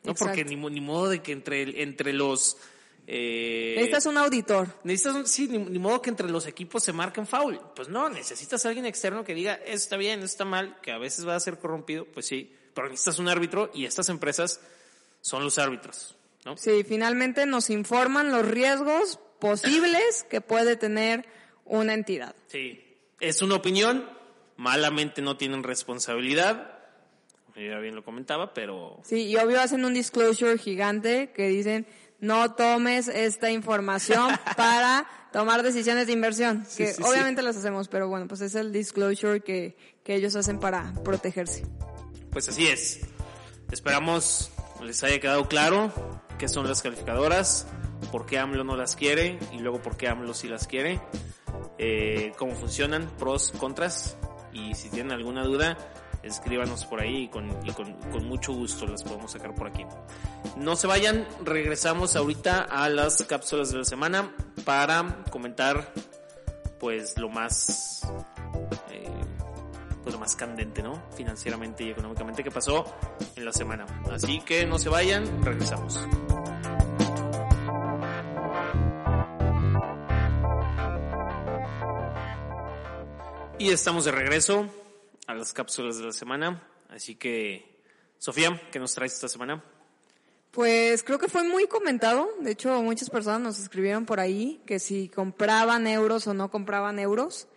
¿No? 0.08 0.12
Exacto. 0.14 0.34
Porque 0.36 0.44
ni, 0.46 0.56
ni 0.56 0.82
modo 0.82 1.10
de 1.10 1.22
que 1.22 1.32
entre, 1.32 1.82
entre 1.84 2.14
los... 2.14 2.58
Eh, 3.10 3.74
Necesitas 3.78 4.06
un 4.08 4.18
auditor. 4.18 4.68
necesitas 4.84 5.16
un- 5.16 5.28
sí, 5.28 5.48
ni, 5.48 5.60
ni 5.60 5.80
modo 5.80 6.02
que 6.02 6.10
entre 6.10 6.30
los 6.30 6.46
equipos 6.46 6.84
se 6.84 6.92
marquen 6.92 7.26
foul. 7.26 7.58
Pues 7.76 7.88
no, 7.88 8.10
necesitas 8.10 8.66
a 8.66 8.70
alguien 8.70 8.86
externo 8.86 9.24
que 9.24 9.34
diga, 9.34 9.54
eso 9.54 9.76
está 9.76 9.96
bien, 9.98 10.20
eso 10.20 10.26
está 10.26 10.44
mal, 10.46 10.78
que 10.82 10.92
a 10.92 10.98
veces 10.98 11.26
va 11.26 11.36
a 11.36 11.40
ser 11.40 11.58
corrompido, 11.58 12.06
pues 12.06 12.26
sí, 12.26 12.52
pero 12.74 12.90
necesitas 12.90 13.20
un 13.20 13.30
árbitro 13.30 13.72
y 13.74 13.86
estas 13.86 14.10
empresas 14.10 14.60
son 15.22 15.44
los 15.46 15.58
árbitros, 15.58 16.16
¿no? 16.44 16.58
Sí, 16.58 16.84
finalmente 16.84 17.46
nos 17.46 17.70
informan 17.70 18.30
los 18.32 18.46
riesgos 18.46 19.20
posibles 19.40 20.24
que 20.30 20.42
puede 20.42 20.76
tener 20.76 21.26
una 21.64 21.94
entidad. 21.94 22.36
Sí, 22.48 22.84
es 23.22 23.42
una 23.42 23.56
opinión, 23.56 24.10
malamente 24.58 25.22
no 25.22 25.38
tienen 25.38 25.64
responsabilidad, 25.64 26.77
ya 27.58 27.80
bien 27.80 27.96
lo 27.96 28.04
comentaba, 28.04 28.54
pero 28.54 29.00
Sí, 29.04 29.26
y 29.28 29.36
obvio 29.38 29.60
hacen 29.60 29.84
un 29.86 29.94
disclosure 29.94 30.58
gigante 30.58 31.32
que 31.32 31.48
dicen 31.48 31.88
no 32.20 32.54
tomes 32.56 33.08
esta 33.08 33.52
información 33.52 34.32
para 34.58 35.08
tomar 35.32 35.64
decisiones 35.64 36.08
de 36.08 36.14
inversión. 36.14 36.66
Sí, 36.68 36.84
que 36.84 36.94
sí, 36.94 37.04
obviamente 37.04 37.42
las 37.42 37.58
hacemos, 37.58 37.88
pero 37.88 38.08
bueno, 38.08 38.28
pues 38.28 38.42
es 38.42 38.56
el 38.56 38.72
disclosure 38.72 39.42
que, 39.42 39.76
que 40.04 40.16
ellos 40.16 40.36
hacen 40.36 40.60
para 40.60 40.94
protegerse. 41.04 41.64
pues 42.32 42.50
así 42.50 42.68
es. 42.68 43.02
Esperamos 43.72 44.52
les 44.82 45.04
haya 45.04 45.20
quedado 45.20 45.48
claro 45.48 45.92
qué 46.38 46.48
son 46.48 46.68
las 46.68 46.82
calificadoras, 46.82 47.68
por 48.12 48.26
qué 48.26 48.40
AMLO 48.40 48.64
no 48.64 48.76
las 48.76 48.96
quiere 48.96 49.40
y 49.52 49.60
luego 49.60 49.82
por 49.82 49.98
qué 49.98 50.08
AMLO 50.08 50.34
sí 50.34 50.48
las 50.48 50.68
quiere, 50.68 51.02
eh, 51.78 52.32
cómo 52.38 52.56
funcionan, 52.56 53.10
pros, 53.18 53.52
contras 53.58 54.18
y 54.54 54.76
si 54.76 54.90
tienen 54.90 55.12
alguna 55.12 55.44
duda 55.44 55.78
escríbanos 56.28 56.86
por 56.86 57.02
ahí 57.02 57.24
y, 57.24 57.28
con, 57.28 57.50
y 57.66 57.72
con, 57.72 57.94
con, 58.12 58.26
mucho 58.26 58.54
gusto 58.54 58.86
las 58.86 59.04
podemos 59.04 59.32
sacar 59.32 59.56
por 59.56 59.68
aquí. 59.68 59.86
No 60.58 60.76
se 60.76 60.88
vayan, 60.88 61.28
regresamos 61.44 62.16
ahorita 62.16 62.64
a 62.64 62.90
las 62.90 63.24
cápsulas 63.24 63.72
de 63.72 63.80
la 63.80 63.86
semana 63.86 64.32
para 64.66 65.24
comentar 65.30 65.92
pues 66.80 67.18
lo 67.18 67.30
más 67.30 68.02
eh, 68.92 69.10
pues 70.04 70.14
lo 70.14 70.20
más 70.20 70.36
candente, 70.36 70.84
¿no? 70.84 71.02
Financieramente 71.16 71.84
y 71.84 71.92
económicamente 71.92 72.44
que 72.44 72.52
pasó 72.52 72.86
en 73.36 73.46
la 73.46 73.52
semana. 73.52 73.86
Así 74.12 74.42
que 74.42 74.66
no 74.66 74.80
se 74.80 74.90
vayan, 74.90 75.44
regresamos. 75.44 76.00
Y 83.60 83.72
estamos 83.72 84.06
de 84.06 84.12
regreso 84.12 84.68
a 85.28 85.36
las 85.36 85.54
cápsulas 85.54 85.98
de 85.98 86.06
la 86.06 86.12
semana. 86.12 86.68
Así 86.90 87.16
que, 87.16 87.80
Sofía, 88.18 88.60
¿qué 88.72 88.80
nos 88.80 88.94
traes 88.96 89.14
esta 89.14 89.28
semana? 89.28 89.64
Pues 90.52 91.04
creo 91.04 91.20
que 91.20 91.28
fue 91.28 91.44
muy 91.44 91.68
comentado. 91.68 92.30
De 92.40 92.52
hecho, 92.52 92.82
muchas 92.82 93.10
personas 93.10 93.42
nos 93.42 93.60
escribieron 93.60 94.06
por 94.06 94.20
ahí 94.20 94.62
que 94.66 94.80
si 94.80 95.10
compraban 95.10 95.86
euros 95.86 96.26
o 96.28 96.34
no 96.34 96.50
compraban 96.50 96.98
euros. 96.98 97.48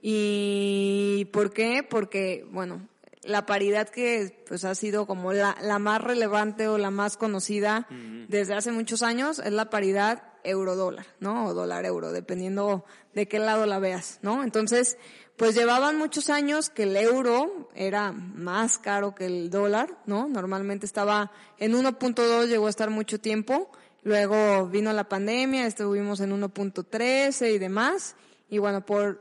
¿Y 0.00 1.28
por 1.32 1.52
qué? 1.52 1.82
Porque, 1.82 2.46
bueno, 2.50 2.86
la 3.22 3.46
paridad 3.46 3.88
que 3.88 4.44
pues 4.46 4.64
ha 4.64 4.74
sido 4.74 5.06
como 5.06 5.32
la, 5.32 5.56
la 5.62 5.78
más 5.78 6.02
relevante 6.02 6.68
o 6.68 6.76
la 6.76 6.90
más 6.90 7.16
conocida 7.16 7.88
desde 8.28 8.54
hace 8.54 8.70
muchos 8.70 9.02
años 9.02 9.38
es 9.38 9.52
la 9.52 9.70
paridad 9.70 10.33
euro-dólar, 10.44 11.06
¿no? 11.20 11.46
O 11.46 11.54
dólar-euro, 11.54 12.12
dependiendo 12.12 12.84
de 13.14 13.26
qué 13.26 13.38
lado 13.38 13.66
la 13.66 13.78
veas, 13.78 14.18
¿no? 14.22 14.44
Entonces, 14.44 14.96
pues 15.36 15.54
llevaban 15.54 15.98
muchos 15.98 16.30
años 16.30 16.70
que 16.70 16.84
el 16.84 16.96
euro 16.96 17.68
era 17.74 18.12
más 18.12 18.78
caro 18.78 19.14
que 19.14 19.26
el 19.26 19.50
dólar, 19.50 19.98
¿no? 20.06 20.28
Normalmente 20.28 20.86
estaba 20.86 21.32
en 21.58 21.72
1.2, 21.72 22.46
llegó 22.46 22.66
a 22.66 22.70
estar 22.70 22.90
mucho 22.90 23.18
tiempo. 23.18 23.70
Luego 24.02 24.66
vino 24.68 24.92
la 24.92 25.08
pandemia, 25.08 25.66
estuvimos 25.66 26.20
en 26.20 26.38
1.13 26.40 27.54
y 27.54 27.58
demás. 27.58 28.14
Y 28.48 28.58
bueno, 28.58 28.84
por 28.84 29.20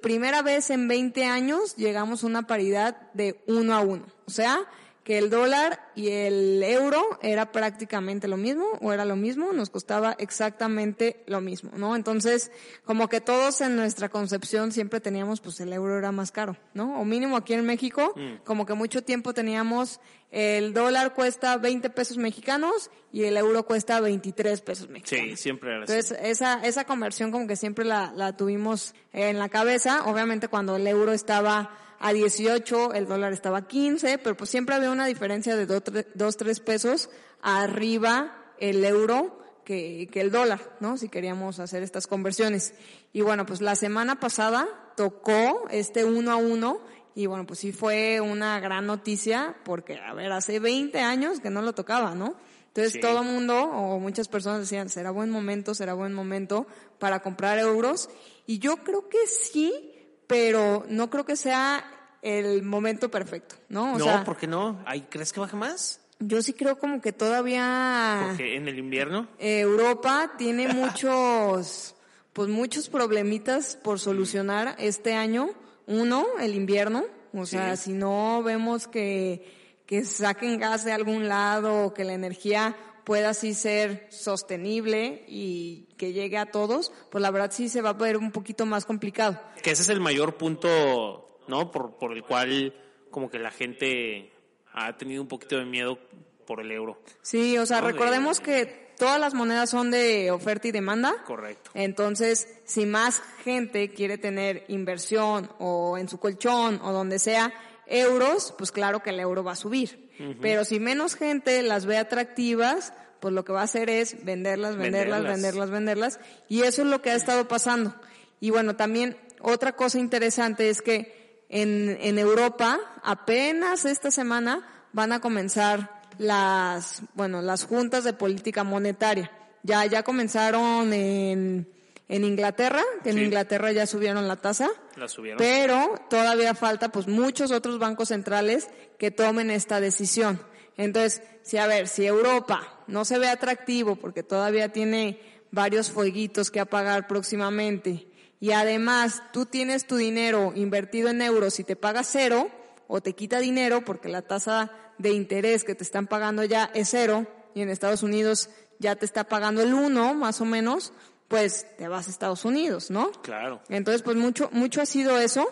primera 0.00 0.42
vez 0.42 0.70
en 0.70 0.88
20 0.88 1.24
años 1.24 1.76
llegamos 1.76 2.22
a 2.22 2.28
una 2.28 2.46
paridad 2.46 3.10
de 3.12 3.42
1 3.46 3.74
a 3.74 3.80
1. 3.80 4.06
O 4.26 4.30
sea, 4.30 4.60
que 5.04 5.18
el 5.18 5.30
dólar 5.30 5.80
y 5.96 6.10
el 6.10 6.62
euro 6.62 7.18
era 7.22 7.50
prácticamente 7.50 8.28
lo 8.28 8.36
mismo 8.36 8.64
o 8.80 8.92
era 8.92 9.04
lo 9.04 9.16
mismo, 9.16 9.52
nos 9.52 9.68
costaba 9.68 10.14
exactamente 10.18 11.24
lo 11.26 11.40
mismo, 11.40 11.72
¿no? 11.76 11.96
Entonces, 11.96 12.52
como 12.84 13.08
que 13.08 13.20
todos 13.20 13.60
en 13.62 13.74
nuestra 13.74 14.08
concepción 14.08 14.70
siempre 14.70 15.00
teníamos, 15.00 15.40
pues 15.40 15.58
el 15.60 15.72
euro 15.72 15.98
era 15.98 16.12
más 16.12 16.30
caro, 16.30 16.56
¿no? 16.74 17.00
O 17.00 17.04
mínimo 17.04 17.36
aquí 17.36 17.54
en 17.54 17.66
México, 17.66 18.14
mm. 18.14 18.44
como 18.44 18.64
que 18.64 18.74
mucho 18.74 19.02
tiempo 19.02 19.34
teníamos 19.34 20.00
el 20.30 20.72
dólar 20.72 21.14
cuesta 21.14 21.56
20 21.58 21.90
pesos 21.90 22.16
mexicanos 22.16 22.90
y 23.12 23.24
el 23.24 23.36
euro 23.36 23.66
cuesta 23.66 24.00
23 24.00 24.60
pesos 24.62 24.88
mexicanos. 24.88 25.30
Sí, 25.30 25.36
siempre 25.36 25.70
era 25.70 25.84
así. 25.84 25.92
Entonces, 25.92 26.18
esa, 26.22 26.64
esa 26.64 26.84
conversión 26.84 27.32
como 27.32 27.46
que 27.46 27.56
siempre 27.56 27.84
la, 27.84 28.12
la 28.14 28.36
tuvimos 28.36 28.94
en 29.12 29.38
la 29.38 29.48
cabeza, 29.48 30.04
obviamente 30.06 30.48
cuando 30.48 30.76
el 30.76 30.86
euro 30.86 31.12
estaba 31.12 31.76
a 32.02 32.12
18, 32.12 32.94
el 32.94 33.06
dólar 33.06 33.32
estaba 33.32 33.58
a 33.58 33.68
15, 33.68 34.18
pero 34.18 34.36
pues 34.36 34.50
siempre 34.50 34.74
había 34.74 34.90
una 34.90 35.06
diferencia 35.06 35.54
de 35.54 35.66
2, 35.66 36.36
3 36.36 36.60
pesos 36.60 37.08
arriba 37.40 38.36
el 38.58 38.84
euro 38.84 39.38
que, 39.64 40.08
que 40.10 40.20
el 40.20 40.32
dólar, 40.32 40.76
¿no? 40.80 40.96
Si 40.96 41.08
queríamos 41.08 41.60
hacer 41.60 41.84
estas 41.84 42.08
conversiones. 42.08 42.74
Y 43.12 43.20
bueno, 43.20 43.46
pues 43.46 43.60
la 43.60 43.76
semana 43.76 44.18
pasada 44.18 44.68
tocó 44.96 45.68
este 45.70 46.04
uno 46.04 46.32
a 46.32 46.36
uno 46.36 46.80
y 47.14 47.26
bueno, 47.26 47.46
pues 47.46 47.60
sí 47.60 47.72
fue 47.72 48.20
una 48.20 48.58
gran 48.58 48.86
noticia 48.86 49.54
porque, 49.64 49.98
a 49.98 50.12
ver, 50.12 50.32
hace 50.32 50.58
20 50.58 50.98
años 50.98 51.38
que 51.38 51.50
no 51.50 51.62
lo 51.62 51.72
tocaba, 51.72 52.16
¿no? 52.16 52.34
Entonces 52.74 53.00
todo 53.00 53.20
el 53.20 53.26
mundo 53.26 53.54
o 53.54 54.00
muchas 54.00 54.28
personas 54.28 54.60
decían, 54.60 54.88
será 54.88 55.10
buen 55.10 55.28
momento, 55.28 55.74
será 55.74 55.92
buen 55.92 56.14
momento 56.14 56.66
para 56.98 57.20
comprar 57.20 57.58
euros. 57.58 58.08
Y 58.46 58.60
yo 58.60 58.78
creo 58.78 59.10
que 59.10 59.18
sí, 59.26 59.91
pero 60.32 60.86
no 60.88 61.10
creo 61.10 61.26
que 61.26 61.36
sea 61.36 61.84
el 62.22 62.62
momento 62.62 63.10
perfecto, 63.10 63.56
¿no? 63.68 63.94
O 63.94 63.98
no, 63.98 64.24
¿por 64.24 64.38
qué 64.38 64.46
no? 64.46 64.82
¿Crees 65.10 65.30
que 65.30 65.40
baje 65.40 65.56
más? 65.56 66.00
Yo 66.20 66.40
sí 66.40 66.54
creo 66.54 66.78
como 66.78 67.02
que 67.02 67.12
todavía... 67.12 68.24
Porque 68.28 68.56
en 68.56 68.66
el 68.66 68.78
invierno. 68.78 69.28
Europa 69.38 70.32
tiene 70.38 70.68
muchos, 70.74 71.94
pues 72.32 72.48
muchos 72.48 72.88
problemitas 72.88 73.76
por 73.76 74.00
solucionar 74.00 74.74
este 74.78 75.12
año. 75.12 75.50
Uno, 75.86 76.24
el 76.40 76.54
invierno. 76.54 77.04
O 77.34 77.44
sea, 77.44 77.76
si 77.76 77.92
no 77.92 78.42
vemos 78.42 78.88
que, 78.88 79.82
que 79.84 80.04
saquen 80.06 80.58
gas 80.58 80.84
de 80.86 80.92
algún 80.92 81.28
lado 81.28 81.86
o 81.86 81.94
que 81.94 82.04
la 82.04 82.14
energía 82.14 82.74
pueda 83.04 83.30
así 83.30 83.54
ser 83.54 84.06
sostenible 84.10 85.24
y 85.28 85.88
que 85.96 86.12
llegue 86.12 86.38
a 86.38 86.46
todos, 86.46 86.92
pues 87.10 87.22
la 87.22 87.30
verdad 87.30 87.50
sí 87.52 87.68
se 87.68 87.82
va 87.82 87.90
a 87.90 87.94
ver 87.94 88.16
un 88.16 88.32
poquito 88.32 88.66
más 88.66 88.84
complicado. 88.84 89.40
Que 89.62 89.70
ese 89.72 89.82
es 89.82 89.88
el 89.88 90.00
mayor 90.00 90.36
punto, 90.36 91.38
¿no? 91.48 91.70
Por, 91.70 91.96
por 91.98 92.12
el 92.12 92.22
cual 92.22 92.74
como 93.10 93.30
que 93.30 93.38
la 93.38 93.50
gente 93.50 94.32
ha 94.72 94.96
tenido 94.96 95.22
un 95.22 95.28
poquito 95.28 95.56
de 95.56 95.64
miedo 95.64 95.98
por 96.46 96.60
el 96.60 96.70
euro. 96.72 97.00
Sí, 97.22 97.58
o 97.58 97.66
sea, 97.66 97.80
recordemos 97.80 98.40
que 98.40 98.92
todas 98.98 99.20
las 99.20 99.34
monedas 99.34 99.70
son 99.70 99.90
de 99.90 100.30
oferta 100.30 100.68
y 100.68 100.72
demanda. 100.72 101.14
Correcto. 101.24 101.70
Entonces, 101.74 102.48
si 102.64 102.86
más 102.86 103.22
gente 103.44 103.90
quiere 103.90 104.18
tener 104.18 104.64
inversión 104.68 105.50
o 105.58 105.98
en 105.98 106.08
su 106.08 106.18
colchón 106.18 106.80
o 106.82 106.92
donde 106.92 107.18
sea 107.18 107.52
euros, 107.86 108.54
pues 108.56 108.72
claro 108.72 109.02
que 109.02 109.10
el 109.10 109.20
euro 109.20 109.44
va 109.44 109.52
a 109.52 109.56
subir. 109.56 110.10
Pero 110.40 110.64
si 110.64 110.78
menos 110.78 111.16
gente 111.16 111.62
las 111.62 111.84
ve 111.84 111.98
atractivas, 111.98 112.92
pues 113.18 113.34
lo 113.34 113.44
que 113.44 113.52
va 113.52 113.62
a 113.62 113.64
hacer 113.64 113.90
es 113.90 114.24
venderlas, 114.24 114.76
venderlas, 114.76 115.24
venderlas, 115.24 115.70
venderlas, 115.70 116.20
y 116.48 116.62
eso 116.62 116.82
es 116.82 116.88
lo 116.88 117.02
que 117.02 117.10
ha 117.10 117.14
estado 117.14 117.48
pasando. 117.48 117.94
Y 118.40 118.50
bueno, 118.50 118.76
también 118.76 119.16
otra 119.40 119.72
cosa 119.72 119.98
interesante 119.98 120.68
es 120.68 120.80
que 120.80 121.44
en, 121.48 121.98
en 122.00 122.18
Europa 122.18 122.78
apenas 123.02 123.84
esta 123.84 124.10
semana 124.10 124.66
van 124.92 125.12
a 125.12 125.20
comenzar 125.20 126.02
las, 126.18 127.02
bueno, 127.14 127.42
las 127.42 127.64
juntas 127.64 128.04
de 128.04 128.12
política 128.12 128.64
monetaria. 128.64 129.30
Ya, 129.62 129.86
ya 129.86 130.02
comenzaron 130.02 130.92
en, 130.92 131.68
en 132.12 132.24
Inglaterra, 132.24 132.82
que 133.02 133.08
en 133.08 133.18
Inglaterra 133.18 133.72
ya 133.72 133.86
subieron 133.86 134.28
la 134.28 134.36
tasa. 134.36 134.68
La 134.96 135.08
subieron. 135.08 135.38
Pero 135.38 135.94
todavía 136.10 136.54
falta 136.54 136.90
pues 136.90 137.08
muchos 137.08 137.50
otros 137.50 137.78
bancos 137.78 138.08
centrales 138.08 138.68
que 138.98 139.10
tomen 139.10 139.50
esta 139.50 139.80
decisión. 139.80 140.38
Entonces, 140.76 141.22
si 141.42 141.56
a 141.56 141.66
ver, 141.66 141.88
si 141.88 142.04
Europa 142.04 142.84
no 142.86 143.06
se 143.06 143.18
ve 143.18 143.28
atractivo 143.28 143.96
porque 143.96 144.22
todavía 144.22 144.68
tiene 144.68 145.20
varios 145.52 145.90
fueguitos 145.90 146.50
que 146.50 146.60
apagar 146.60 147.08
próximamente 147.08 148.08
y 148.40 148.52
además 148.52 149.22
tú 149.32 149.46
tienes 149.46 149.86
tu 149.86 149.96
dinero 149.96 150.52
invertido 150.54 151.08
en 151.08 151.22
euros 151.22 151.60
y 151.60 151.64
te 151.64 151.76
paga 151.76 152.04
cero 152.04 152.50
o 152.88 153.00
te 153.00 153.14
quita 153.14 153.40
dinero 153.40 153.86
porque 153.86 154.10
la 154.10 154.20
tasa 154.20 154.70
de 154.98 155.12
interés 155.12 155.64
que 155.64 155.74
te 155.74 155.84
están 155.84 156.06
pagando 156.06 156.44
ya 156.44 156.70
es 156.74 156.90
cero 156.90 157.26
y 157.54 157.62
en 157.62 157.70
Estados 157.70 158.02
Unidos 158.02 158.50
ya 158.82 158.96
te 158.96 159.06
está 159.06 159.24
pagando 159.24 159.62
el 159.62 159.72
uno 159.72 160.12
más 160.12 160.40
o 160.40 160.44
menos, 160.44 160.92
pues 161.28 161.66
te 161.76 161.88
vas 161.88 162.06
a 162.06 162.10
Estados 162.10 162.44
Unidos, 162.44 162.90
¿no? 162.90 163.10
Claro. 163.22 163.62
Entonces, 163.68 164.02
pues 164.02 164.16
mucho, 164.16 164.48
mucho 164.52 164.80
ha 164.82 164.86
sido 164.86 165.18
eso. 165.18 165.50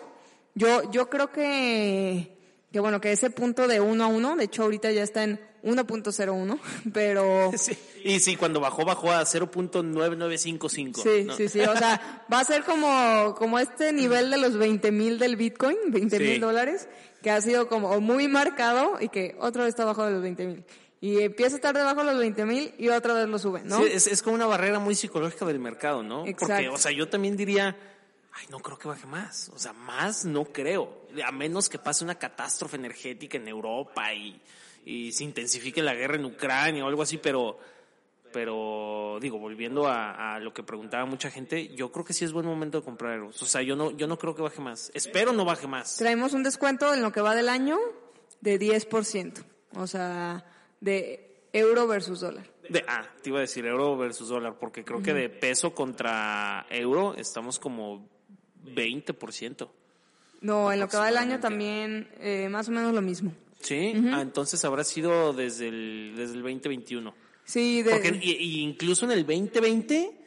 Yo, 0.53 0.91
yo 0.91 1.09
creo 1.09 1.31
que, 1.31 2.37
que 2.71 2.79
bueno, 2.79 3.01
que 3.01 3.11
ese 3.11 3.29
punto 3.29 3.67
de 3.67 3.79
uno 3.79 4.03
a 4.03 4.07
uno, 4.07 4.35
de 4.35 4.43
hecho 4.45 4.63
ahorita 4.63 4.91
ya 4.91 5.03
está 5.03 5.23
en 5.23 5.39
1.01, 5.63 6.59
pero... 6.93 7.51
Sí. 7.57 7.77
Y 8.03 8.19
sí, 8.19 8.35
cuando 8.35 8.59
bajó, 8.59 8.83
bajó 8.83 9.11
a 9.11 9.21
0.9955. 9.21 11.03
Sí, 11.03 11.27
sí, 11.37 11.49
sí, 11.49 11.61
o 11.61 11.75
sea, 11.77 12.25
va 12.31 12.39
a 12.39 12.43
ser 12.43 12.63
como, 12.63 13.35
como 13.37 13.59
este 13.59 13.93
nivel 13.93 14.31
de 14.31 14.37
los 14.37 14.57
20 14.57 14.91
mil 14.91 15.19
del 15.19 15.35
Bitcoin, 15.35 15.77
20 15.89 16.19
mil 16.19 16.39
dólares, 16.39 16.89
que 17.21 17.29
ha 17.29 17.39
sido 17.41 17.67
como 17.67 18.01
muy 18.01 18.27
marcado 18.27 18.97
y 18.99 19.09
que 19.09 19.35
otra 19.39 19.63
vez 19.63 19.69
está 19.69 19.85
bajo 19.85 20.03
de 20.05 20.13
los 20.13 20.21
20 20.23 20.45
mil 20.47 20.65
y 21.01 21.23
empieza 21.23 21.55
a 21.55 21.57
estar 21.57 21.75
debajo 21.75 22.01
de 22.01 22.05
los 22.05 22.17
20 22.19 22.45
mil 22.45 22.75
y 22.77 22.87
otra 22.89 23.15
vez 23.15 23.27
lo 23.27 23.39
sube, 23.39 23.63
¿no? 23.63 23.77
Sí, 23.77 23.85
es, 23.91 24.05
es, 24.05 24.21
como 24.21 24.35
una 24.35 24.45
barrera 24.45 24.77
muy 24.77 24.93
psicológica 24.93 25.45
del 25.45 25.57
mercado, 25.57 26.03
¿no? 26.03 26.27
Exacto. 26.27 26.53
Porque, 26.53 26.69
o 26.69 26.77
sea, 26.77 26.91
yo 26.91 27.09
también 27.09 27.35
diría, 27.35 27.75
ay, 28.33 28.45
no 28.51 28.59
creo 28.59 28.77
que 28.77 28.87
baje 28.87 29.07
más. 29.07 29.49
O 29.55 29.57
sea, 29.57 29.73
más 29.73 30.25
no 30.25 30.45
creo. 30.45 31.07
A 31.25 31.31
menos 31.31 31.69
que 31.69 31.79
pase 31.79 32.03
una 32.03 32.15
catástrofe 32.15 32.77
energética 32.77 33.39
en 33.39 33.47
Europa 33.47 34.13
y, 34.13 34.39
y 34.85 35.11
se 35.11 35.23
intensifique 35.23 35.81
la 35.81 35.95
guerra 35.95 36.17
en 36.17 36.25
Ucrania 36.25 36.85
o 36.85 36.87
algo 36.87 37.01
así, 37.01 37.17
pero, 37.17 37.57
pero 38.31 39.17
digo, 39.19 39.39
volviendo 39.39 39.87
a, 39.87 40.35
a, 40.35 40.39
lo 40.39 40.53
que 40.53 40.61
preguntaba 40.61 41.05
mucha 41.05 41.31
gente, 41.31 41.69
yo 41.69 41.91
creo 41.91 42.05
que 42.05 42.13
sí 42.13 42.25
es 42.25 42.31
buen 42.31 42.45
momento 42.45 42.77
de 42.79 42.85
comprar 42.85 43.17
euros. 43.17 43.41
O 43.41 43.47
sea, 43.47 43.63
yo 43.63 43.75
no, 43.75 43.89
yo 43.89 44.05
no 44.05 44.19
creo 44.19 44.35
que 44.35 44.43
baje 44.43 44.61
más. 44.61 44.91
Espero 44.93 45.33
no 45.33 45.45
baje 45.45 45.65
más. 45.65 45.97
Traemos 45.97 46.33
un 46.33 46.43
descuento 46.43 46.93
en 46.93 47.01
lo 47.01 47.11
que 47.11 47.21
va 47.21 47.33
del 47.33 47.49
año 47.49 47.79
de 48.41 48.59
10%. 48.59 49.43
O 49.73 49.87
sea, 49.87 50.45
de 50.81 51.45
euro 51.53 51.87
versus 51.87 52.19
dólar. 52.19 52.45
De, 52.69 52.83
ah, 52.87 53.05
te 53.21 53.29
iba 53.29 53.37
a 53.39 53.41
decir 53.41 53.65
euro 53.65 53.95
versus 53.97 54.27
dólar, 54.29 54.57
porque 54.59 54.83
creo 54.83 55.01
que 55.01 55.13
de 55.13 55.29
peso 55.29 55.73
contra 55.73 56.65
euro 56.69 57.15
estamos 57.15 57.57
como 57.59 58.07
20%. 58.65 59.69
No, 60.41 60.71
en 60.71 60.79
lo 60.79 60.87
que 60.87 60.97
va 60.97 61.05
del 61.05 61.17
año 61.17 61.39
también 61.39 62.09
eh, 62.19 62.47
más 62.49 62.67
o 62.67 62.71
menos 62.71 62.93
lo 62.93 63.01
mismo. 63.01 63.31
Sí, 63.61 63.93
ah, 64.11 64.21
entonces 64.21 64.63
habrá 64.65 64.83
sido 64.83 65.33
desde 65.33 65.67
el, 65.67 66.13
desde 66.15 66.33
el 66.35 66.41
2021. 66.41 67.13
Sí, 67.43 67.83
de, 67.83 67.91
Porque 67.91 68.19
y- 68.21 68.31
y 68.31 68.59
incluso 68.61 69.05
en 69.05 69.11
el 69.11 69.25
2020 69.25 70.17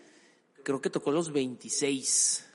creo 0.63 0.81
que 0.81 0.91
tocó 0.91 1.11
los 1.11 1.33
26. 1.33 2.49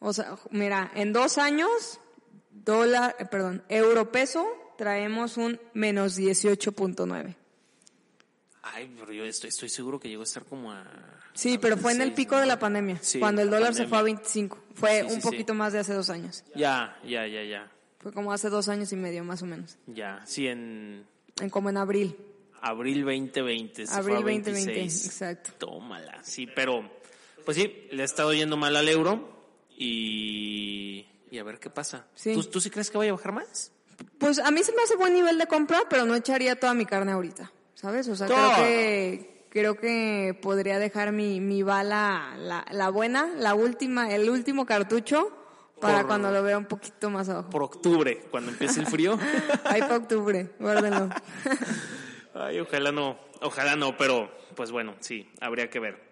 o 0.00 0.12
sea, 0.12 0.36
mira, 0.50 0.90
en 0.94 1.12
dos 1.12 1.38
años, 1.38 2.00
dólar, 2.50 3.14
eh, 3.20 3.24
perdón, 3.30 3.62
euro 3.68 4.10
peso, 4.10 4.46
traemos 4.76 5.36
un 5.36 5.60
menos 5.74 6.18
18.9. 6.18 7.34
Ay, 8.62 8.92
pero 8.98 9.12
yo 9.12 9.24
estoy, 9.24 9.48
estoy 9.48 9.68
seguro 9.68 10.00
que 10.00 10.08
llegó 10.08 10.22
a 10.22 10.24
estar 10.24 10.44
como 10.44 10.72
a... 10.72 10.84
Sí, 11.34 11.54
a 11.54 11.60
pero 11.60 11.76
fue 11.76 11.92
en 11.92 12.00
el 12.00 12.08
26, 12.08 12.16
pico 12.26 12.34
¿no? 12.34 12.40
de 12.40 12.46
la 12.46 12.58
pandemia, 12.58 12.98
Sí, 13.00 13.18
cuando 13.20 13.42
el 13.42 13.50
la 13.50 13.56
dólar 13.58 13.74
se 13.74 13.86
fue 13.86 13.98
a 13.98 14.00
pandemia. 14.00 14.20
25. 14.22 14.58
Fue 14.74 15.02
Sí, 15.02 15.08
sí, 15.08 15.14
un 15.14 15.20
poquito 15.20 15.54
más 15.54 15.72
de 15.72 15.78
hace 15.78 15.92
dos 15.94 16.10
años. 16.10 16.42
Ya, 16.54 16.98
ya, 17.04 17.26
ya, 17.26 17.44
ya. 17.44 17.70
Fue 18.00 18.12
como 18.12 18.32
hace 18.32 18.48
dos 18.50 18.68
años 18.68 18.92
y 18.92 18.96
medio, 18.96 19.22
más 19.24 19.42
o 19.42 19.46
menos. 19.46 19.76
Ya, 19.86 20.20
sí, 20.26 20.48
en 20.48 21.06
En, 21.40 21.50
como 21.50 21.70
en 21.70 21.76
abril. 21.76 22.16
abril 22.60 23.02
2020. 23.04 23.86
se 23.86 23.92
Abril 23.94 24.04
fue 24.04 24.32
a 24.32 24.34
2020, 24.34 24.50
26. 24.72 25.06
exacto. 25.06 25.50
Tómala, 25.58 26.22
sí, 26.24 26.46
pero 26.54 26.90
pues 27.44 27.56
sí, 27.56 27.86
le 27.92 28.02
ha 28.02 28.04
estado 28.04 28.32
yendo 28.34 28.56
mal 28.56 28.74
al 28.74 28.88
euro 28.88 29.46
y, 29.76 31.06
y 31.30 31.38
a 31.38 31.44
ver 31.44 31.60
qué 31.60 31.70
pasa. 31.70 32.06
Sí. 32.16 32.34
¿Tú, 32.34 32.42
¿Tú 32.44 32.60
sí 32.60 32.70
crees 32.70 32.90
que 32.90 32.98
vaya 32.98 33.12
a 33.12 33.14
bajar 33.14 33.32
más? 33.32 33.70
Pues 34.18 34.38
a 34.38 34.50
mí 34.50 34.62
se 34.62 34.72
me 34.72 34.82
hace 34.82 34.96
buen 34.96 35.12
nivel 35.14 35.38
de 35.38 35.46
compra, 35.46 35.80
pero 35.88 36.04
no 36.06 36.14
echaría 36.14 36.58
toda 36.58 36.74
mi 36.74 36.86
carne 36.86 37.12
ahorita, 37.12 37.52
¿sabes? 37.74 38.08
O 38.08 38.16
sea, 38.16 38.26
creo 38.26 38.54
que 38.56 39.46
creo 39.50 39.74
que 39.76 40.38
podría 40.42 40.78
dejar 40.78 41.12
mi, 41.12 41.40
mi 41.40 41.62
bala, 41.62 42.34
la, 42.38 42.66
la 42.70 42.88
buena, 42.90 43.26
la 43.36 43.54
última, 43.54 44.10
el 44.12 44.28
último 44.28 44.66
cartucho 44.66 45.30
para 45.80 45.98
Por- 45.98 46.06
cuando 46.08 46.30
lo 46.30 46.42
vea 46.42 46.58
un 46.58 46.66
poquito 46.66 47.08
más 47.10 47.28
abajo. 47.28 47.50
Por 47.50 47.62
octubre, 47.62 48.24
cuando 48.30 48.50
empiece 48.50 48.80
el 48.80 48.86
frío. 48.86 49.18
Ahí 49.64 49.80
para 49.80 49.96
octubre, 49.96 50.50
guárdenlo. 50.58 51.08
Ay, 52.34 52.60
ojalá 52.60 52.92
no, 52.92 53.18
ojalá 53.40 53.76
no, 53.76 53.96
pero 53.96 54.30
pues 54.54 54.70
bueno, 54.70 54.94
sí, 55.00 55.30
habría 55.40 55.70
que 55.70 55.80
ver. 55.80 56.02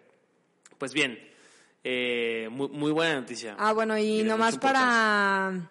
Pues 0.78 0.92
bien, 0.94 1.18
eh, 1.82 2.48
muy, 2.50 2.68
muy 2.68 2.92
buena 2.92 3.20
noticia. 3.20 3.56
Ah, 3.58 3.72
bueno, 3.72 3.96
y 3.98 4.22
nomás 4.22 4.56
para... 4.58 5.70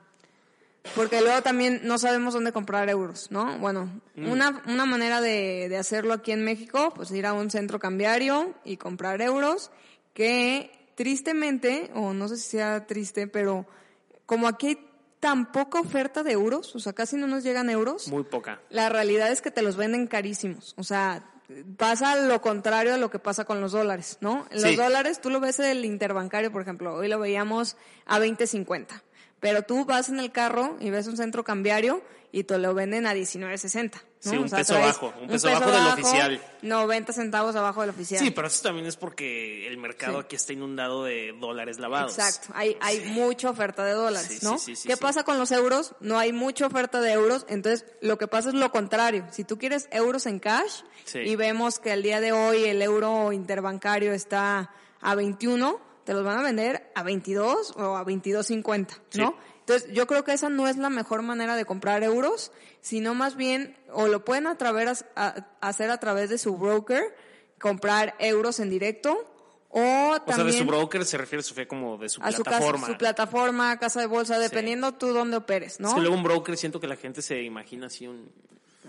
Porque 0.95 1.21
luego 1.21 1.41
también 1.41 1.81
no 1.83 1.97
sabemos 1.97 2.33
dónde 2.33 2.51
comprar 2.51 2.89
euros, 2.89 3.31
¿no? 3.31 3.57
Bueno, 3.59 3.89
Mm. 4.15 4.29
una, 4.31 4.61
una 4.67 4.85
manera 4.85 5.21
de, 5.21 5.67
de 5.69 5.77
hacerlo 5.77 6.13
aquí 6.13 6.31
en 6.31 6.43
México, 6.43 6.93
pues 6.95 7.09
ir 7.11 7.25
a 7.25 7.33
un 7.33 7.49
centro 7.49 7.79
cambiario 7.79 8.53
y 8.65 8.77
comprar 8.77 9.21
euros, 9.21 9.71
que 10.13 10.71
tristemente, 10.95 11.89
o 11.95 12.13
no 12.13 12.27
sé 12.27 12.37
si 12.37 12.49
sea 12.51 12.85
triste, 12.85 13.27
pero 13.27 13.65
como 14.25 14.47
aquí 14.47 14.67
hay 14.67 14.89
tan 15.19 15.51
poca 15.51 15.79
oferta 15.79 16.21
de 16.21 16.33
euros, 16.33 16.75
o 16.75 16.79
sea, 16.79 16.93
casi 16.93 17.15
no 17.15 17.27
nos 17.27 17.43
llegan 17.43 17.69
euros, 17.69 18.09
Muy 18.09 18.23
poca. 18.23 18.59
la 18.69 18.89
realidad 18.89 19.31
es 19.31 19.41
que 19.41 19.51
te 19.51 19.61
los 19.61 19.77
venden 19.77 20.05
carísimos. 20.05 20.73
O 20.77 20.83
sea, 20.83 21.23
pasa 21.77 22.15
lo 22.17 22.41
contrario 22.41 22.93
a 22.93 22.97
lo 22.97 23.09
que 23.09 23.19
pasa 23.19 23.45
con 23.45 23.61
los 23.61 23.71
dólares, 23.71 24.17
¿no? 24.21 24.45
Los 24.51 24.61
Sí. 24.63 24.75
dólares 24.75 25.21
tú 25.21 25.29
lo 25.29 25.39
ves 25.39 25.59
en 25.59 25.65
el 25.65 25.85
interbancario, 25.85 26.51
por 26.51 26.61
ejemplo, 26.61 26.93
hoy 26.95 27.07
lo 27.07 27.19
veíamos 27.19 27.77
a 28.05 28.19
20.50. 28.19 29.01
Pero 29.43 29.61
tú 29.63 29.83
vas 29.83 30.07
en 30.07 30.19
el 30.19 30.31
carro 30.31 30.77
y 30.79 30.89
ves 30.89 31.05
un 31.07 31.17
centro 31.17 31.43
cambiario 31.43 32.01
y 32.31 32.45
te 32.45 32.57
lo 32.57 32.73
venden 32.73 33.05
a 33.05 33.13
19.60. 33.13 33.91
¿no? 33.93 33.99
Sí, 34.19 34.37
un 34.37 34.45
O 34.45 34.47
sea, 34.47 34.59
peso 34.59 34.73
bajo, 34.75 35.13
un 35.21 35.27
peso 35.27 35.49
bajo 35.51 35.69
del 35.69 35.85
oficial. 35.87 36.41
90 36.61 37.11
centavos 37.11 37.53
abajo 37.57 37.81
del 37.81 37.89
oficial. 37.89 38.23
Sí, 38.23 38.31
pero 38.31 38.47
eso 38.47 38.63
también 38.63 38.85
es 38.87 38.95
porque 38.95 39.67
el 39.67 39.77
mercado 39.77 40.19
Sí. 40.19 40.25
aquí 40.25 40.35
está 40.37 40.53
inundado 40.53 41.03
de 41.03 41.35
dólares 41.39 41.77
lavados. 41.77 42.17
Exacto, 42.17 42.53
hay, 42.55 42.77
hay 42.79 43.01
mucha 43.01 43.49
oferta 43.49 43.83
de 43.83 43.91
dólares, 43.91 44.41
¿no? 44.43 44.57
sí, 44.57 44.77
sí, 44.77 44.87
¿Qué 44.87 44.95
pasa 44.95 45.23
con 45.25 45.37
los 45.37 45.51
euros? 45.51 45.93
No 45.99 46.17
hay 46.17 46.31
mucha 46.31 46.65
oferta 46.65 47.01
de 47.01 47.11
euros, 47.11 47.45
entonces 47.49 47.85
lo 47.99 48.17
que 48.17 48.29
pasa 48.29 48.47
es 48.47 48.55
lo 48.55 48.71
contrario. 48.71 49.27
Si 49.31 49.43
tú 49.43 49.57
quieres 49.57 49.89
euros 49.91 50.25
en 50.25 50.39
cash 50.39 50.83
y 51.13 51.35
vemos 51.35 51.79
que 51.79 51.91
al 51.91 52.01
día 52.01 52.21
de 52.21 52.31
hoy 52.31 52.63
el 52.63 52.81
euro 52.81 53.33
interbancario 53.33 54.13
está 54.13 54.71
a 55.01 55.15
21, 55.15 55.81
te 56.03 56.13
los 56.13 56.23
van 56.23 56.39
a 56.39 56.43
vender 56.43 56.91
a 56.95 57.03
22 57.03 57.71
o 57.77 57.95
a 57.97 58.03
22.50, 58.05 58.87
¿no? 59.15 59.29
Sí. 59.31 59.35
Entonces, 59.59 59.93
yo 59.93 60.07
creo 60.07 60.23
que 60.25 60.33
esa 60.33 60.49
no 60.49 60.67
es 60.67 60.75
la 60.77 60.89
mejor 60.89 61.21
manera 61.21 61.55
de 61.55 61.63
comprar 61.65 62.03
euros, 62.03 62.51
sino 62.81 63.13
más 63.15 63.35
bien, 63.37 63.77
o 63.91 64.07
lo 64.07 64.25
pueden 64.25 64.45
a 64.47 64.57
través, 64.57 65.05
a- 65.15 65.45
hacer 65.61 65.89
a 65.89 65.97
través 65.99 66.29
de 66.29 66.37
su 66.37 66.57
broker, 66.57 67.15
comprar 67.59 68.13
euros 68.19 68.59
en 68.59 68.69
directo, 68.69 69.29
o 69.69 69.79
O 69.79 70.13
sea, 70.15 70.25
también 70.25 70.47
de 70.47 70.57
su 70.57 70.65
broker 70.65 71.05
se 71.05 71.17
refiere, 71.17 71.41
Sofía, 71.41 71.65
como 71.67 71.97
de 71.97 72.09
su 72.09 72.21
a 72.21 72.31
su 72.33 72.43
plataforma. 72.43 72.81
casa, 72.81 72.91
su 72.91 72.97
plataforma, 72.97 73.79
casa 73.79 74.01
de 74.01 74.07
bolsa, 74.07 74.37
dependiendo 74.37 74.91
tú 74.95 75.13
dónde 75.13 75.37
operes, 75.37 75.79
¿no? 75.79 75.87
Es 75.87 75.93
que 75.95 76.01
luego 76.01 76.15
un 76.15 76.23
broker 76.23 76.57
siento 76.57 76.79
que 76.81 76.87
la 76.87 76.97
gente 76.97 77.21
se 77.21 77.41
imagina 77.41 77.87
así 77.87 78.05
un, 78.05 78.29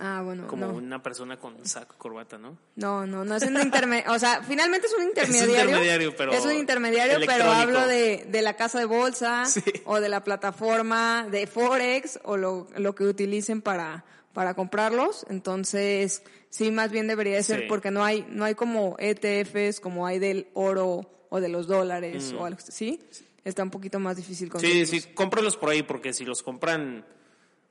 Ah, 0.01 0.23
bueno, 0.25 0.47
como 0.49 0.67
no. 0.67 0.75
una 0.75 1.03
persona 1.03 1.37
con 1.39 1.65
saco, 1.67 1.95
corbata, 1.99 2.37
¿no? 2.39 2.59
No, 2.77 3.07
no, 3.07 3.25
no 3.25 3.37
es 3.37 3.43
un 3.45 3.61
intermediario, 3.61 4.13
o 4.13 4.19
sea, 4.19 4.43
finalmente 4.43 4.87
es 4.89 4.93
un 4.95 5.05
intermediario. 5.05 5.55
intermediario, 5.65 6.17
pero 6.17 6.33
Es 6.33 6.45
un 6.45 6.53
intermediario, 6.53 7.19
pero 7.27 7.45
hablo 7.51 7.87
de, 7.87 8.27
de 8.29 8.43
la 8.43 8.55
casa 8.57 8.79
de 8.79 8.87
bolsa 8.87 9.45
Sí. 9.47 9.63
o 9.85 10.01
de 10.01 10.09
la 10.09 10.25
plataforma 10.25 11.27
de 11.31 11.47
Forex 11.47 12.19
o 12.25 12.37
lo, 12.37 12.67
lo 12.77 12.95
que 12.95 13.05
utilicen 13.05 13.63
para, 13.63 14.05
para 14.33 14.55
comprarlos. 14.55 15.25
Entonces, 15.31 16.23
sí, 16.51 16.71
más 16.71 16.91
bien 16.91 17.07
debería 17.07 17.37
de 17.37 17.43
ser 17.43 17.61
Sí. 17.61 17.67
porque 17.69 17.91
no 17.91 18.05
hay, 18.05 18.27
no 18.31 18.45
hay 18.45 18.55
como 18.55 18.97
ETFs 18.99 19.79
como 19.81 20.07
hay 20.07 20.19
del 20.19 20.49
oro 20.55 21.11
o 21.29 21.41
de 21.41 21.49
los 21.49 21.67
dólares 21.67 22.33
Mm. 22.33 22.37
o 22.39 22.45
algo, 22.47 22.59
¿sí? 22.69 23.01
Está 23.45 23.63
un 23.63 23.71
poquito 23.71 23.99
más 24.01 24.17
difícil 24.17 24.47
Sí, 24.49 24.51
conseguirlos. 24.53 24.89
sí, 24.89 25.03
cómpralos 25.15 25.57
por 25.57 25.69
ahí, 25.71 25.83
porque 25.83 26.13
si 26.13 26.25
los 26.25 26.43
compran 26.43 27.05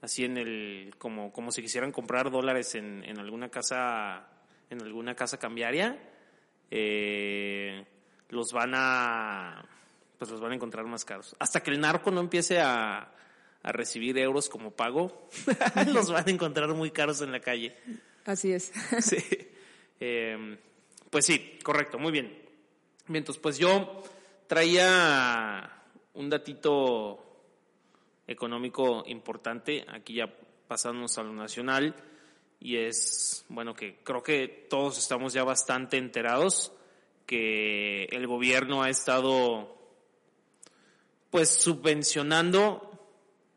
así 0.03 0.25
en 0.25 0.37
el, 0.37 0.93
como, 0.97 1.31
como 1.31 1.49
si 1.53 1.61
quisieran 1.61 1.93
comprar 1.93 2.29
dólares 2.29 2.75
en, 2.75 3.05
en 3.05 3.19
alguna 3.19 3.47
casa, 3.47 4.27
en 4.69 4.81
alguna 4.81 5.15
casa 5.15 5.39
cambiaria, 5.39 5.97
eh, 6.69 7.85
los 8.27 8.51
van 8.51 8.73
a, 8.75 9.65
pues 10.19 10.29
los 10.29 10.41
van 10.41 10.51
a 10.51 10.55
encontrar 10.55 10.85
más 10.85 11.05
caros. 11.05 11.37
Hasta 11.39 11.63
que 11.63 11.71
el 11.71 11.79
narco 11.79 12.11
no 12.11 12.19
empiece 12.19 12.59
a, 12.59 13.13
a 13.63 13.71
recibir 13.71 14.17
euros 14.17 14.49
como 14.49 14.71
pago, 14.71 15.29
los 15.93 16.11
van 16.11 16.27
a 16.27 16.31
encontrar 16.31 16.67
muy 16.73 16.91
caros 16.91 17.21
en 17.21 17.31
la 17.31 17.39
calle. 17.39 17.73
Así 18.25 18.51
es. 18.51 18.73
Sí. 19.01 19.23
Eh, 20.01 20.57
pues 21.09 21.25
sí, 21.25 21.59
correcto, 21.63 21.97
muy 21.97 22.11
bien. 22.11 22.27
Bien, 23.07 23.21
entonces, 23.21 23.41
pues 23.41 23.57
yo 23.57 24.03
traía 24.47 25.81
un 26.13 26.29
datito 26.29 27.32
económico 28.27 29.03
importante, 29.07 29.85
aquí 29.87 30.15
ya 30.15 30.33
pasamos 30.67 31.17
a 31.17 31.23
lo 31.23 31.33
nacional, 31.33 31.95
y 32.59 32.77
es, 32.77 33.45
bueno, 33.49 33.73
que 33.73 33.99
creo 34.03 34.23
que 34.23 34.47
todos 34.69 34.97
estamos 34.97 35.33
ya 35.33 35.43
bastante 35.43 35.97
enterados 35.97 36.71
que 37.25 38.05
el 38.05 38.25
gobierno 38.27 38.83
ha 38.83 38.89
estado, 38.89 39.77
pues, 41.29 41.49
subvencionando 41.49 42.89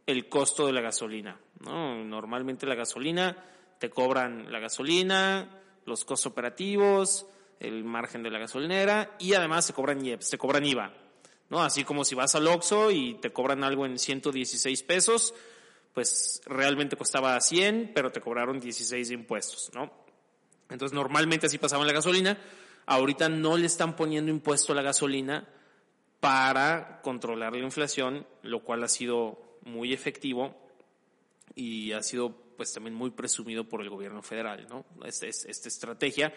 el 0.06 0.28
costo 0.28 0.66
de 0.66 0.72
la 0.72 0.80
gasolina, 0.80 1.40
¿no? 1.60 2.04
Normalmente 2.04 2.66
la 2.66 2.74
gasolina, 2.74 3.44
te 3.78 3.90
cobran 3.90 4.50
la 4.50 4.58
gasolina, 4.58 5.60
los 5.84 6.04
costos 6.04 6.32
operativos, 6.32 7.26
el 7.60 7.84
margen 7.84 8.22
de 8.22 8.30
la 8.30 8.38
gasolinera 8.38 9.16
y 9.18 9.34
además 9.34 9.66
te 9.66 9.72
cobran 9.72 10.04
IEPS, 10.04 10.30
te 10.30 10.38
cobran 10.38 10.64
IVA, 10.64 10.92
¿no? 11.50 11.62
Así 11.62 11.84
como 11.84 12.04
si 12.04 12.14
vas 12.14 12.34
al 12.34 12.46
Oxxo 12.48 12.90
y 12.90 13.14
te 13.14 13.32
cobran 13.32 13.64
algo 13.64 13.86
en 13.86 13.98
116 13.98 14.82
pesos, 14.82 15.34
pues 15.94 16.42
realmente 16.46 16.96
costaba 16.96 17.40
100, 17.40 17.92
pero 17.94 18.12
te 18.12 18.20
cobraron 18.20 18.60
16 18.60 19.08
de 19.08 19.14
impuestos, 19.14 19.70
¿no? 19.74 19.90
Entonces 20.68 20.94
normalmente 20.94 21.46
así 21.46 21.58
pasaba 21.58 21.82
en 21.82 21.86
la 21.88 21.92
gasolina, 21.94 22.38
ahorita 22.86 23.28
no 23.28 23.56
le 23.56 23.66
están 23.66 23.96
poniendo 23.96 24.30
impuesto 24.30 24.72
a 24.72 24.76
la 24.76 24.82
gasolina 24.82 25.48
para 26.20 27.00
controlar 27.02 27.52
la 27.54 27.64
inflación, 27.64 28.26
lo 28.42 28.62
cual 28.64 28.82
ha 28.84 28.88
sido 28.88 29.58
muy 29.62 29.92
efectivo 29.92 30.54
y 31.54 31.92
ha 31.92 32.02
sido 32.02 32.34
pues 32.56 32.72
también 32.72 32.94
muy 32.94 33.10
presumido 33.10 33.68
por 33.68 33.82
el 33.82 33.90
gobierno 33.90 34.22
federal, 34.22 34.66
¿no? 34.68 34.84
Esta, 35.04 35.26
es- 35.26 35.44
esta 35.44 35.68
estrategia, 35.68 36.34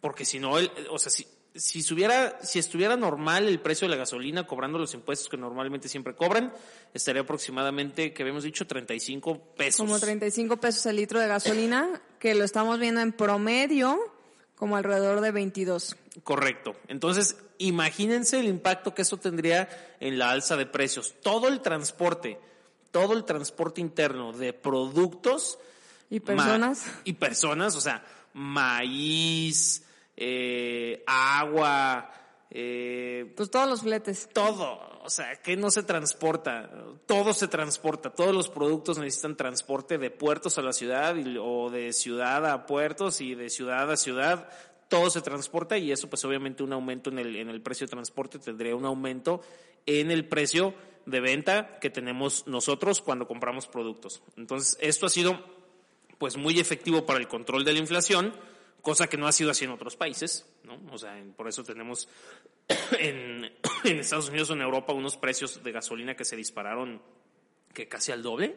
porque 0.00 0.24
si 0.24 0.38
no, 0.38 0.58
el- 0.58 0.70
o 0.90 0.98
sea, 0.98 1.10
si, 1.10 1.26
si, 1.56 1.80
estuviera, 1.80 2.38
si 2.42 2.58
estuviera 2.58 2.96
normal 2.96 3.48
el 3.48 3.60
precio 3.60 3.86
de 3.86 3.90
la 3.90 3.96
gasolina 3.96 4.46
cobrando 4.46 4.78
los 4.78 4.94
impuestos 4.94 5.28
que 5.28 5.36
normalmente 5.36 5.88
siempre 5.88 6.14
cobran, 6.14 6.52
estaría 6.94 7.22
aproximadamente, 7.22 8.12
que 8.12 8.22
habíamos 8.22 8.44
dicho, 8.44 8.66
35 8.66 9.54
pesos. 9.56 9.86
Como 9.86 9.98
35 9.98 10.56
pesos 10.58 10.86
el 10.86 10.96
litro 10.96 11.20
de 11.20 11.28
gasolina, 11.28 12.00
que 12.18 12.34
lo 12.34 12.44
estamos 12.44 12.78
viendo 12.78 13.00
en 13.00 13.12
promedio 13.12 13.98
como 14.56 14.76
alrededor 14.76 15.20
de 15.20 15.30
22. 15.32 15.96
Correcto. 16.24 16.76
Entonces, 16.88 17.36
imagínense 17.58 18.40
el 18.40 18.46
impacto 18.46 18.94
que 18.94 19.02
eso 19.02 19.18
tendría 19.18 19.68
en 20.00 20.18
la 20.18 20.30
alza 20.30 20.56
de 20.56 20.66
precios. 20.66 21.14
Todo 21.22 21.48
el 21.48 21.60
transporte, 21.60 22.38
todo 22.90 23.12
el 23.12 23.24
transporte 23.24 23.80
interno 23.80 24.32
de 24.32 24.52
productos 24.52 25.58
¿Y 26.10 26.20
personas? 26.20 26.84
Y 27.04 27.14
personas, 27.14 27.74
o 27.76 27.80
sea, 27.80 28.04
maíz, 28.32 29.82
eh, 30.16 31.02
agua, 31.06 32.10
eh, 32.50 33.32
Pues 33.36 33.50
todos 33.50 33.68
los 33.68 33.82
fletes. 33.82 34.28
todo, 34.32 34.78
o 35.02 35.10
sea, 35.10 35.36
que 35.42 35.56
no 35.56 35.70
se 35.70 35.82
transporta, 35.82 36.70
todo 37.06 37.32
se 37.34 37.48
transporta, 37.48 38.10
todos 38.10 38.34
los 38.34 38.48
productos 38.48 38.98
necesitan 38.98 39.36
transporte 39.36 39.98
de 39.98 40.10
puertos 40.10 40.56
a 40.58 40.62
la 40.62 40.72
ciudad 40.72 41.16
y- 41.16 41.36
o 41.38 41.70
de 41.70 41.92
ciudad 41.92 42.46
a 42.50 42.66
puertos 42.66 43.20
y 43.20 43.34
de 43.34 43.50
ciudad 43.50 43.90
a 43.90 43.96
ciudad, 43.96 44.48
todo 44.88 45.10
se 45.10 45.20
transporta 45.20 45.76
y 45.78 45.90
eso 45.92 46.08
pues 46.08 46.24
obviamente 46.24 46.62
un 46.62 46.72
aumento 46.72 47.10
en 47.10 47.18
el, 47.18 47.36
en 47.36 47.48
el 47.50 47.60
precio 47.60 47.86
de 47.86 47.90
transporte 47.90 48.38
tendría 48.38 48.76
un 48.76 48.84
aumento 48.86 49.40
en 49.84 50.10
el 50.10 50.26
precio 50.28 50.74
de 51.06 51.20
venta 51.20 51.78
que 51.80 51.90
tenemos 51.90 52.46
nosotros 52.46 53.00
cuando 53.00 53.26
compramos 53.28 53.66
productos. 53.68 54.22
Entonces, 54.36 54.76
esto 54.80 55.06
ha 55.06 55.08
sido 55.08 55.38
pues 56.18 56.36
muy 56.36 56.58
efectivo 56.58 57.04
para 57.04 57.18
el 57.20 57.28
control 57.28 57.64
de 57.64 57.72
la 57.72 57.78
inflación, 57.80 58.32
cosa 58.86 59.08
que 59.08 59.16
no 59.16 59.26
ha 59.26 59.32
sido 59.32 59.50
así 59.50 59.64
en 59.64 59.72
otros 59.72 59.96
países, 59.96 60.46
¿no? 60.62 60.78
O 60.92 60.96
sea, 60.96 61.18
en- 61.18 61.32
por 61.32 61.48
eso 61.48 61.64
tenemos 61.64 62.08
en, 63.00 63.44
en 63.84 63.98
Estados 63.98 64.28
Unidos 64.28 64.50
o 64.50 64.52
en 64.52 64.60
Europa 64.60 64.92
unos 64.92 65.16
precios 65.16 65.60
de 65.64 65.72
gasolina 65.72 66.14
que 66.14 66.24
se 66.24 66.36
dispararon 66.36 67.02
que 67.74 67.88
casi 67.88 68.12
al 68.12 68.22
doble, 68.22 68.56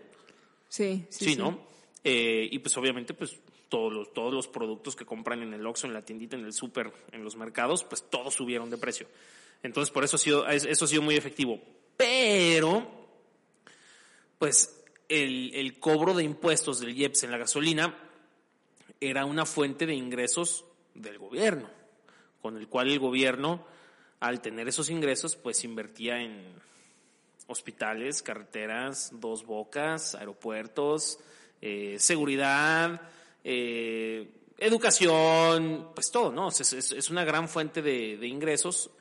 Sí, 0.67 1.03
sí. 1.09 1.25
sí, 1.25 1.35
¿no? 1.35 1.65
Eh, 2.03 2.47
y 2.51 2.59
pues 2.59 2.77
obviamente 2.77 3.15
pues 3.15 3.39
todos 3.69 3.91
los, 3.91 4.13
todos 4.13 4.31
los 4.31 4.47
productos 4.47 4.95
que 4.95 5.03
compran 5.03 5.41
en 5.41 5.51
el 5.55 5.65
Oxxo, 5.65 5.87
en 5.87 5.93
la 5.93 6.03
tiendita, 6.05 6.35
en 6.37 6.45
el 6.45 6.53
súper, 6.53 6.93
en 7.11 7.23
los 7.23 7.35
mercados, 7.35 7.83
pues 7.83 8.07
todos 8.07 8.35
subieron 8.35 8.69
de 8.69 8.77
precio. 8.77 9.07
Entonces 9.63 9.91
por 9.91 10.03
eso 10.03 10.15
ha 10.17 10.19
sido, 10.19 10.47
es- 10.47 10.65
eso 10.65 10.85
ha 10.85 10.87
sido 10.87 11.01
muy 11.01 11.15
efectivo. 11.15 11.59
Pero, 11.97 12.87
pues 14.37 14.79
el, 15.09 15.53
el 15.55 15.79
cobro 15.79 16.13
de 16.13 16.23
impuestos 16.23 16.79
del 16.81 16.95
IEPS 16.95 17.23
en 17.23 17.31
la 17.31 17.37
gasolina 17.39 17.97
era 19.01 19.25
una 19.25 19.45
fuente 19.45 19.85
de 19.85 19.95
ingresos 19.95 20.65
del 20.93 21.17
gobierno, 21.17 21.69
con 22.41 22.57
el 22.57 22.67
cual 22.67 22.89
el 22.89 22.99
gobierno, 22.99 23.65
al 24.19 24.41
tener 24.41 24.67
esos 24.67 24.89
ingresos, 24.89 25.35
pues 25.35 25.63
invertía 25.63 26.21
en 26.21 26.53
hospitales, 27.47 28.21
carreteras, 28.21 29.11
dos 29.13 29.45
bocas, 29.45 30.15
aeropuertos, 30.15 31.19
eh, 31.61 31.95
seguridad, 31.99 33.01
eh, 33.43 34.29
educación, 34.57 35.89
pues 35.95 36.11
todo, 36.11 36.31
¿no? 36.31 36.49
Es, 36.49 37.09
una 37.09 37.23
gran 37.23 37.47
fuente 37.47 37.81
de, 37.81 38.17
de 38.17 38.27
ingresos, 38.27 38.91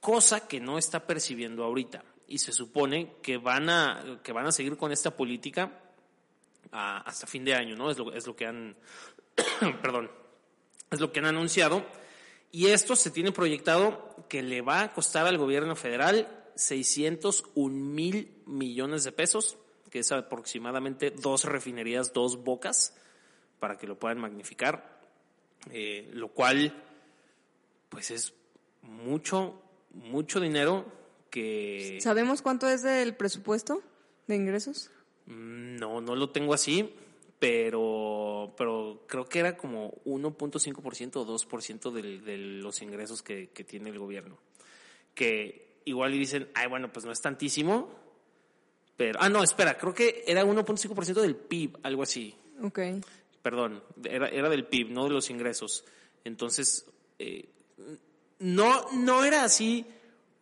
cosa 0.00 0.48
que 0.48 0.60
no 0.60 0.78
está 0.78 1.06
percibiendo 1.06 1.64
ahorita. 1.64 2.04
Y 2.28 2.38
se 2.38 2.52
supone 2.52 3.12
que 3.22 3.36
van 3.36 3.68
a, 3.70 4.20
que 4.22 4.32
van 4.32 4.46
a 4.46 4.52
seguir 4.52 4.76
con 4.76 4.90
esta 4.90 5.16
política 5.16 5.80
a- 6.72 6.98
hasta 7.02 7.26
fin 7.28 7.44
de 7.44 7.54
año, 7.54 7.76
¿no? 7.76 7.90
Es 7.90 7.98
lo, 7.98 8.12
es 8.12 8.26
lo 8.26 8.34
que 8.34 8.46
han, 8.46 8.76
perdón, 9.82 10.10
es 10.90 11.00
lo 11.00 11.12
que 11.12 11.20
han 11.20 11.26
anunciado. 11.26 11.84
Y 12.52 12.68
esto 12.68 12.96
se 12.96 13.10
tiene 13.10 13.32
proyectado 13.32 14.14
que 14.28 14.42
le 14.42 14.62
va 14.62 14.82
a 14.82 14.92
costar 14.92 15.26
al 15.26 15.38
gobierno 15.38 15.76
federal 15.76 16.28
601 16.54 17.68
mil 17.74 18.42
millones 18.46 19.04
de 19.04 19.12
pesos, 19.12 19.58
que 19.90 19.98
es 20.00 20.12
aproximadamente 20.12 21.10
dos 21.10 21.44
refinerías, 21.44 22.12
dos 22.12 22.42
bocas, 22.42 22.94
para 23.58 23.76
que 23.76 23.86
lo 23.86 23.98
puedan 23.98 24.18
magnificar, 24.18 25.00
eh, 25.70 26.08
lo 26.12 26.28
cual, 26.28 26.82
pues 27.88 28.10
es 28.10 28.32
mucho, 28.82 29.60
mucho 29.92 30.40
dinero 30.40 30.86
que... 31.30 31.98
¿Sabemos 32.00 32.42
cuánto 32.42 32.68
es 32.68 32.82
del 32.82 33.14
presupuesto 33.16 33.82
de 34.26 34.36
ingresos? 34.36 34.90
Mm, 35.26 35.76
No, 35.76 36.00
no 36.00 36.14
lo 36.16 36.30
tengo 36.30 36.54
así, 36.54 36.94
pero, 37.38 38.54
pero 38.56 39.04
creo 39.06 39.24
que 39.26 39.38
era 39.40 39.56
como 39.56 39.92
1.5% 40.04 41.16
o 41.16 41.24
2% 41.26 41.90
del- 41.90 42.24
de 42.24 42.36
los 42.38 42.80
ingresos 42.82 43.22
que, 43.22 43.50
que 43.50 43.64
tiene 43.64 43.90
el 43.90 43.98
gobierno. 43.98 44.38
Que 45.14 45.80
igual 45.84 46.14
y 46.14 46.18
dicen, 46.18 46.48
ay, 46.54 46.68
bueno, 46.68 46.92
pues 46.92 47.04
no 47.06 47.12
es 47.12 47.20
tantísimo, 47.20 47.88
pero, 48.96 49.18
ah, 49.22 49.28
no, 49.28 49.42
espera, 49.42 49.76
creo 49.76 49.92
que 49.94 50.24
era 50.26 50.44
1.5% 50.44 51.20
del 51.20 51.36
PIB, 51.36 51.78
algo 51.82 52.02
así. 52.02 52.34
Ok. 52.62 52.80
Perdón, 53.42 53.82
era, 54.04 54.28
era 54.28 54.48
del 54.48 54.66
PIB, 54.66 54.90
no 54.90 55.04
de 55.04 55.10
los 55.10 55.30
ingresos. 55.30 55.84
Entonces, 56.24 56.86
eh, 57.18 57.48
no, 58.38 58.90
no 58.92 59.24
era 59.24 59.44
así, 59.44 59.86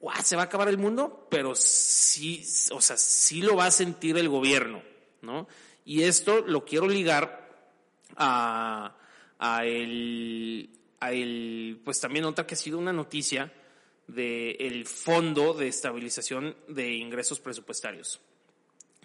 "Guau, 0.01 0.23
se 0.23 0.37
va 0.37 0.43
a 0.43 0.45
acabar 0.47 0.69
el 0.69 0.79
mundo, 0.79 1.27
pero 1.31 1.55
sí, 1.55 2.45
o 2.73 2.81
sea, 2.81 2.97
sí 2.97 3.43
lo 3.43 3.57
va 3.57 3.67
a 3.67 3.71
sentir 3.71 4.17
el 4.17 4.29
gobierno, 4.29 4.83
¿no? 5.23 5.47
Y 5.85 6.03
esto 6.03 6.41
lo 6.47 6.65
quiero 6.65 6.89
ligar 6.89 7.69
a, 8.17 8.97
a 9.39 9.65
el, 9.65 10.71
a 11.01 11.13
el, 11.13 11.81
pues 11.85 12.01
también 12.01 12.25
otra 12.25 12.47
que 12.47 12.55
ha 12.55 12.59
sido 12.59 12.79
una 12.79 12.93
noticia 12.93 13.53
del 14.07 14.87
Fondo 14.87 15.55
de 15.55 15.69
Estabilización 15.69 16.57
de 16.69 16.93
Ingresos 16.93 17.41
Presupuestarios. 17.41 18.21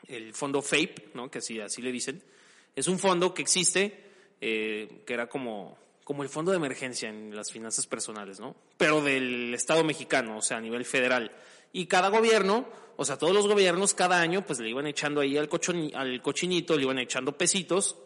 El 0.08 0.34
fondo 0.34 0.62
FAPE, 0.62 1.12
¿no? 1.14 1.30
que 1.30 1.40
así, 1.40 1.60
así 1.60 1.82
le 1.82 1.92
dicen, 1.92 2.24
es 2.76 2.88
un 2.88 3.00
fondo 3.00 3.34
que 3.34 3.42
existe, 3.42 4.06
eh, 4.42 5.04
que 5.06 5.14
era 5.14 5.28
como, 5.28 5.78
como 6.04 6.24
el 6.24 6.30
fondo 6.30 6.52
de 6.52 6.58
emergencia 6.58 7.10
en 7.10 7.36
las 7.36 7.52
finanzas 7.52 7.86
personales, 7.86 8.40
¿no? 8.40 8.56
Pero 8.78 9.02
del 9.02 9.54
Estado 9.54 9.84
mexicano, 9.84 10.38
o 10.38 10.42
sea, 10.42 10.58
a 10.58 10.62
nivel 10.62 10.86
federal. 10.86 11.32
Y 11.72 11.86
cada 11.88 12.10
gobierno, 12.10 12.68
o 12.98 13.06
sea, 13.06 13.18
todos 13.18 13.34
los 13.34 13.48
gobiernos 13.48 13.94
cada 13.94 14.20
año, 14.22 14.46
pues 14.46 14.60
le 14.60 14.70
iban 14.70 14.88
echando 14.88 15.22
ahí 15.22 15.38
al, 15.38 15.50
cochoni- 15.50 15.94
al 15.96 16.22
cochinito, 16.22 16.76
le 16.76 16.84
iban 16.84 17.00
echando 17.00 17.38
pesitos. 17.38 17.98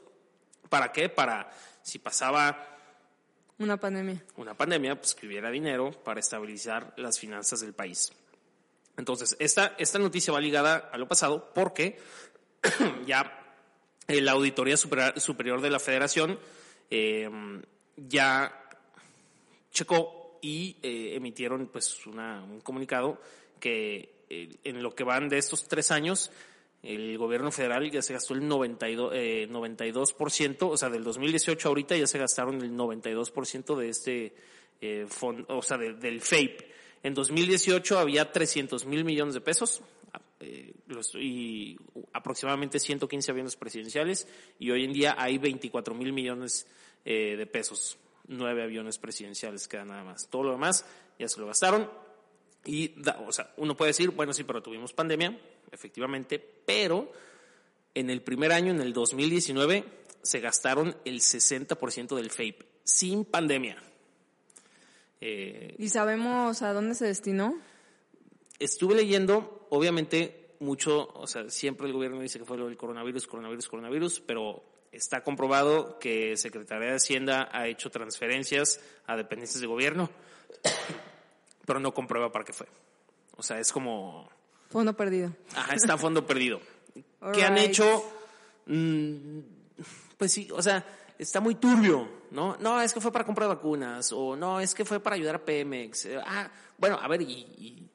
¿Para 0.70 0.91
qué? 0.91 1.09
Para, 1.09 1.49
si 1.82 1.99
pasaba 1.99 2.78
Una 3.59 3.78
pandemia. 3.78 4.24
una 4.38 4.53
pandemia, 4.55 4.95
pues 4.99 5.16
que 5.16 5.28
hubiera 5.28 5.49
dinero 5.51 5.91
para 6.03 6.20
estabilizar 6.20 6.93
las 6.97 7.20
finanzas 7.20 7.61
del 7.61 7.74
país. 7.74 8.11
Entonces, 8.97 9.36
esta, 9.39 9.76
esta 9.78 9.97
noticia 9.99 10.34
va 10.34 10.39
ligada 10.41 10.89
a 10.91 10.97
lo 10.97 11.07
pasado 11.07 11.51
porque 11.53 11.97
ya 13.07 13.39
la 14.07 14.32
Auditoría 14.34 14.76
Superior 14.78 15.61
de 15.61 15.70
la 15.70 15.80
Federación 15.80 16.38
eh, 16.89 17.30
ya 17.95 18.59
checó 19.72 20.38
y 20.41 20.78
eh, 20.84 21.16
emitieron 21.16 21.68
pues 21.68 22.05
una- 22.05 22.43
un 22.43 22.61
comunicado 22.61 23.20
que 23.64 24.09
eh, 24.30 24.49
en 24.66 24.84
lo 24.84 24.93
que 24.93 25.05
van 25.05 25.30
de 25.30 25.38
estos 25.38 25.64
tres 25.70 25.89
años 25.91 26.32
el 26.82 27.18
gobierno 27.18 27.49
federal 27.49 27.89
ya 27.89 28.01
se 28.01 28.11
gastó 28.11 28.34
el 28.34 28.45
92, 28.45 29.14
eh, 29.16 29.47
92%, 29.49 30.68
o 30.70 30.76
sea, 30.76 30.89
del 30.89 31.05
2018 31.05 31.70
ahorita 31.70 31.95
ya 31.95 32.07
se 32.07 32.18
gastaron 32.20 32.61
el 32.61 32.76
92% 32.76 33.78
de 33.78 33.88
este 33.89 34.36
eh, 34.82 35.05
fondo, 35.07 35.45
o 35.47 35.61
sea, 35.61 35.78
de- 35.78 35.93
del 35.93 36.20
FAPE. 36.20 36.68
En 37.03 37.14
2018 37.14 37.97
había 37.99 38.30
300 38.34 38.86
mil 38.86 39.05
millones 39.05 39.34
de 39.34 39.39
pesos 39.39 39.82
eh, 40.41 40.74
los- 40.88 41.16
y 41.16 41.78
aproximadamente 42.11 42.80
115 42.80 43.32
aviones 43.32 43.55
presidenciales 43.55 44.28
y 44.59 44.72
hoy 44.72 44.84
en 44.84 44.91
día 44.91 45.16
hay 45.18 45.38
24 45.38 45.95
mil 45.95 46.11
millones 46.11 46.68
eh, 47.05 47.36
de 47.38 47.45
pesos. 47.47 47.97
Nueve 48.28 48.61
aviones 48.64 48.97
presidenciales 48.97 49.70
quedan 49.70 49.88
nada 49.88 50.03
más. 50.03 50.30
Todo 50.30 50.43
lo 50.43 50.51
demás 50.51 50.86
ya 51.18 51.30
se 51.30 51.39
lo 51.39 51.47
gastaron. 51.47 51.89
Y, 52.66 52.89
da- 53.01 53.20
o 53.28 53.32
sea, 53.32 53.53
uno 53.57 53.76
puede 53.76 53.89
decir, 53.89 54.11
bueno, 54.11 54.34
sí, 54.34 54.43
pero 54.43 54.61
tuvimos 54.64 54.93
pandemia, 54.93 55.38
efectivamente, 55.72 56.39
pero 56.66 57.11
en 57.93 58.09
el 58.09 58.22
primer 58.22 58.51
año, 58.51 58.72
en 58.72 58.82
el 58.82 58.93
2019, 58.93 59.84
se 60.22 60.39
gastaron 60.39 60.95
el 61.05 61.20
60% 61.20 62.16
del 62.16 62.30
FAPE, 62.30 62.66
sin 62.84 63.26
pandemia. 63.26 63.82
Eh, 65.22 65.76
¿Y 65.78 65.89
sabemos 65.89 66.61
a 66.61 66.74
dónde 66.74 66.95
se 66.95 67.05
destinó? 67.05 67.57
estuve 68.59 68.95
leyendo, 68.95 69.68
obviamente, 69.72 70.55
mucho, 70.59 71.09
o 71.16 71.28
sea, 71.28 71.49
siempre 71.49 71.88
el 71.88 71.93
gobierno 71.93 72.22
dice 72.22 72.39
que 72.39 72.45
fue 72.45 72.57
lo 72.57 72.68
del 72.68 72.78
coronavirus, 72.78 73.28
coronavirus, 73.28 73.68
coronavirus, 73.68 74.22
pero 74.22 74.64
está 74.91 75.22
comprobado 75.22 75.99
que 75.99 76.38
Secretaría 76.38 76.89
de 76.91 76.95
Hacienda 76.95 77.49
ha 77.51 77.68
hecho 77.68 77.89
transferencias 77.89 78.80
a 79.05 79.18
dependencias 79.18 79.59
de 79.59 79.68
gobierno, 79.68 80.09
pero 81.66 81.80
no 81.80 81.93
comprueba 81.93 82.32
para 82.32 82.45
qué 82.45 82.53
fue. 82.53 82.68
O 83.38 83.43
sea, 83.43 83.59
es 83.59 83.72
como, 83.72 84.30
Fondo 84.70 84.95
perdido. 84.95 85.32
Ajá, 85.55 85.76
está 85.76 85.97
fondo 85.97 86.26
perdido. 86.28 86.59
¿Qué 87.34 87.43
han 87.43 87.57
hecho? 87.57 88.03
Mm, 88.66 89.39
pues 90.18 90.32
sí, 90.32 90.47
o 90.51 90.61
sea, 90.61 90.86
está 91.18 91.39
muy 91.39 91.55
turbio, 91.55 92.07
¿no? 92.32 92.57
No, 92.59 92.82
es 92.82 92.93
que 92.93 93.01
fue 93.01 93.11
para 93.11 93.26
comprar 93.26 93.47
vacunas, 93.49 94.11
o 94.14 94.36
no, 94.36 94.59
es 94.59 94.74
que 94.74 94.86
fue 94.86 94.99
para 94.99 95.16
ayudar 95.16 95.36
a 95.36 95.45
Pemex. 95.45 96.05
Eh, 96.05 96.20
Ah, 96.26 96.49
bueno, 96.78 96.97
a 97.01 97.07
ver, 97.07 97.22
y, 97.22 97.26
y, 97.34 97.89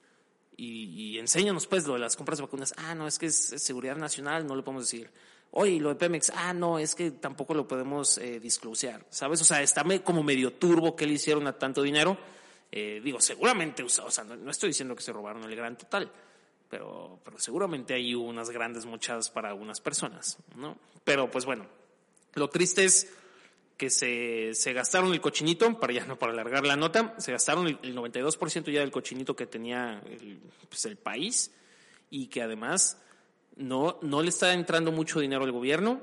y- 0.56 1.14
y 1.14 1.18
enséñanos 1.18 1.66
pues 1.66 1.86
lo 1.86 1.94
de 1.94 2.00
las 2.00 2.16
compras 2.16 2.38
de 2.38 2.44
vacunas. 2.44 2.74
Ah, 2.76 2.94
no, 2.94 3.06
es 3.06 3.18
que 3.18 3.26
es, 3.26 3.52
es 3.52 3.62
seguridad 3.62 3.96
nacional, 3.96 4.46
no 4.46 4.54
lo 4.54 4.64
podemos 4.64 4.84
decir. 4.84 5.10
Oye, 5.50 5.80
lo 5.80 5.88
de 5.88 5.94
Pemex, 5.94 6.30
ah, 6.34 6.52
no, 6.52 6.78
es 6.78 6.94
que 6.94 7.10
tampoco 7.10 7.54
lo 7.54 7.66
podemos 7.66 8.18
eh, 8.18 8.38
disclosar, 8.40 9.04
¿sabes? 9.08 9.40
O 9.40 9.44
sea, 9.44 9.62
está 9.62 9.82
me- 9.84 10.02
como 10.02 10.22
medio 10.22 10.52
turbo 10.52 10.94
que 10.96 11.06
le 11.06 11.14
hicieron 11.14 11.46
a 11.46 11.58
tanto 11.58 11.82
dinero. 11.82 12.18
Eh, 12.70 13.00
digo, 13.02 13.20
seguramente, 13.20 13.82
o 13.82 13.88
sea, 13.88 14.24
no, 14.24 14.36
no 14.36 14.50
estoy 14.50 14.70
diciendo 14.70 14.94
que 14.94 15.02
se 15.02 15.12
robaron 15.12 15.44
el 15.44 15.56
gran 15.56 15.76
total, 15.76 16.10
pero, 16.68 17.18
pero 17.24 17.38
seguramente 17.38 17.94
hay 17.94 18.14
unas 18.14 18.50
grandes 18.50 18.84
mochadas 18.84 19.30
para 19.30 19.48
algunas 19.48 19.80
personas, 19.80 20.36
¿no? 20.54 20.76
Pero 21.04 21.30
pues 21.30 21.44
bueno, 21.46 21.66
lo 22.34 22.48
triste 22.48 22.84
es 22.84 23.10
que 23.78 23.90
se, 23.90 24.54
se 24.54 24.72
gastaron 24.72 25.12
el 25.12 25.20
cochinito, 25.20 25.78
para 25.78 25.92
ya 25.92 26.04
no 26.04 26.18
para 26.18 26.32
alargar 26.32 26.66
la 26.66 26.76
nota, 26.76 27.14
se 27.18 27.32
gastaron 27.32 27.68
el, 27.68 27.96
92% 27.96 28.70
ya 28.70 28.80
del 28.80 28.90
cochinito 28.90 29.36
que 29.36 29.46
tenía 29.46 30.02
el, 30.04 30.40
pues 30.68 30.84
el 30.84 30.96
país 30.96 31.52
y 32.10 32.26
que 32.26 32.42
además 32.42 32.98
no, 33.56 33.98
no 34.02 34.22
le 34.22 34.28
está 34.28 34.52
entrando 34.52 34.92
mucho 34.92 35.20
dinero 35.20 35.44
al 35.44 35.52
gobierno 35.52 36.00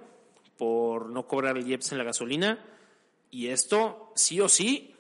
por 0.58 1.10
no 1.10 1.28
cobrar 1.28 1.58
el 1.58 1.68
IEPS 1.68 1.92
en 1.92 1.98
la 1.98 2.06
gasolina 2.06 2.64
y 3.30 3.48
esto 3.48 4.14
sí 4.16 4.40
o 4.40 4.48
sí 4.48 4.95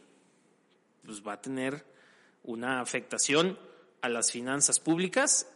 pues 1.05 1.21
va 1.25 1.33
a 1.33 1.41
tener 1.41 1.85
una 2.43 2.81
afectación 2.81 3.57
a 4.01 4.09
las 4.09 4.31
finanzas 4.31 4.79
públicas 4.79 5.47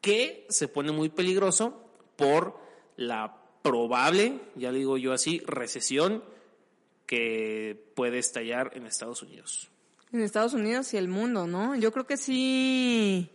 que 0.00 0.46
se 0.50 0.68
pone 0.68 0.92
muy 0.92 1.08
peligroso 1.08 1.82
por 2.16 2.58
la 2.96 3.36
probable, 3.62 4.40
ya 4.54 4.70
digo 4.72 4.98
yo 4.98 5.12
así, 5.12 5.40
recesión 5.46 6.22
que 7.06 7.90
puede 7.94 8.18
estallar 8.18 8.72
en 8.74 8.86
Estados 8.86 9.22
Unidos. 9.22 9.70
En 10.12 10.20
Estados 10.20 10.52
Unidos 10.52 10.92
y 10.94 10.98
el 10.98 11.08
mundo, 11.08 11.46
¿no? 11.46 11.74
Yo 11.74 11.90
creo 11.90 12.06
que 12.06 12.16
sí, 12.16 13.30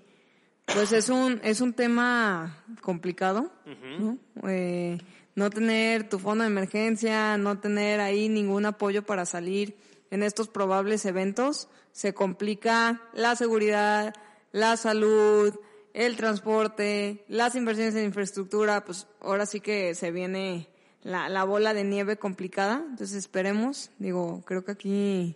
pues 0.66 0.92
es 0.92 1.10
un, 1.10 1.42
es 1.44 1.62
un 1.62 1.74
tema 1.74 2.64
complicado, 2.82 3.52
¿no? 4.00 4.18
Eh, 4.48 5.00
no 5.36 5.50
tener 5.50 6.08
tu 6.08 6.20
fondo 6.20 6.44
de 6.44 6.50
emergencia, 6.50 7.38
no 7.38 7.60
tener 7.60 8.00
ahí 8.00 8.30
ningún 8.30 8.66
apoyo 8.66 9.04
para 9.04 9.26
salir 9.26 9.76
en 10.12 10.24
estos 10.24 10.48
probables 10.48 11.06
eventos, 11.06 11.70
se 11.92 12.14
complica 12.14 13.02
la 13.14 13.36
seguridad, 13.36 14.14
la 14.52 14.78
salud, 14.78 15.54
el 15.94 16.16
transporte, 16.16 17.26
las 17.28 17.56
inversiones 17.56 17.96
en 17.96 18.06
infraestructura, 18.06 18.86
pues 18.86 19.08
ahora 19.22 19.46
sí 19.46 19.60
que 19.60 19.96
se 19.96 20.12
viene 20.12 20.70
la, 21.04 21.30
la 21.30 21.44
bola 21.44 21.74
de 21.74 21.84
nieve 21.84 22.18
complicada. 22.18 22.84
Entonces 22.90 23.18
esperemos, 23.18 23.92
digo, 24.00 24.44
creo 24.46 24.64
que 24.64 24.72
aquí 24.72 25.36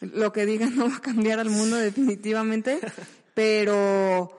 lo 0.00 0.32
que 0.32 0.46
digan 0.46 0.76
no 0.76 0.88
va 0.88 0.96
a 0.96 1.02
cambiar 1.02 1.38
al 1.38 1.50
mundo 1.50 1.76
definitivamente, 1.76 2.80
pero, 3.34 4.30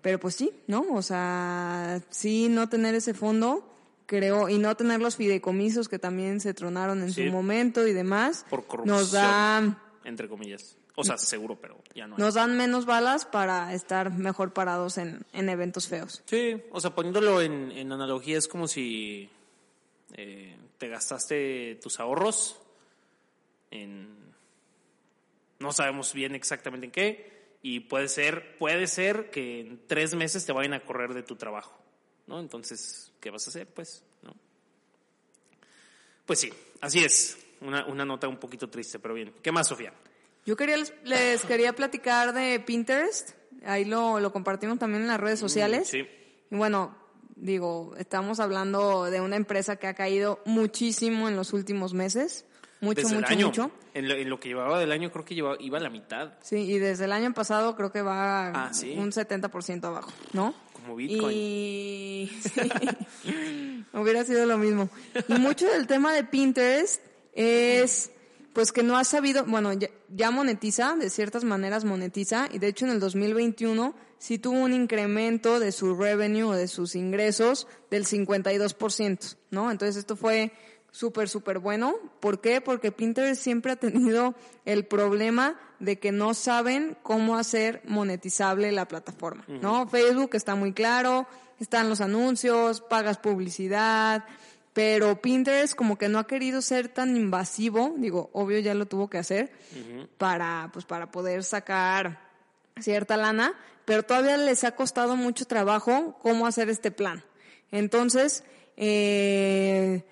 pero 0.00 0.18
pues 0.20 0.34
sí, 0.34 0.52
¿no? 0.66 0.84
O 0.92 1.02
sea, 1.02 2.00
sí 2.10 2.48
no 2.48 2.68
tener 2.68 2.94
ese 2.94 3.14
fondo, 3.14 3.71
creo, 4.18 4.48
y 4.48 4.58
no 4.58 4.76
tener 4.76 5.00
los 5.00 5.16
fideicomisos 5.16 5.88
que 5.88 5.98
también 5.98 6.40
se 6.40 6.54
tronaron 6.54 7.02
en 7.02 7.12
su 7.12 7.22
momento 7.24 7.86
y 7.86 7.92
demás, 7.92 8.44
Por 8.50 8.66
corrupción, 8.66 8.96
nos 8.96 9.12
da, 9.12 9.78
entre 10.04 10.28
comillas 10.28 10.76
o 10.94 11.04
sea, 11.04 11.16
seguro, 11.16 11.56
pero 11.60 11.78
ya 11.94 12.06
no. 12.06 12.18
Nos 12.18 12.34
dan 12.34 12.56
menos 12.56 12.84
balas 12.84 13.24
para 13.24 13.72
estar 13.72 14.10
mejor 14.12 14.52
parados 14.52 14.98
en, 14.98 15.24
en 15.32 15.48
eventos 15.48 15.88
feos. 15.88 16.22
Sí, 16.26 16.62
o 16.70 16.80
sea, 16.80 16.94
poniéndolo 16.94 17.40
en, 17.40 17.72
en 17.72 17.92
analogía, 17.92 18.36
es 18.36 18.46
como 18.46 18.68
si 18.68 19.30
eh, 20.12 20.56
te 20.78 20.88
gastaste 20.88 21.78
tus 21.82 21.98
ahorros 21.98 22.60
en. 23.70 24.20
No 25.60 25.72
sabemos 25.72 26.12
bien 26.12 26.34
exactamente 26.34 26.86
en 26.86 26.92
qué, 26.92 27.56
y 27.62 27.80
puede 27.80 28.08
ser, 28.08 28.58
puede 28.58 28.86
ser 28.88 29.30
que 29.30 29.60
en 29.60 29.86
tres 29.86 30.14
meses 30.14 30.44
te 30.44 30.52
vayan 30.52 30.74
a 30.74 30.80
correr 30.80 31.14
de 31.14 31.22
tu 31.22 31.36
trabajo, 31.36 31.72
¿no? 32.32 32.40
Entonces, 32.40 33.12
¿qué 33.20 33.30
vas 33.30 33.46
a 33.46 33.50
hacer? 33.50 33.66
Pues, 33.66 34.02
¿no? 34.22 34.34
Pues 36.24 36.40
sí, 36.40 36.50
así 36.80 37.04
es. 37.04 37.36
Una, 37.60 37.84
una 37.86 38.04
nota 38.04 38.26
un 38.26 38.38
poquito 38.38 38.68
triste, 38.68 38.98
pero 38.98 39.14
bien. 39.14 39.34
¿Qué 39.42 39.52
más, 39.52 39.68
Sofía? 39.68 39.92
Yo 40.46 40.56
quería, 40.56 40.76
les, 41.04 41.44
quería 41.44 41.74
platicar 41.74 42.32
de 42.32 42.58
Pinterest. 42.58 43.32
Ahí 43.66 43.84
lo, 43.84 44.18
lo 44.18 44.32
compartimos 44.32 44.78
también 44.78 45.02
en 45.02 45.08
las 45.08 45.20
redes 45.20 45.40
mm, 45.40 45.44
sociales. 45.44 45.88
Sí. 45.88 46.08
Y 46.50 46.56
bueno, 46.56 46.96
digo, 47.36 47.94
estamos 47.98 48.40
hablando 48.40 49.04
de 49.04 49.20
una 49.20 49.36
empresa 49.36 49.76
que 49.76 49.86
ha 49.86 49.94
caído 49.94 50.40
muchísimo 50.46 51.28
en 51.28 51.36
los 51.36 51.52
últimos 51.52 51.92
meses. 51.92 52.46
Mucho, 52.80 53.08
mucho, 53.10 53.36
mucho. 53.36 53.70
En 53.94 54.28
lo, 54.28 54.40
que 54.40 54.48
llevaba 54.48 54.80
del 54.80 54.90
año 54.90 55.12
creo 55.12 55.24
que 55.24 55.36
llevaba, 55.36 55.56
iba 55.60 55.78
a 55.78 55.80
la 55.80 55.90
mitad. 55.90 56.32
Sí, 56.40 56.56
y 56.56 56.78
desde 56.78 57.04
el 57.04 57.12
año 57.12 57.32
pasado 57.32 57.76
creo 57.76 57.92
que 57.92 58.02
va 58.02 58.48
ah, 58.48 58.70
un 58.96 59.12
70% 59.12 59.84
abajo, 59.84 60.10
¿no? 60.32 60.52
Como 60.82 60.96
Bitcoin. 60.96 61.36
Y 61.36 62.30
hubiera 63.92 64.24
sido 64.24 64.46
lo 64.46 64.58
mismo. 64.58 64.90
Y 65.28 65.34
mucho 65.34 65.66
del 65.66 65.86
tema 65.86 66.12
de 66.12 66.24
Pinterest 66.24 67.00
es 67.32 68.10
pues 68.52 68.72
que 68.72 68.82
no 68.82 68.96
ha 68.98 69.04
sabido, 69.04 69.44
bueno, 69.46 69.70
ya, 70.10 70.30
monetiza, 70.30 70.94
de 70.96 71.08
ciertas 71.08 71.44
maneras 71.44 71.84
monetiza, 71.84 72.48
y 72.52 72.58
de 72.58 72.68
hecho 72.68 72.84
en 72.84 72.92
el 72.92 73.00
2021 73.00 73.94
sí 74.18 74.38
tuvo 74.38 74.60
un 74.60 74.74
incremento 74.74 75.58
de 75.58 75.72
su 75.72 75.94
revenue 75.96 76.44
o 76.44 76.52
de 76.52 76.68
sus 76.68 76.94
ingresos 76.94 77.66
del 77.90 78.04
52%, 78.04 79.36
¿no? 79.50 79.70
Entonces 79.70 79.96
esto 79.96 80.16
fue 80.16 80.52
súper, 80.92 81.28
súper 81.28 81.58
bueno. 81.58 81.96
¿Por 82.20 82.40
qué? 82.40 82.60
Porque 82.60 82.92
Pinterest 82.92 83.42
siempre 83.42 83.72
ha 83.72 83.76
tenido 83.76 84.36
el 84.64 84.86
problema 84.86 85.58
de 85.80 85.98
que 85.98 86.12
no 86.12 86.34
saben 86.34 86.96
cómo 87.02 87.36
hacer 87.36 87.82
monetizable 87.84 88.70
la 88.70 88.86
plataforma, 88.86 89.44
¿no? 89.48 89.88
Facebook 89.88 90.30
está 90.34 90.54
muy 90.54 90.72
claro, 90.72 91.26
están 91.58 91.88
los 91.88 92.00
anuncios, 92.00 92.80
pagas 92.80 93.18
publicidad, 93.18 94.24
pero 94.72 95.20
Pinterest 95.20 95.74
como 95.74 95.98
que 95.98 96.08
no 96.08 96.20
ha 96.20 96.26
querido 96.28 96.62
ser 96.62 96.88
tan 96.88 97.16
invasivo, 97.16 97.94
digo, 97.98 98.30
obvio 98.32 98.60
ya 98.60 98.74
lo 98.74 98.86
tuvo 98.86 99.10
que 99.10 99.18
hacer 99.18 99.50
para 100.18 100.70
pues 100.72 100.84
para 100.84 101.10
poder 101.10 101.42
sacar 101.42 102.20
cierta 102.78 103.16
lana, 103.16 103.54
pero 103.84 104.04
todavía 104.04 104.36
les 104.36 104.62
ha 104.62 104.76
costado 104.76 105.16
mucho 105.16 105.46
trabajo 105.46 106.16
cómo 106.22 106.46
hacer 106.46 106.70
este 106.70 106.90
plan. 106.90 107.24
Entonces, 107.70 108.44
eh, 108.76 110.04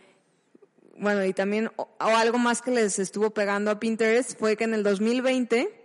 bueno, 1.00 1.24
y 1.24 1.32
también 1.32 1.70
o, 1.76 1.88
algo 1.98 2.38
más 2.38 2.60
que 2.60 2.70
les 2.70 2.98
estuvo 2.98 3.30
pegando 3.30 3.70
a 3.70 3.80
Pinterest 3.80 4.38
fue 4.38 4.56
que 4.56 4.64
en 4.64 4.74
el 4.74 4.82
2020 4.82 5.76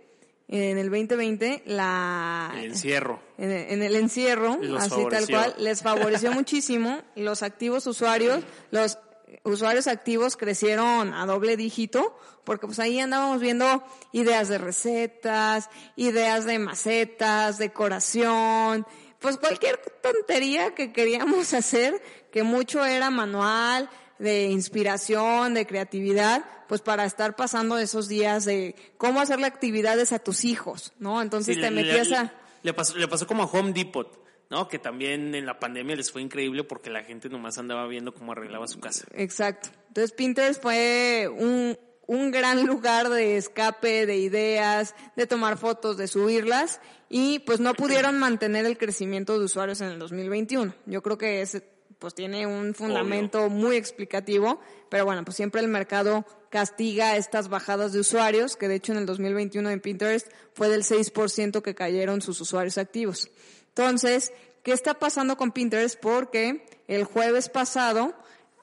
en 0.48 0.78
el 0.78 0.90
2020 0.90 1.64
la 1.66 2.52
el 2.56 2.66
encierro. 2.66 3.20
en, 3.38 3.82
el 3.82 3.96
encierro 3.96 4.60
así 4.78 5.04
tal 5.10 5.26
cual 5.26 5.54
les 5.58 5.82
favoreció 5.82 6.30
muchísimo. 6.32 7.02
Los 7.16 7.42
activos 7.42 7.86
usuarios 7.86 8.44
los 8.70 8.98
usuarios 9.42 9.86
activos 9.86 10.36
crecieron 10.36 11.14
a 11.14 11.26
doble 11.26 11.56
dígito 11.56 12.16
porque 12.44 12.66
pues 12.66 12.78
ahí 12.78 13.00
andábamos 13.00 13.40
viendo 13.40 13.82
ideas 14.12 14.48
de 14.48 14.58
recetas 14.58 15.68
ideas 15.96 16.44
de 16.44 16.58
macetas 16.60 17.58
decoración 17.58 18.86
pues 19.18 19.38
cualquier 19.38 19.78
tontería 20.00 20.74
que 20.74 20.92
queríamos 20.92 21.54
hacer 21.54 22.00
que 22.30 22.44
mucho 22.44 22.84
era 22.84 23.10
manual 23.10 23.90
de 24.18 24.46
inspiración, 24.46 25.54
de 25.54 25.66
creatividad, 25.66 26.44
pues 26.68 26.80
para 26.80 27.04
estar 27.04 27.36
pasando 27.36 27.78
esos 27.78 28.08
días 28.08 28.44
de 28.44 28.74
cómo 28.96 29.20
hacerle 29.20 29.46
actividades 29.46 30.12
a 30.12 30.18
tus 30.18 30.44
hijos, 30.44 30.92
¿no? 30.98 31.22
Entonces 31.22 31.60
te 31.60 31.70
metías 31.70 32.12
a... 32.12 32.32
Le 32.62 32.74
pasó, 32.74 32.96
le 32.96 33.06
pasó 33.06 33.26
como 33.26 33.44
a 33.44 33.46
Home 33.46 33.72
Depot. 33.72 34.24
¿no? 34.50 34.68
Que 34.68 34.78
también 34.78 35.34
en 35.34 35.46
la 35.46 35.58
pandemia 35.58 35.96
les 35.96 36.12
fue 36.12 36.22
increíble 36.22 36.64
porque 36.64 36.90
la 36.90 37.02
gente 37.02 37.28
nomás 37.28 37.58
andaba 37.58 37.86
viendo 37.86 38.14
cómo 38.14 38.32
arreglaba 38.32 38.68
su 38.68 38.78
casa. 38.78 39.04
Exacto. 39.14 39.70
Entonces 39.88 40.12
Pinterest 40.12 40.62
fue 40.62 41.28
un, 41.28 41.76
un 42.06 42.30
gran 42.30 42.64
lugar 42.64 43.08
de 43.08 43.36
escape 43.36 44.06
de 44.06 44.16
ideas, 44.18 44.94
de 45.16 45.26
tomar 45.26 45.58
fotos, 45.58 45.96
de 45.96 46.06
subirlas 46.06 46.80
y 47.08 47.40
pues 47.40 47.60
no 47.60 47.74
pudieron 47.74 48.18
mantener 48.18 48.66
el 48.66 48.78
crecimiento 48.78 49.38
de 49.38 49.44
usuarios 49.44 49.80
en 49.80 49.88
el 49.88 49.98
2021. 49.98 50.74
Yo 50.86 51.02
creo 51.02 51.18
que 51.18 51.42
es 51.42 51.62
pues 51.98 52.14
tiene 52.14 52.46
un 52.46 52.74
fundamento 52.74 53.48
muy 53.48 53.76
explicativo, 53.76 54.60
pero 54.88 55.04
bueno, 55.04 55.24
pues 55.24 55.36
siempre 55.36 55.60
el 55.60 55.68
mercado 55.68 56.26
castiga 56.50 57.16
estas 57.16 57.48
bajadas 57.48 57.92
de 57.92 58.00
usuarios, 58.00 58.56
que 58.56 58.68
de 58.68 58.76
hecho 58.76 58.92
en 58.92 58.98
el 58.98 59.06
2021 59.06 59.70
en 59.70 59.80
Pinterest 59.80 60.28
fue 60.52 60.68
del 60.68 60.82
6% 60.82 61.62
que 61.62 61.74
cayeron 61.74 62.20
sus 62.20 62.40
usuarios 62.40 62.78
activos. 62.78 63.30
Entonces, 63.68 64.32
¿qué 64.62 64.72
está 64.72 64.94
pasando 64.94 65.36
con 65.36 65.52
Pinterest? 65.52 65.98
Porque 66.00 66.66
el 66.86 67.04
jueves 67.04 67.48
pasado, 67.48 68.14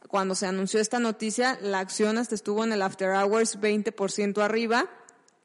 cuando 0.08 0.36
se 0.36 0.46
anunció 0.46 0.80
esta 0.80 1.00
noticia, 1.00 1.58
la 1.62 1.80
acción 1.80 2.18
hasta 2.18 2.36
estuvo 2.36 2.64
en 2.64 2.74
el 2.74 2.82
After 2.82 3.10
Hours 3.10 3.60
20% 3.60 4.42
arriba, 4.42 4.90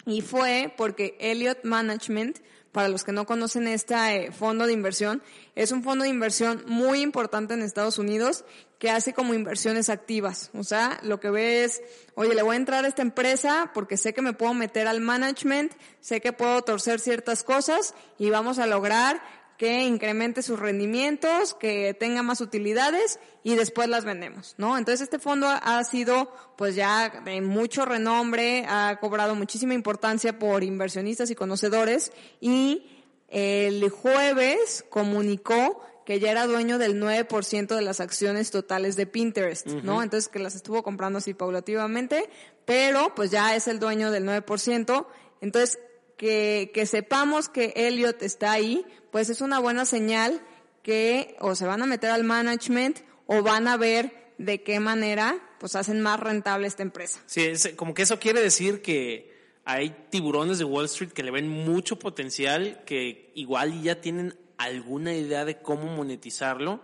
y 0.06 0.22
fue 0.22 0.72
porque 0.76 1.16
Elliott 1.20 1.64
Management 1.64 2.38
para 2.72 2.88
los 2.88 3.04
que 3.04 3.12
no 3.12 3.26
conocen 3.26 3.66
este 3.66 4.30
fondo 4.32 4.66
de 4.66 4.72
inversión, 4.72 5.22
es 5.54 5.72
un 5.72 5.82
fondo 5.82 6.04
de 6.04 6.10
inversión 6.10 6.64
muy 6.66 7.00
importante 7.00 7.54
en 7.54 7.62
Estados 7.62 7.98
Unidos 7.98 8.44
que 8.78 8.90
hace 8.90 9.12
como 9.12 9.34
inversiones 9.34 9.90
activas. 9.90 10.50
O 10.54 10.62
sea, 10.62 11.00
lo 11.02 11.18
que 11.18 11.30
ve 11.30 11.64
es, 11.64 11.82
oye, 12.14 12.34
le 12.34 12.42
voy 12.42 12.54
a 12.54 12.58
entrar 12.58 12.84
a 12.84 12.88
esta 12.88 13.02
empresa 13.02 13.72
porque 13.74 13.96
sé 13.96 14.14
que 14.14 14.22
me 14.22 14.32
puedo 14.32 14.54
meter 14.54 14.86
al 14.86 15.00
management, 15.00 15.72
sé 16.00 16.20
que 16.20 16.32
puedo 16.32 16.62
torcer 16.62 17.00
ciertas 17.00 17.42
cosas 17.42 17.94
y 18.18 18.30
vamos 18.30 18.58
a 18.58 18.66
lograr 18.66 19.20
que 19.58 19.82
incremente 19.82 20.42
sus 20.42 20.58
rendimientos, 20.58 21.52
que 21.52 21.92
tenga 21.92 22.22
más 22.22 22.40
utilidades 22.40 23.18
y 23.42 23.56
después 23.56 23.88
las 23.88 24.04
vendemos, 24.04 24.54
¿no? 24.56 24.78
Entonces 24.78 25.02
este 25.02 25.18
fondo 25.18 25.48
ha 25.48 25.82
sido 25.82 26.32
pues 26.56 26.76
ya 26.76 27.10
de 27.24 27.40
mucho 27.40 27.84
renombre, 27.84 28.64
ha 28.68 28.98
cobrado 29.00 29.34
muchísima 29.34 29.74
importancia 29.74 30.38
por 30.38 30.62
inversionistas 30.62 31.30
y 31.30 31.34
conocedores 31.34 32.12
y 32.40 32.86
el 33.26 33.90
jueves 33.90 34.84
comunicó 34.88 35.84
que 36.06 36.20
ya 36.20 36.30
era 36.30 36.46
dueño 36.46 36.78
del 36.78 37.02
9% 37.02 37.66
de 37.74 37.82
las 37.82 38.00
acciones 38.00 38.52
totales 38.52 38.94
de 38.96 39.06
Pinterest, 39.06 39.66
¿no? 39.66 40.04
Entonces 40.04 40.28
que 40.28 40.38
las 40.38 40.54
estuvo 40.54 40.84
comprando 40.84 41.18
así 41.18 41.34
paulativamente, 41.34 42.30
pero 42.64 43.12
pues 43.14 43.32
ya 43.32 43.56
es 43.56 43.66
el 43.66 43.80
dueño 43.80 44.10
del 44.12 44.24
9%. 44.24 45.06
Entonces, 45.40 45.78
que, 46.18 46.70
que 46.74 46.84
sepamos 46.84 47.48
que 47.48 47.72
Elliot 47.74 48.22
está 48.22 48.52
ahí, 48.52 48.84
pues 49.10 49.30
es 49.30 49.40
una 49.40 49.58
buena 49.58 49.86
señal 49.86 50.42
que 50.82 51.36
o 51.40 51.54
se 51.54 51.66
van 51.66 51.80
a 51.80 51.86
meter 51.86 52.10
al 52.10 52.24
management 52.24 52.98
o 53.26 53.42
van 53.42 53.68
a 53.68 53.78
ver 53.78 54.32
de 54.36 54.62
qué 54.62 54.80
manera 54.80 55.38
pues 55.58 55.76
hacen 55.76 56.00
más 56.00 56.20
rentable 56.20 56.66
esta 56.66 56.82
empresa. 56.82 57.20
Sí, 57.26 57.42
es, 57.44 57.72
como 57.76 57.94
que 57.94 58.02
eso 58.02 58.18
quiere 58.18 58.40
decir 58.40 58.82
que 58.82 59.36
hay 59.64 60.06
tiburones 60.10 60.58
de 60.58 60.64
Wall 60.64 60.86
Street 60.86 61.12
que 61.12 61.22
le 61.22 61.30
ven 61.30 61.48
mucho 61.48 61.98
potencial, 61.98 62.82
que 62.84 63.32
igual 63.34 63.82
ya 63.82 64.00
tienen 64.00 64.38
alguna 64.56 65.14
idea 65.14 65.44
de 65.44 65.60
cómo 65.60 65.94
monetizarlo 65.94 66.80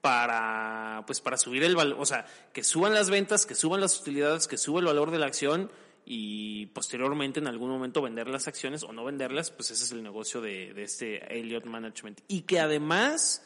para 0.00 1.02
pues 1.06 1.20
para 1.20 1.36
subir 1.36 1.64
el 1.64 1.74
valor, 1.74 1.98
o 2.00 2.06
sea, 2.06 2.26
que 2.52 2.62
suban 2.62 2.94
las 2.94 3.10
ventas, 3.10 3.46
que 3.46 3.54
suban 3.54 3.80
las 3.80 4.00
utilidades, 4.00 4.46
que 4.46 4.56
suba 4.56 4.80
el 4.80 4.86
valor 4.86 5.10
de 5.10 5.18
la 5.18 5.26
acción 5.26 5.70
y 6.10 6.64
posteriormente 6.66 7.38
en 7.38 7.48
algún 7.48 7.68
momento 7.68 8.00
vender 8.00 8.28
las 8.28 8.48
acciones 8.48 8.82
o 8.82 8.94
no 8.94 9.04
venderlas, 9.04 9.50
pues 9.50 9.70
ese 9.72 9.84
es 9.84 9.92
el 9.92 10.02
negocio 10.02 10.40
de, 10.40 10.72
de 10.72 10.84
este 10.84 11.38
Elliott 11.38 11.66
Management. 11.66 12.22
Y 12.28 12.42
que 12.42 12.60
además 12.60 13.42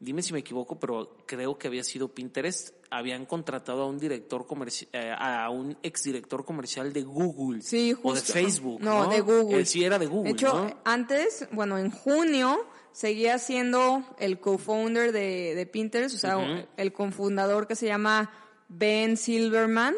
dime 0.00 0.22
si 0.22 0.32
me 0.32 0.40
equivoco, 0.40 0.80
pero 0.80 1.16
creo 1.24 1.56
que 1.56 1.68
había 1.68 1.84
sido 1.84 2.08
Pinterest, 2.08 2.74
habían 2.90 3.26
contratado 3.26 3.82
a 3.82 3.86
un 3.86 4.00
director 4.00 4.44
comercial, 4.44 4.90
eh, 4.92 5.14
a 5.16 5.48
un 5.50 5.78
exdirector 5.84 6.44
comercial 6.44 6.92
de 6.92 7.02
Google 7.02 7.62
sí, 7.62 7.92
justo. 7.92 8.08
o 8.08 8.14
de 8.14 8.20
Facebook. 8.20 8.80
No, 8.80 9.08
de 9.08 9.20
Google. 9.20 9.58
Él 9.58 9.66
sí 9.66 9.84
era 9.84 10.00
de 10.00 10.06
Google. 10.06 10.32
De 10.32 10.32
hecho, 10.32 10.80
antes, 10.84 11.48
bueno, 11.52 11.78
en 11.78 11.92
junio 11.92 12.58
seguía 12.90 13.38
siendo 13.38 14.02
el 14.18 14.40
co-founder 14.40 15.12
de, 15.12 15.54
de, 15.54 15.66
Pinterest, 15.66 16.16
o 16.16 16.18
sea, 16.18 16.66
el 16.76 16.92
cofundador 16.92 17.68
que 17.68 17.76
se 17.76 17.86
llama 17.86 18.32
Ben 18.68 19.16
Silverman, 19.16 19.94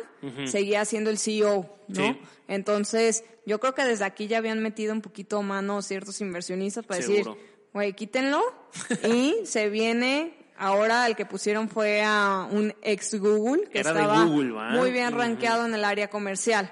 seguía 0.47 0.85
siendo 0.85 1.11
el 1.11 1.19
CEO, 1.19 1.79
¿no? 1.89 2.13
Sí. 2.13 2.21
Entonces, 2.49 3.25
yo 3.47 3.61
creo 3.61 3.75
que 3.75 3.85
desde 3.85 4.05
aquí 4.05 4.27
ya 4.27 4.39
habían 4.39 4.61
metido 4.61 4.93
un 4.93 5.01
poquito 5.01 5.43
mano 5.43 5.81
ciertos 5.83 6.21
inversionistas 6.21 6.85
para 6.85 7.01
decir, 7.01 7.27
güey, 7.73 7.95
quítenlo. 7.95 8.43
y 9.11 9.37
se 9.45 9.71
viene, 9.71 10.35
ahora 10.57 11.07
el 11.07 11.17
que 11.17 11.25
pusieron 11.25 11.69
fue 11.69 12.03
a 12.03 12.47
un 12.51 12.75
ex 12.83 13.19
Google, 13.19 13.69
que 13.71 13.81
estaba 13.81 14.27
muy 14.27 14.93
bien 14.93 15.13
rankeado 15.13 15.67
en 15.67 15.75
el 15.75 15.85
área 15.85 16.09
comercial. 16.09 16.71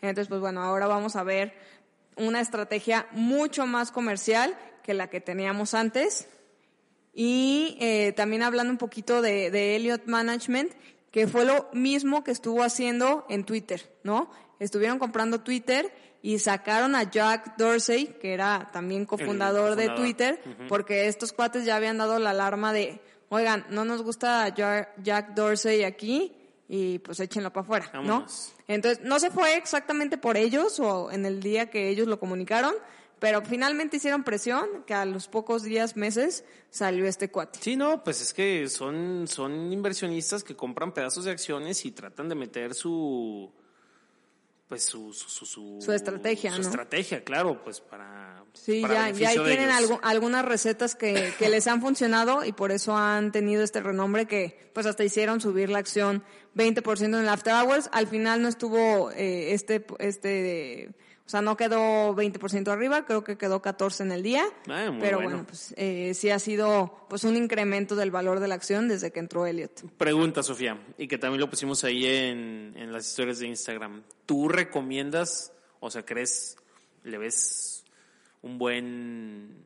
Entonces, 0.00 0.28
pues 0.28 0.40
bueno, 0.40 0.62
ahora 0.62 0.86
vamos 0.86 1.16
a 1.16 1.22
ver 1.22 1.54
una 2.16 2.40
estrategia 2.40 3.06
mucho 3.12 3.66
más 3.66 3.92
comercial 3.92 4.56
que 4.82 4.94
la 4.94 5.08
que 5.08 5.20
teníamos 5.20 5.74
antes. 5.74 6.28
Y 7.12 7.78
eh, 7.80 8.12
también 8.12 8.42
hablando 8.42 8.70
un 8.70 8.78
poquito 8.78 9.22
de, 9.22 9.50
de 9.50 9.76
Elliot 9.76 10.06
Management, 10.06 10.72
que 11.16 11.26
fue 11.26 11.46
lo 11.46 11.70
mismo 11.72 12.22
que 12.22 12.30
estuvo 12.30 12.62
haciendo 12.62 13.24
en 13.30 13.44
Twitter, 13.44 13.90
¿no? 14.02 14.30
Estuvieron 14.58 14.98
comprando 14.98 15.40
Twitter 15.40 15.90
y 16.20 16.38
sacaron 16.40 16.94
a 16.94 17.10
Jack 17.10 17.56
Dorsey, 17.56 18.18
que 18.20 18.34
era 18.34 18.68
también 18.70 19.06
cofundador, 19.06 19.76
de 19.76 19.88
Twitter, 19.88 20.38
porque 20.68 21.06
estos 21.06 21.32
cuates 21.32 21.64
ya 21.64 21.76
habían 21.76 21.96
dado 21.96 22.18
la 22.18 22.32
alarma 22.32 22.74
de, 22.74 23.00
oigan, 23.30 23.64
no 23.70 23.86
nos 23.86 24.02
gusta 24.02 24.54
Jack 24.54 25.34
Dorsey 25.34 25.84
aquí 25.84 26.36
y 26.68 26.98
pues 26.98 27.18
échenlo 27.20 27.50
para 27.50 27.64
afuera, 27.64 27.90
¿no? 28.02 28.26
Entonces, 28.68 29.02
no 29.02 29.18
se 29.18 29.30
fue 29.30 29.56
exactamente 29.56 30.18
por 30.18 30.36
ellos 30.36 30.78
o 30.80 31.10
en 31.10 31.24
el 31.24 31.42
día 31.42 31.70
que 31.70 31.88
ellos 31.88 32.08
lo 32.08 32.20
comunicaron, 32.20 32.74
pero 33.18 33.42
finalmente 33.42 33.96
hicieron 33.96 34.24
presión 34.24 34.66
que 34.86 34.94
a 34.94 35.04
los 35.04 35.28
pocos 35.28 35.62
días, 35.62 35.96
meses, 35.96 36.44
salió 36.70 37.06
este 37.06 37.30
cuate. 37.30 37.58
Sí, 37.62 37.76
no, 37.76 38.04
pues 38.04 38.20
es 38.20 38.34
que 38.34 38.68
son, 38.68 39.26
son 39.26 39.72
inversionistas 39.72 40.44
que 40.44 40.54
compran 40.54 40.92
pedazos 40.92 41.24
de 41.24 41.30
acciones 41.30 41.84
y 41.86 41.92
tratan 41.92 42.28
de 42.28 42.34
meter 42.34 42.74
su 42.74 43.50
pues 44.68 44.84
su 44.84 45.12
su, 45.12 45.46
su, 45.46 45.78
su 45.80 45.92
estrategia, 45.92 46.52
su 46.52 46.60
estrategia, 46.60 47.22
claro, 47.22 47.62
pues 47.62 47.80
para 47.80 48.42
sí 48.52 48.82
ya 48.82 49.10
ya 49.10 49.28
ahí 49.28 49.38
tienen 49.38 49.70
algo, 49.70 50.00
algunas 50.02 50.44
recetas 50.44 50.96
que, 50.96 51.32
que 51.38 51.48
les 51.48 51.68
han 51.68 51.80
funcionado 51.80 52.44
y 52.44 52.50
por 52.50 52.72
eso 52.72 52.96
han 52.96 53.30
tenido 53.30 53.62
este 53.62 53.80
renombre 53.80 54.26
que 54.26 54.70
pues 54.74 54.86
hasta 54.86 55.04
hicieron 55.04 55.40
subir 55.40 55.70
la 55.70 55.78
acción 55.78 56.24
20% 56.56 57.04
en 57.04 57.14
el 57.14 57.28
after 57.28 57.54
hours. 57.54 57.88
Al 57.92 58.08
final 58.08 58.42
no 58.42 58.48
estuvo 58.48 59.12
eh, 59.12 59.52
este 59.52 59.86
este 60.00 60.90
o 61.26 61.28
sea, 61.28 61.42
no 61.42 61.56
quedó 61.56 62.14
20% 62.14 62.68
arriba, 62.68 63.04
creo 63.04 63.24
que 63.24 63.36
quedó 63.36 63.60
14 63.60 64.04
en 64.04 64.12
el 64.12 64.22
día. 64.22 64.44
Ah, 64.68 64.96
pero 65.00 65.20
bueno, 65.20 65.44
pues 65.44 65.74
eh, 65.76 66.12
sí 66.14 66.30
ha 66.30 66.38
sido 66.38 67.04
pues 67.08 67.24
un 67.24 67.36
incremento 67.36 67.96
del 67.96 68.12
valor 68.12 68.38
de 68.38 68.46
la 68.46 68.54
acción 68.54 68.86
desde 68.86 69.10
que 69.10 69.18
entró 69.18 69.44
Elliot. 69.44 69.90
Pregunta, 69.98 70.44
Sofía, 70.44 70.78
y 70.96 71.08
que 71.08 71.18
también 71.18 71.40
lo 71.40 71.50
pusimos 71.50 71.82
ahí 71.82 72.06
en, 72.06 72.74
en 72.76 72.92
las 72.92 73.08
historias 73.08 73.40
de 73.40 73.48
Instagram. 73.48 74.04
¿Tú 74.24 74.48
recomiendas, 74.48 75.52
o 75.80 75.90
sea, 75.90 76.04
crees, 76.04 76.58
le 77.02 77.18
ves 77.18 77.84
un 78.42 78.56
buen, 78.56 79.64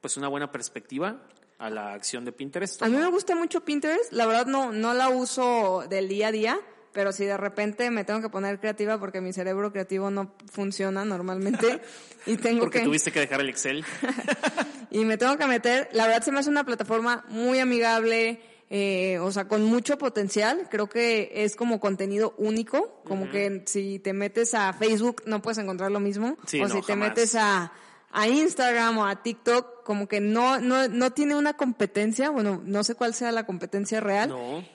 pues 0.00 0.16
una 0.16 0.28
buena 0.28 0.52
perspectiva 0.52 1.20
a 1.58 1.68
la 1.68 1.94
acción 1.94 2.24
de 2.24 2.30
Pinterest? 2.30 2.80
A 2.84 2.88
mí 2.88 2.96
me 2.96 3.10
gusta 3.10 3.34
mucho 3.34 3.64
Pinterest, 3.64 4.12
la 4.12 4.24
verdad 4.26 4.46
no, 4.46 4.70
no 4.70 4.94
la 4.94 5.08
uso 5.08 5.84
del 5.88 6.06
día 6.08 6.28
a 6.28 6.32
día 6.32 6.60
pero 6.96 7.12
si 7.12 7.26
de 7.26 7.36
repente 7.36 7.90
me 7.90 8.04
tengo 8.04 8.22
que 8.22 8.30
poner 8.30 8.58
creativa 8.58 8.98
porque 8.98 9.20
mi 9.20 9.34
cerebro 9.34 9.70
creativo 9.70 10.10
no 10.10 10.32
funciona 10.50 11.04
normalmente 11.04 11.82
y 12.26 12.38
tengo 12.38 12.60
porque 12.60 12.78
que... 12.78 12.84
tuviste 12.86 13.12
que 13.12 13.20
dejar 13.20 13.42
el 13.42 13.50
Excel. 13.50 13.84
y 14.90 15.04
me 15.04 15.18
tengo 15.18 15.36
que 15.36 15.46
meter, 15.46 15.90
la 15.92 16.06
verdad 16.06 16.22
se 16.22 16.32
me 16.32 16.38
hace 16.38 16.48
una 16.48 16.64
plataforma 16.64 17.26
muy 17.28 17.58
amigable, 17.58 18.40
eh, 18.70 19.18
o 19.18 19.30
sea, 19.30 19.46
con 19.46 19.62
mucho 19.62 19.98
potencial. 19.98 20.68
Creo 20.70 20.88
que 20.88 21.30
es 21.34 21.54
como 21.54 21.80
contenido 21.80 22.34
único, 22.38 23.02
como 23.04 23.30
que 23.30 23.64
si 23.66 23.98
te 23.98 24.14
metes 24.14 24.54
a 24.54 24.72
Facebook 24.72 25.22
no 25.26 25.42
puedes 25.42 25.58
encontrar 25.58 25.92
lo 25.92 26.00
mismo. 26.00 26.38
o 26.42 26.68
si 26.70 26.80
te 26.80 26.96
metes 26.96 27.34
a 27.34 27.74
a 28.12 28.28
Instagram 28.28 28.98
o 28.98 29.06
a 29.06 29.22
TikTok, 29.22 29.82
como 29.84 30.08
que 30.08 30.20
no, 30.20 30.58
no, 30.58 30.88
no 30.88 31.12
tiene 31.12 31.36
una 31.36 31.54
competencia, 31.54 32.30
bueno, 32.30 32.62
no 32.64 32.82
sé 32.82 32.94
cuál 32.94 33.14
sea 33.14 33.30
la 33.32 33.46
competencia 33.46 34.00
real. 34.00 34.34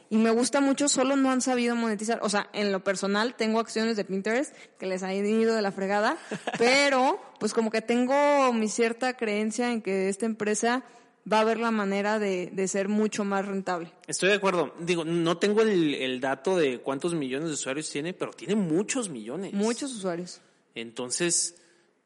Y 0.10 0.18
me 0.18 0.30
gusta 0.32 0.62
mucho, 0.62 0.88
solo 0.88 1.16
no 1.16 1.32
han 1.32 1.42
sabido 1.42 1.76
monetizar. 1.76 2.20
O 2.24 2.30
sea, 2.30 2.50
en 2.54 2.72
lo 2.72 2.84
personal 2.84 3.36
tengo 3.36 3.60
acciones 3.60 3.98
de 3.98 4.06
Pinterest 4.06 4.56
que 4.78 4.86
les 4.86 5.04
han 5.04 5.14
ido 5.14 5.56
de 5.56 5.62
la 5.62 5.72
fregada, 5.72 6.18
pero 6.58 7.20
pues 7.40 7.54
como 7.54 7.72
que 7.72 7.82
tengo 7.82 8.54
mi 8.54 8.68
cierta 8.68 9.18
creencia 9.18 9.72
en 9.72 9.82
que 9.82 10.10
esta 10.10 10.26
empresa 10.26 10.84
va 11.32 11.38
a 11.38 11.42
haber 11.42 11.60
la 11.60 11.72
manera 11.72 12.20
de, 12.20 12.50
de, 12.52 12.68
ser 12.68 12.88
mucho 12.88 13.24
más 13.24 13.46
rentable. 13.46 13.92
Estoy 14.08 14.30
de 14.30 14.36
acuerdo. 14.36 14.74
Digo, 14.80 15.04
no 15.06 15.38
tengo 15.38 15.62
el, 15.62 15.94
el, 15.96 16.20
dato 16.20 16.58
de 16.58 16.80
cuántos 16.80 17.14
millones 17.14 17.50
de 17.50 17.54
usuarios 17.54 17.90
tiene, 17.90 18.14
pero 18.14 18.32
tiene 18.32 18.56
muchos 18.56 19.10
millones. 19.10 19.54
Muchos 19.54 19.94
usuarios. 19.94 20.42
Entonces, 20.74 21.61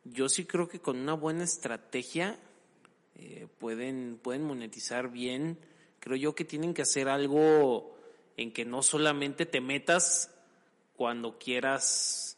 yo 0.05 0.29
sí 0.29 0.45
creo 0.45 0.67
que 0.67 0.79
con 0.79 0.97
una 0.97 1.13
buena 1.13 1.43
estrategia 1.43 2.37
eh, 3.15 3.47
pueden, 3.59 4.19
pueden 4.21 4.43
monetizar 4.43 5.09
bien. 5.09 5.57
Creo 5.99 6.17
yo 6.17 6.35
que 6.35 6.45
tienen 6.45 6.73
que 6.73 6.83
hacer 6.83 7.09
algo 7.09 7.97
en 8.37 8.51
que 8.51 8.65
no 8.65 8.83
solamente 8.83 9.45
te 9.45 9.61
metas 9.61 10.31
cuando 10.95 11.37
quieras 11.37 12.37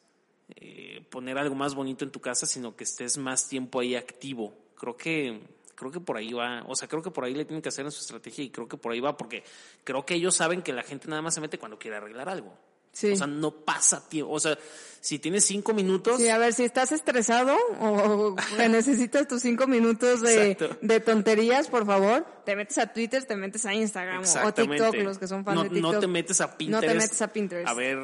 eh, 0.56 1.04
poner 1.10 1.38
algo 1.38 1.56
más 1.56 1.76
bonito 1.76 2.06
en 2.06 2.12
tu 2.12 2.22
casa, 2.22 2.46
sino 2.46 2.76
que 2.76 2.86
estés 2.86 3.18
más 3.18 3.48
tiempo 3.48 3.80
ahí 3.80 3.96
activo. 3.96 4.54
Creo 4.76 4.96
que 4.96 5.42
creo 5.76 5.92
que 5.92 6.00
por 6.00 6.18
ahí 6.18 6.34
va, 6.34 6.64
o 6.68 6.76
sea, 6.76 6.88
creo 6.88 7.04
que 7.04 7.12
por 7.12 7.24
ahí 7.24 7.36
le 7.36 7.46
tienen 7.46 7.62
que 7.62 7.70
hacer 7.70 7.86
en 7.86 7.92
su 7.92 8.02
estrategia 8.02 8.44
y 8.44 8.50
creo 8.50 8.68
que 8.68 8.78
por 8.78 8.92
ahí 8.94 9.00
va 9.00 9.16
porque 9.16 9.44
creo 9.84 10.04
que 10.06 10.16
ellos 10.16 10.36
saben 10.36 10.64
que 10.64 10.74
la 10.74 10.82
gente 10.82 11.08
nada 11.08 11.22
más 11.22 11.36
se 11.36 11.42
mete 11.42 11.60
cuando 11.60 11.78
quiere 11.78 11.98
arreglar 11.98 12.30
algo. 12.30 12.58
O 13.04 13.16
sea, 13.16 13.28
no 13.28 13.52
pasa 13.52 14.08
tiempo. 14.08 14.32
O 14.32 14.40
sea, 14.40 14.58
si 15.02 15.20
tienes 15.20 15.46
cinco 15.46 15.74
minutos. 15.74 16.20
Sí, 16.20 16.28
a 16.30 16.38
ver, 16.38 16.54
si 16.54 16.64
estás 16.64 16.92
estresado 16.92 17.56
o 17.80 18.36
necesitas 18.70 19.28
tus 19.28 19.42
cinco 19.42 19.68
minutos 19.68 20.22
de, 20.22 20.58
de, 20.82 21.00
tonterías, 21.00 21.68
por 21.68 21.86
favor, 21.86 22.26
te 22.46 22.56
metes 22.56 22.78
a 22.78 22.92
Twitter, 22.92 23.24
te 23.24 23.36
metes 23.36 23.66
a 23.66 23.74
Instagram 23.74 24.24
o 24.44 24.54
TikTok, 24.54 24.96
los 24.96 25.18
que 25.18 25.28
son 25.28 25.46
fans 25.46 25.56
no, 25.56 25.64
de 25.64 25.70
TikTok. 25.70 25.94
No 25.94 26.00
te 26.00 26.08
metes 26.08 26.42
a 26.42 26.58
Pinterest. 26.58 26.84
No 26.84 26.94
te 26.94 27.00
metes 27.00 27.22
a 27.22 27.28
Pinterest. 27.32 27.68
A 27.68 27.74
ver 27.74 28.00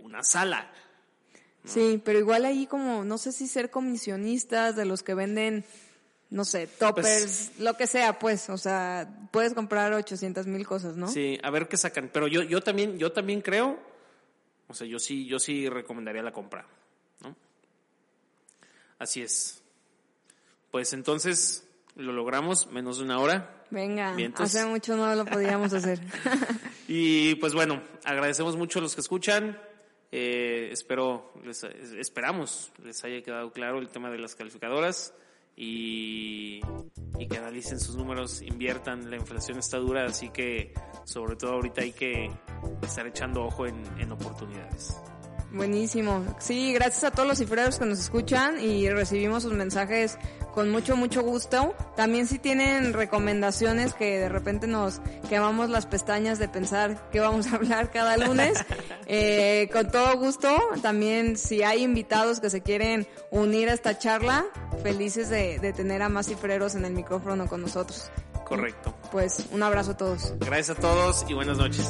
una 0.00 0.22
sala. 0.22 0.70
Sí, 1.64 2.00
pero 2.04 2.18
igual 2.18 2.44
ahí 2.44 2.66
como, 2.66 3.04
no 3.04 3.18
sé 3.18 3.32
si 3.32 3.46
ser 3.46 3.70
comisionistas 3.70 4.74
de 4.74 4.84
los 4.84 5.02
que 5.02 5.14
venden 5.14 5.64
no 6.30 6.44
sé, 6.44 6.66
toppers, 6.66 7.06
pues, 7.06 7.52
lo 7.58 7.74
que 7.78 7.86
sea, 7.86 8.18
pues, 8.18 8.50
o 8.50 8.58
sea, 8.58 9.08
puedes 9.30 9.54
comprar 9.54 9.94
800 9.94 10.46
mil 10.46 10.66
cosas, 10.66 10.94
¿no? 10.94 11.08
Sí, 11.08 11.38
a 11.42 11.50
ver 11.50 11.68
qué 11.68 11.78
sacan. 11.78 12.10
Pero 12.12 12.28
yo, 12.28 12.42
yo 12.42 12.60
también, 12.60 12.98
yo 12.98 13.12
también 13.12 13.40
creo 13.40 13.78
o 14.68 14.74
sea, 14.74 14.86
yo 14.86 14.98
sí, 14.98 15.26
yo 15.26 15.38
sí 15.38 15.68
recomendaría 15.68 16.22
la 16.22 16.32
compra, 16.32 16.66
¿no? 17.22 17.34
Así 18.98 19.22
es. 19.22 19.62
Pues 20.70 20.92
entonces 20.92 21.66
lo 21.96 22.12
logramos 22.12 22.68
menos 22.68 22.98
de 22.98 23.04
una 23.04 23.18
hora. 23.18 23.64
Venga, 23.70 24.14
hace 24.36 24.64
mucho 24.66 24.96
no 24.96 25.14
lo 25.14 25.24
podíamos 25.24 25.72
hacer. 25.72 26.00
y 26.88 27.34
pues 27.36 27.54
bueno, 27.54 27.82
agradecemos 28.04 28.56
mucho 28.56 28.78
a 28.78 28.82
los 28.82 28.94
que 28.94 29.00
escuchan. 29.00 29.58
Eh, 30.10 30.70
espero, 30.72 31.32
les, 31.44 31.62
esperamos 31.64 32.72
les 32.82 33.04
haya 33.04 33.22
quedado 33.22 33.52
claro 33.52 33.78
el 33.78 33.88
tema 33.88 34.10
de 34.10 34.18
las 34.18 34.34
calificadoras. 34.34 35.12
Y, 35.60 36.60
y 37.18 37.26
que 37.26 37.36
analicen 37.36 37.80
sus 37.80 37.96
números, 37.96 38.42
inviertan, 38.42 39.10
la 39.10 39.16
inflación 39.16 39.58
está 39.58 39.78
dura, 39.78 40.04
así 40.04 40.28
que 40.30 40.72
sobre 41.04 41.34
todo 41.34 41.54
ahorita 41.54 41.82
hay 41.82 41.92
que 41.92 42.30
estar 42.82 43.06
echando 43.08 43.44
ojo 43.44 43.66
en, 43.66 43.82
en 43.98 44.12
oportunidades. 44.12 44.96
Buenísimo. 45.50 46.24
Sí, 46.38 46.72
gracias 46.74 47.04
a 47.04 47.10
todos 47.10 47.26
los 47.26 47.38
cifreros 47.38 47.78
que 47.78 47.86
nos 47.86 47.98
escuchan 47.98 48.60
y 48.60 48.88
recibimos 48.90 49.44
sus 49.44 49.52
mensajes 49.52 50.18
con 50.52 50.70
mucho, 50.70 50.96
mucho 50.96 51.22
gusto. 51.22 51.74
También 51.96 52.26
si 52.26 52.38
tienen 52.38 52.92
recomendaciones 52.92 53.94
que 53.94 54.18
de 54.18 54.28
repente 54.28 54.66
nos 54.66 55.00
quemamos 55.28 55.70
las 55.70 55.86
pestañas 55.86 56.38
de 56.38 56.48
pensar 56.48 57.08
qué 57.10 57.20
vamos 57.20 57.46
a 57.46 57.56
hablar 57.56 57.90
cada 57.90 58.16
lunes, 58.18 58.62
eh, 59.06 59.70
con 59.72 59.90
todo 59.90 60.18
gusto. 60.18 60.54
También 60.82 61.38
si 61.38 61.62
hay 61.62 61.82
invitados 61.82 62.40
que 62.40 62.50
se 62.50 62.60
quieren 62.60 63.06
unir 63.30 63.70
a 63.70 63.72
esta 63.72 63.98
charla, 63.98 64.44
felices 64.82 65.30
de, 65.30 65.58
de 65.60 65.72
tener 65.72 66.02
a 66.02 66.10
más 66.10 66.26
cifreros 66.26 66.74
en 66.74 66.84
el 66.84 66.92
micrófono 66.92 67.46
con 67.46 67.62
nosotros. 67.62 68.10
Correcto. 68.44 68.94
Pues 69.12 69.46
un 69.50 69.62
abrazo 69.62 69.92
a 69.92 69.96
todos. 69.96 70.34
Gracias 70.40 70.76
a 70.76 70.80
todos 70.80 71.24
y 71.28 71.34
buenas 71.34 71.56
noches. 71.56 71.86